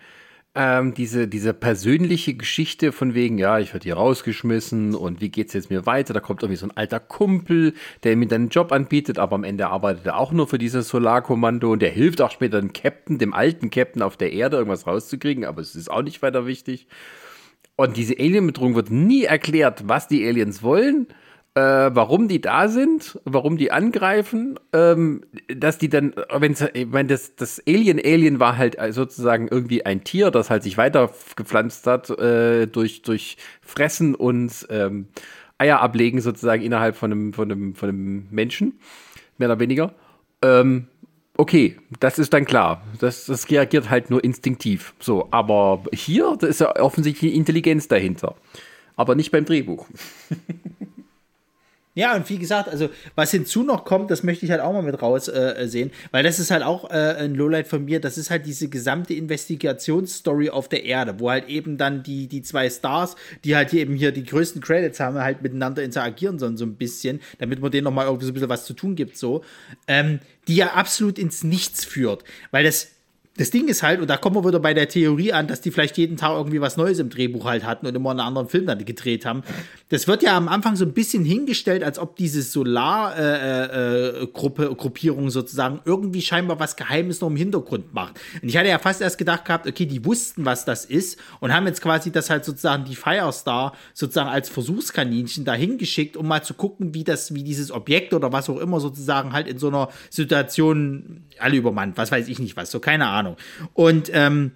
[0.55, 5.55] ähm, diese, diese persönliche Geschichte von wegen, ja, ich werde hier rausgeschmissen und wie geht's
[5.55, 6.13] jetzt mir weiter?
[6.13, 7.73] Da kommt irgendwie so ein alter Kumpel,
[8.03, 10.89] der mir dann einen Job anbietet, aber am Ende arbeitet er auch nur für dieses
[10.89, 14.87] Solarkommando und der hilft auch später dem Captain, dem alten Captain auf der Erde, irgendwas
[14.87, 16.87] rauszukriegen, aber es ist auch nicht weiter wichtig.
[17.77, 21.07] Und diese Alien-Bedrohung wird nie erklärt, was die Aliens wollen,
[21.55, 25.23] äh, warum die da sind, warum die angreifen, ähm,
[25.55, 30.31] dass die dann, wenn ich meine, das, das Alien-Alien war halt sozusagen irgendwie ein Tier,
[30.31, 35.09] das halt sich weitergepflanzt hat äh, durch, durch Fressen und ähm,
[35.59, 38.79] Eier ablegen sozusagen innerhalb von einem, von einem, von einem Menschen,
[39.37, 39.95] mehr oder weniger.
[40.41, 40.87] Ähm,
[41.37, 42.83] okay, das ist dann klar.
[42.99, 44.95] Das, das reagiert halt nur instinktiv.
[44.99, 48.35] So, aber hier, da ist ja offensichtlich Intelligenz dahinter.
[48.97, 49.87] Aber nicht beim Drehbuch.
[51.95, 54.83] Ja, und wie gesagt, also was hinzu noch kommt, das möchte ich halt auch mal
[54.83, 58.31] mit raussehen, äh, weil das ist halt auch äh, ein Lowlight von mir, das ist
[58.31, 63.15] halt diese gesamte Investigationsstory auf der Erde, wo halt eben dann die, die zwei Stars,
[63.45, 66.77] die halt hier eben hier die größten Credits haben, halt miteinander interagieren sollen, so ein
[66.77, 69.45] bisschen, damit man denen nochmal irgendwie so ein bisschen was zu tun gibt, so,
[69.87, 72.89] ähm, die ja absolut ins Nichts führt, weil das
[73.39, 75.71] das Ding ist halt, und da kommen wir wieder bei der Theorie an, dass die
[75.71, 78.67] vielleicht jeden Tag irgendwie was Neues im Drehbuch halt hatten und immer einen anderen Film
[78.67, 79.43] dann gedreht haben.
[79.89, 84.75] Das wird ja am Anfang so ein bisschen hingestellt, als ob diese Solar-Gruppe, äh, äh,
[84.75, 88.21] Gruppierung sozusagen irgendwie scheinbar was Geheimes noch im Hintergrund macht.
[88.43, 91.55] Und ich hatte ja fast erst gedacht gehabt, okay, die wussten, was das ist und
[91.55, 96.43] haben jetzt quasi das halt sozusagen die Firestar sozusagen als Versuchskaninchen dahin geschickt, um mal
[96.43, 99.69] zu gucken, wie das, wie dieses Objekt oder was auch immer sozusagen halt in so
[99.69, 103.37] einer Situation alle übermannt, was weiß ich nicht was, so keine Ahnung.
[103.75, 104.53] Und ähm,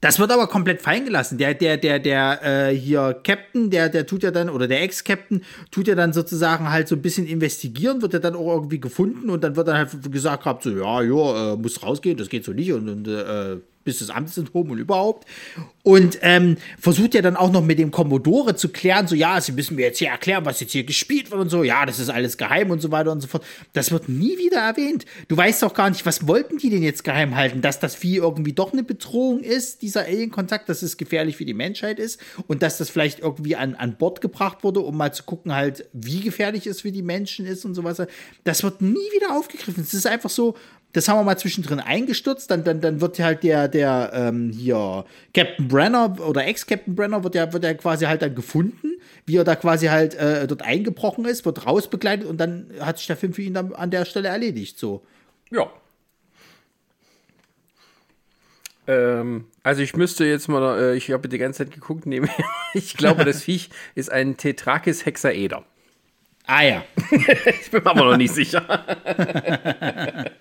[0.00, 1.38] das wird aber komplett fallen gelassen.
[1.38, 5.42] Der, der, der, der äh, hier Captain, der, der tut ja dann, oder der Ex-Captain,
[5.72, 9.28] tut ja dann sozusagen halt so ein bisschen investigieren, wird er dann auch irgendwie gefunden
[9.28, 12.44] und dann wird dann halt gesagt gehabt, so, ja, ja, äh, muss rausgehen, das geht
[12.44, 13.56] so nicht und, und äh,
[13.88, 15.26] bis des Amtes enthoben und überhaupt.
[15.82, 19.52] Und ähm, versucht ja dann auch noch mit dem Commodore zu klären, so, ja, sie
[19.52, 22.10] müssen mir jetzt hier erklären, was jetzt hier gespielt wird und so, ja, das ist
[22.10, 23.46] alles geheim und so weiter und so fort.
[23.72, 25.06] Das wird nie wieder erwähnt.
[25.28, 28.16] Du weißt doch gar nicht, was wollten die denn jetzt geheim halten, dass das Vieh
[28.16, 32.62] irgendwie doch eine Bedrohung ist, dieser Alien-Kontakt, dass es gefährlich für die Menschheit ist und
[32.62, 36.20] dass das vielleicht irgendwie an, an Bord gebracht wurde, um mal zu gucken halt, wie
[36.20, 38.02] gefährlich es für die Menschen ist und sowas.
[38.44, 39.82] Das wird nie wieder aufgegriffen.
[39.82, 40.54] Es ist einfach so,
[40.92, 45.04] das haben wir mal zwischendrin eingestürzt, dann, dann, dann wird halt der, der ähm, hier
[45.34, 48.92] Captain Brenner oder Ex-Captain Brenner wird ja, wird ja quasi halt dann gefunden,
[49.26, 53.06] wie er da quasi halt äh, dort eingebrochen ist, wird rausbegleitet und dann hat sich
[53.06, 54.78] der Film für ihn dann an der Stelle erledigt.
[54.78, 55.02] So.
[55.50, 55.70] Ja.
[58.86, 62.30] Ähm, also ich müsste jetzt mal, äh, ich habe die ganze Zeit geguckt, nehme,
[62.72, 65.64] ich glaube, das Viech ist ein Tetrakis hexaeder.
[66.46, 66.84] Ah ja.
[67.60, 68.62] ich bin mir aber noch nicht sicher.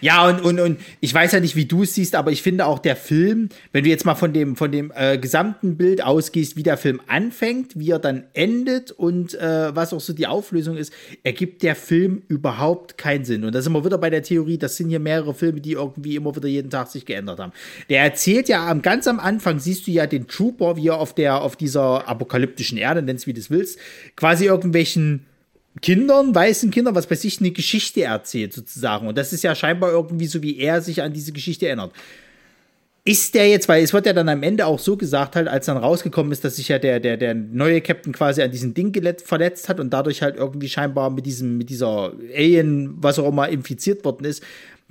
[0.00, 2.66] Ja, und, und, und ich weiß ja nicht, wie du es siehst, aber ich finde
[2.66, 6.56] auch der Film, wenn du jetzt mal von dem, von dem äh, gesamten Bild ausgehst,
[6.56, 10.76] wie der Film anfängt, wie er dann endet und äh, was auch so die Auflösung
[10.76, 10.92] ist,
[11.22, 13.44] ergibt der Film überhaupt keinen Sinn.
[13.44, 16.16] Und da sind wir wieder bei der Theorie, das sind hier mehrere Filme, die irgendwie
[16.16, 17.52] immer wieder jeden Tag sich geändert haben.
[17.88, 21.14] Der erzählt ja am, ganz am Anfang, siehst du ja den Trooper, wie er auf,
[21.14, 23.78] der, auf dieser apokalyptischen Erde, nennst wie du es willst,
[24.16, 25.26] quasi irgendwelchen
[25.82, 29.08] Kindern, weißen Kindern, was bei sich eine Geschichte erzählt, sozusagen.
[29.08, 31.92] Und das ist ja scheinbar irgendwie so, wie er sich an diese Geschichte erinnert.
[33.06, 35.66] Ist der jetzt, weil es wird ja dann am Ende auch so gesagt, halt, als
[35.66, 38.94] dann rausgekommen ist, dass sich ja der, der, der neue Captain quasi an diesem Ding
[39.22, 43.50] verletzt hat und dadurch halt irgendwie scheinbar mit diesem, mit dieser Alien, was auch immer,
[43.50, 44.42] infiziert worden ist,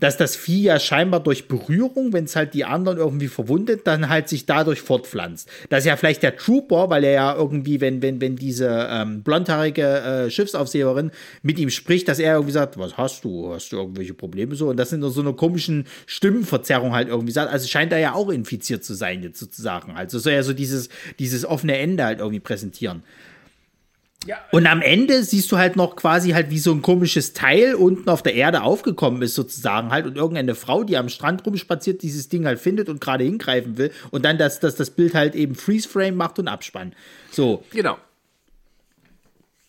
[0.04, 4.10] dass das Vieh ja scheinbar durch Berührung, wenn es halt die anderen irgendwie verwundet, dann
[4.10, 5.48] halt sich dadurch fortpflanzt.
[5.70, 9.24] Das ist ja vielleicht der Trooper, weil er ja irgendwie, wenn, wenn, wenn diese ähm,
[9.24, 11.12] blondhaarige äh, Schiffsaufseherin
[11.42, 13.54] mit ihm spricht, dass er irgendwie sagt, was hast du?
[13.54, 14.68] Hast du irgendwelche Probleme so?
[14.68, 17.50] Und das in so einer komischen Stimmenverzerrung halt irgendwie sagt.
[17.50, 19.94] Also scheint er ja auch infiziert zu sein, jetzt sozusagen.
[19.94, 23.04] Also soll er so dieses, dieses offene Ende halt irgendwie präsentieren.
[24.26, 24.38] Ja.
[24.52, 28.10] Und am Ende siehst du halt noch quasi halt wie so ein komisches Teil unten
[28.10, 32.30] auf der Erde aufgekommen ist sozusagen halt und irgendeine Frau, die am Strand rumspaziert, dieses
[32.30, 35.56] Ding halt findet und gerade hingreifen will und dann das, das, das Bild halt eben
[35.56, 36.96] Freeze Frame macht und abspannt.
[37.32, 37.64] So.
[37.72, 37.98] Genau.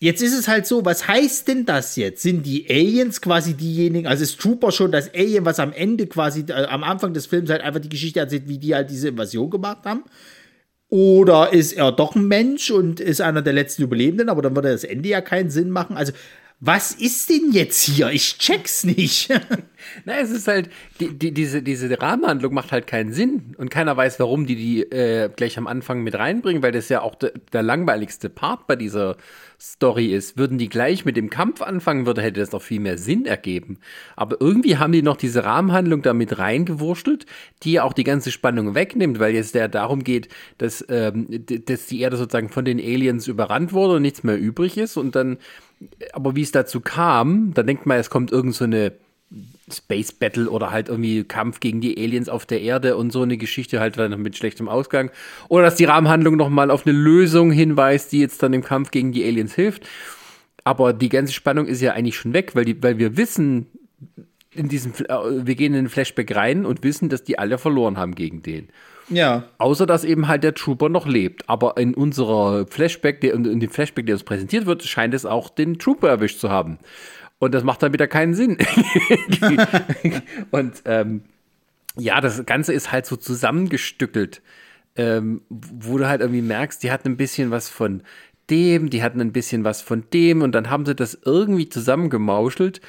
[0.00, 2.22] Jetzt ist es halt so, was heißt denn das jetzt?
[2.22, 6.44] Sind die Aliens quasi diejenigen, also ist Trooper schon das Alien, was am Ende quasi,
[6.48, 9.48] äh, am Anfang des Films halt einfach die Geschichte erzählt, wie die halt diese Invasion
[9.48, 10.04] gemacht haben?
[10.94, 14.70] Oder ist er doch ein Mensch und ist einer der letzten Überlebenden, aber dann würde
[14.70, 15.96] das Ende ja keinen Sinn machen.
[15.96, 16.12] Also,
[16.60, 18.10] was ist denn jetzt hier?
[18.10, 19.28] Ich check's nicht.
[20.04, 23.96] Na, es ist halt, die, die, diese, diese Rahmenhandlung macht halt keinen Sinn und keiner
[23.96, 27.32] weiß, warum die die äh, gleich am Anfang mit reinbringen, weil das ja auch de,
[27.52, 29.16] der langweiligste Part bei dieser
[29.60, 30.36] Story ist.
[30.36, 33.78] Würden die gleich mit dem Kampf anfangen würde, hätte das doch viel mehr Sinn ergeben.
[34.16, 37.26] Aber irgendwie haben die noch diese Rahmenhandlung da mit reingewurschtelt,
[37.62, 40.28] die auch die ganze Spannung wegnimmt, weil jetzt der darum geht,
[40.58, 41.26] dass, ähm,
[41.66, 45.14] dass die Erde sozusagen von den Aliens überrannt wurde und nichts mehr übrig ist und
[45.14, 45.38] dann
[46.12, 48.92] aber wie es dazu kam, da denkt man, es kommt irgend so eine
[49.72, 53.36] Space Battle oder halt irgendwie Kampf gegen die Aliens auf der Erde und so eine
[53.36, 55.10] Geschichte halt dann mit schlechtem Ausgang.
[55.48, 59.12] Oder dass die Rahmenhandlung nochmal auf eine Lösung hinweist, die jetzt dann im Kampf gegen
[59.12, 59.86] die Aliens hilft.
[60.64, 63.66] Aber die ganze Spannung ist ja eigentlich schon weg, weil, die, weil wir wissen,
[64.54, 67.98] in diesem, äh, wir gehen in den Flashback rein und wissen, dass die alle verloren
[67.98, 68.68] haben gegen den.
[69.10, 69.44] Ja.
[69.58, 71.48] Außer dass eben halt der Trooper noch lebt.
[71.48, 75.50] Aber in unserer Flashback, der, in dem Flashback, der uns präsentiert wird, scheint es auch
[75.50, 76.78] den Trooper erwischt zu haben.
[77.38, 78.58] Und das macht dann wieder keinen Sinn.
[80.50, 81.22] und ähm,
[81.96, 84.42] ja, das Ganze ist halt so zusammengestückelt,
[84.96, 88.02] ähm, wo du halt irgendwie merkst, die hatten ein bisschen was von
[88.50, 92.80] dem, die hatten ein bisschen was von dem und dann haben sie das irgendwie zusammengemauschelt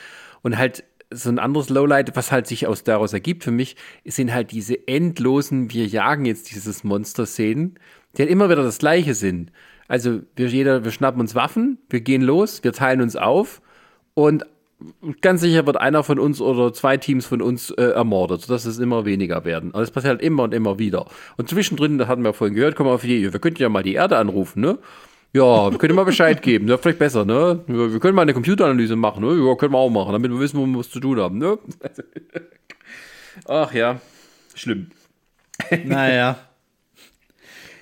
[0.42, 4.34] und halt so ein anderes Lowlight, was halt sich aus daraus ergibt für mich, sind
[4.34, 7.80] halt diese endlosen, wir jagen jetzt dieses Monster-Szenen,
[8.18, 9.52] die halt immer wieder das gleiche sind.
[9.88, 13.62] Also wir jeder, wir schnappen uns Waffen, wir gehen los, wir teilen uns auf
[14.16, 14.46] und
[15.22, 18.78] ganz sicher wird einer von uns oder zwei Teams von uns äh, ermordet, sodass es
[18.80, 19.74] immer weniger werden.
[19.74, 21.06] Aber es passiert halt immer und immer wieder.
[21.38, 23.84] Und zwischendrin, das hatten wir vorhin gehört, kommen wir auf die wir könnten ja mal
[23.84, 24.78] die Erde anrufen, ne?
[25.34, 26.78] Ja, wir können mal Bescheid geben, ne?
[26.78, 27.60] Vielleicht besser, ne?
[27.68, 29.34] Wir können mal eine Computeranalyse machen, ne?
[29.34, 31.58] Ja, können wir auch machen, damit wir wissen, wo wir was zu tun haben, ne?
[33.46, 34.00] Ach ja,
[34.54, 34.92] schlimm.
[35.86, 36.38] Naja.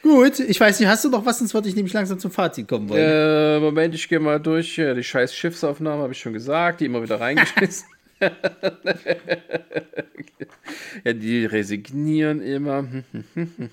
[0.04, 2.68] Gut, ich weiß nicht, hast du noch was, sonst würde ich nämlich langsam zum Fazit
[2.68, 3.02] kommen wollen.
[3.02, 4.76] Äh, Moment, ich gehe mal durch.
[4.76, 7.88] Die scheiß Schiffsaufnahme habe ich schon gesagt, die immer wieder reingeschmissen.
[11.06, 12.86] ja, die resignieren immer.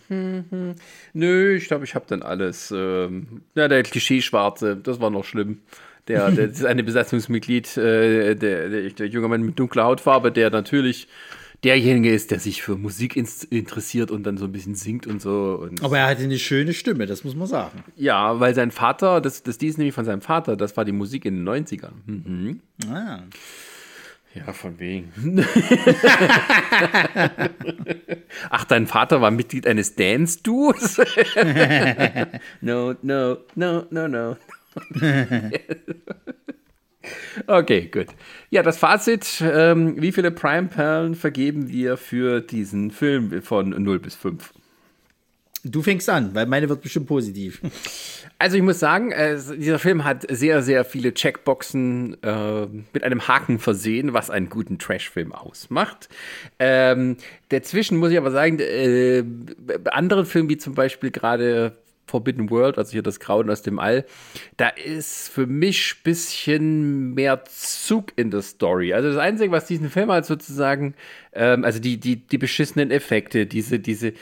[1.12, 2.72] Nö, ich glaube, ich habe dann alles.
[2.74, 5.58] Ähm, ja, der Klischee-Schwarze, das war noch schlimm.
[6.06, 10.30] Der, der das ist eine Besatzungsmitglied, äh, der, der, der junge Mann mit dunkler Hautfarbe,
[10.30, 11.08] der natürlich
[11.64, 15.58] derjenige ist, der sich für Musik interessiert und dann so ein bisschen singt und so.
[15.60, 17.84] Und Aber er hatte eine schöne Stimme, das muss man sagen.
[17.96, 20.92] Ja, weil sein Vater, das, das die ist nämlich von seinem Vater, das war die
[20.92, 21.92] Musik in den 90ern.
[22.06, 22.60] Mhm.
[22.88, 23.22] Ah.
[24.32, 25.12] Ja, von wegen.
[28.50, 30.98] Ach, dein Vater war Mitglied eines Dance-Duos?
[32.60, 34.36] no, no, no, no, no.
[37.46, 38.06] Okay, gut.
[38.50, 39.42] Ja, das Fazit.
[39.42, 44.52] Ähm, wie viele Prime-Perlen vergeben wir für diesen Film von 0 bis 5?
[45.62, 47.60] Du fängst an, weil meine wird bestimmt positiv.
[48.38, 53.28] Also ich muss sagen, äh, dieser Film hat sehr, sehr viele Checkboxen äh, mit einem
[53.28, 56.08] Haken versehen, was einen guten Trash-Film ausmacht.
[56.58, 57.18] Ähm,
[57.50, 59.22] dazwischen muss ich aber sagen, äh,
[59.90, 61.76] andere Filme wie zum Beispiel gerade
[62.10, 64.04] Forbidden World, also hier das Grauen aus dem All,
[64.56, 68.92] da ist für mich ein bisschen mehr Zug in der Story.
[68.92, 70.94] Also das Einzige, was diesen Film halt sozusagen,
[71.32, 74.12] ähm, also die, die, die beschissenen Effekte, diese, diese,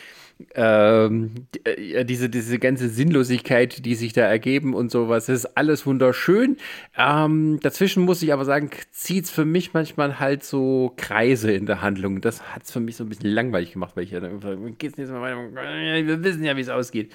[0.55, 6.57] ähm, äh, diese, diese ganze Sinnlosigkeit, die sich da ergeben und sowas, ist alles wunderschön.
[6.97, 11.67] Ähm, dazwischen muss ich aber sagen, zieht es für mich manchmal halt so Kreise in
[11.67, 12.21] der Handlung.
[12.21, 14.41] Das hat es für mich so ein bisschen langweilig gemacht, weil ich ja dann,
[14.79, 17.13] geht's nicht mal weiter, wir wissen ja, wie es ausgeht.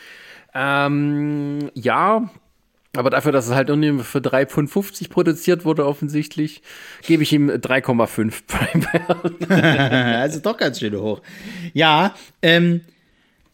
[0.54, 2.30] Ähm, ja,
[2.96, 6.62] aber dafür, dass es halt nur für 3,50 Pfund produziert wurde, offensichtlich,
[7.02, 11.22] gebe ich ihm 3,5 Prime Also doch ganz schön hoch.
[11.74, 12.14] Ja,
[12.44, 12.82] ähm,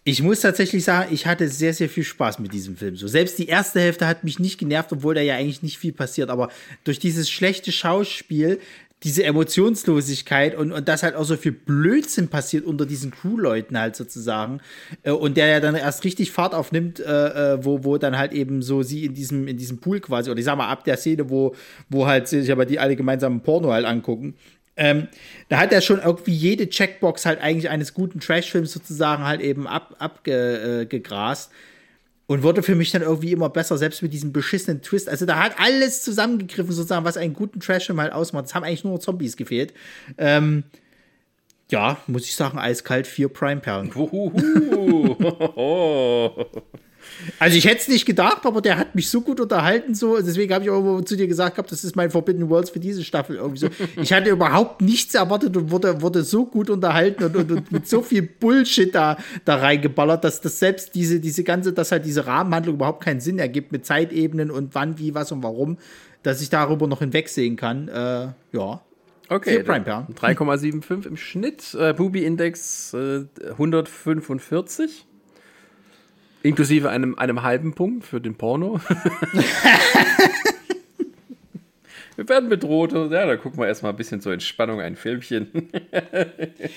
[0.03, 2.95] ich muss tatsächlich sagen, ich hatte sehr, sehr viel Spaß mit diesem Film.
[2.95, 5.93] So, selbst die erste Hälfte hat mich nicht genervt, obwohl da ja eigentlich nicht viel
[5.93, 6.30] passiert.
[6.30, 6.49] Aber
[6.84, 8.59] durch dieses schlechte Schauspiel
[9.03, 13.95] diese Emotionslosigkeit und, und dass halt auch so viel Blödsinn passiert unter diesen Crewleuten halt
[13.95, 14.59] sozusagen
[15.03, 18.34] äh, und der ja dann erst richtig Fahrt aufnimmt, äh, äh, wo, wo dann halt
[18.34, 20.97] eben so sie in diesem, in diesem Pool quasi, oder ich sag mal ab der
[20.97, 21.55] Szene, wo,
[21.88, 24.35] wo halt sich aber die alle gemeinsam Porno halt angucken,
[24.80, 25.10] ähm,
[25.49, 29.68] da hat er schon irgendwie jede Checkbox halt eigentlich eines guten Trashfilms sozusagen halt eben
[29.68, 31.51] abgegrast.
[31.51, 31.56] Ab, äh,
[32.27, 35.10] und wurde für mich dann irgendwie immer besser, selbst mit diesem beschissenen Twist.
[35.10, 38.45] Also da hat alles zusammengegriffen, sozusagen, was einen guten Trash-Film halt ausmacht.
[38.45, 39.73] Es haben eigentlich nur Zombies gefehlt.
[40.18, 40.64] Ähm,
[41.69, 43.91] ja, muss ich sagen, eiskalt, vier Prime-Perlen.
[47.38, 50.22] Also ich hätte es nicht gedacht, aber der hat mich so gut unterhalten, so.
[50.22, 53.04] Deswegen habe ich auch zu dir gesagt gehabt, das ist mein Forbidden Worlds für diese
[53.04, 53.70] Staffel irgendwie so.
[54.02, 57.88] Ich hatte überhaupt nichts erwartet und wurde, wurde so gut unterhalten und, und, und mit
[57.88, 62.26] so viel Bullshit da, da reingeballert, dass das selbst diese, diese ganze, dass halt diese
[62.26, 65.78] Rahmenhandlung überhaupt keinen Sinn ergibt mit Zeitebenen und wann, wie, was und warum,
[66.24, 67.88] dass ich darüber noch hinwegsehen kann.
[67.88, 68.82] Äh, ja.
[69.32, 71.76] Okay, 3,75 im Schnitt.
[71.76, 75.06] Äh, Bubi-Index äh, 145.
[76.44, 78.80] Inklusive einem, einem halben Punkt für den Porno.
[82.16, 82.94] wir werden bedroht.
[82.94, 85.70] Ja, da gucken wir erstmal ein bisschen zur Entspannung ein Filmchen.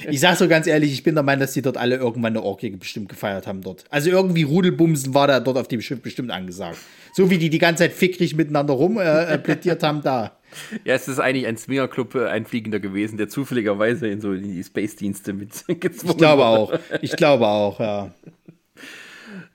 [0.08, 2.42] ich sag so ganz ehrlich, ich bin der Meinung, dass die dort alle irgendwann eine
[2.42, 3.84] Orgie bestimmt gefeiert haben dort.
[3.90, 6.78] Also irgendwie Rudelbumsen war da dort auf dem Schiff bestimmt angesagt.
[7.12, 10.38] So wie die die ganze Zeit fickrig miteinander rum äh, äh plädiert haben da.
[10.84, 14.62] Ja, es ist eigentlich ein Swingerclub, äh, ein Fliegender gewesen, der zufälligerweise in so die
[14.62, 16.72] Space-Dienste mitgezwungen Ich glaube auch.
[17.00, 18.10] Ich glaube auch, ja.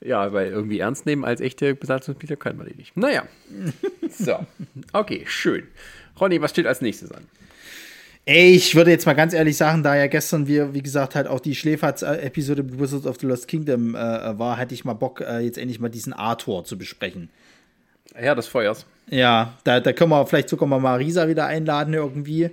[0.00, 2.96] Ja, weil irgendwie ernst nehmen als echte Besatzungsmitglieder kann man die nicht.
[2.96, 3.24] Naja.
[4.10, 4.46] so.
[4.92, 5.66] Okay, schön.
[6.20, 7.24] Ronny, was steht als nächstes an?
[8.24, 11.26] Ey, ich würde jetzt mal ganz ehrlich sagen, da ja gestern wir, wie gesagt, halt
[11.26, 15.38] auch die Schläferz-Episode Wizards of the Lost Kingdom äh, war, hatte ich mal Bock, äh,
[15.38, 17.30] jetzt endlich mal diesen Arthur zu besprechen.
[18.20, 18.84] Ja, des Feuers.
[19.10, 22.50] Ja, da, da können wir vielleicht sogar mal Marisa wieder einladen irgendwie.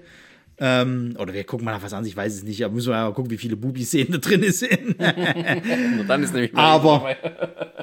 [0.58, 2.96] Ähm, oder wir gucken mal nach was an, ich weiß es nicht, aber müssen wir
[2.96, 4.98] mal gucken, wie viele Bubis-Szenen da drin sind.
[5.96, 7.16] Nur dann ist nämlich mal Aber,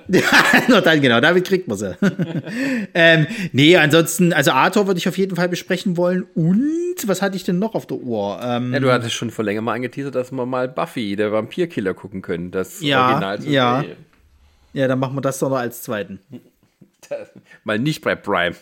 [0.08, 0.22] ja,
[0.68, 1.96] nur dann, genau, damit kriegt man sie.
[2.94, 6.26] ähm, nee, ansonsten, also Arthur würde ich auf jeden Fall besprechen wollen.
[6.34, 8.40] Und was hatte ich denn noch auf der Uhr?
[8.42, 11.94] Ähm, ja, du hattest schon vor länger mal angeteasert, dass wir mal Buffy, der Vampirkiller,
[11.94, 12.50] gucken können.
[12.50, 13.44] Das ja, Original.
[13.44, 13.84] Ja,
[14.72, 16.20] ja, dann machen wir das doch noch als zweiten.
[17.64, 18.54] mal nicht bei Prime.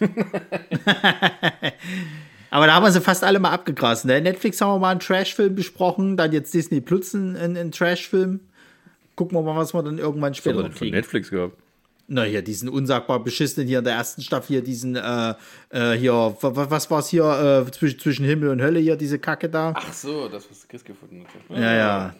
[2.51, 4.05] Aber da haben wir sie fast alle mal abgegrast.
[4.05, 4.21] Ne?
[4.21, 8.41] Netflix haben wir mal einen Trashfilm besprochen, dann jetzt Disney Plus einen, einen Trashfilm.
[9.15, 10.91] Gucken wir mal, was wir dann irgendwann später Was haben wir denn von.
[10.91, 11.57] Netflix gehabt?
[12.13, 15.35] Na hier, diesen unsagbar beschissenen hier in der ersten Staffel hier, diesen, äh,
[15.71, 19.21] äh, hier, wa- wa- was war's hier, äh, zwischen, zwischen Himmel und Hölle hier, diese
[19.21, 19.73] Kacke da.
[19.77, 21.57] Ach so, das, was Chris gefunden hat.
[21.57, 21.73] Ja,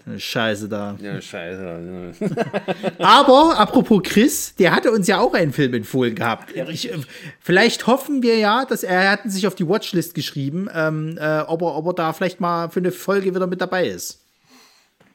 [0.07, 0.97] ja, Scheiße da.
[1.03, 2.13] Ja, scheiße.
[3.01, 6.55] Aber, apropos Chris, der hatte uns ja auch einen Film empfohlen gehabt.
[6.55, 6.97] Ich, äh,
[7.41, 11.19] vielleicht hoffen wir ja, dass er, er hat ihn sich auf die Watchlist geschrieben, ähm,
[11.21, 14.21] äh, ob, er, ob er da vielleicht mal für eine Folge wieder mit dabei ist.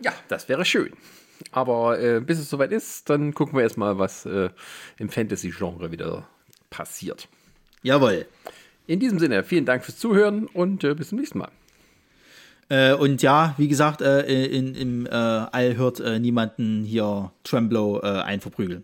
[0.01, 0.91] Ja, das wäre schön.
[1.51, 4.49] Aber äh, bis es soweit ist, dann gucken wir erstmal, was äh,
[4.97, 6.27] im Fantasy-Genre wieder
[6.69, 7.27] passiert.
[7.83, 8.25] Jawohl.
[8.87, 11.51] In diesem Sinne, vielen Dank fürs Zuhören und äh, bis zum nächsten Mal.
[12.69, 18.01] Äh, und ja, wie gesagt, äh, in, im äh, All hört äh, niemanden hier Tremblow
[18.01, 18.83] äh, einverprügeln.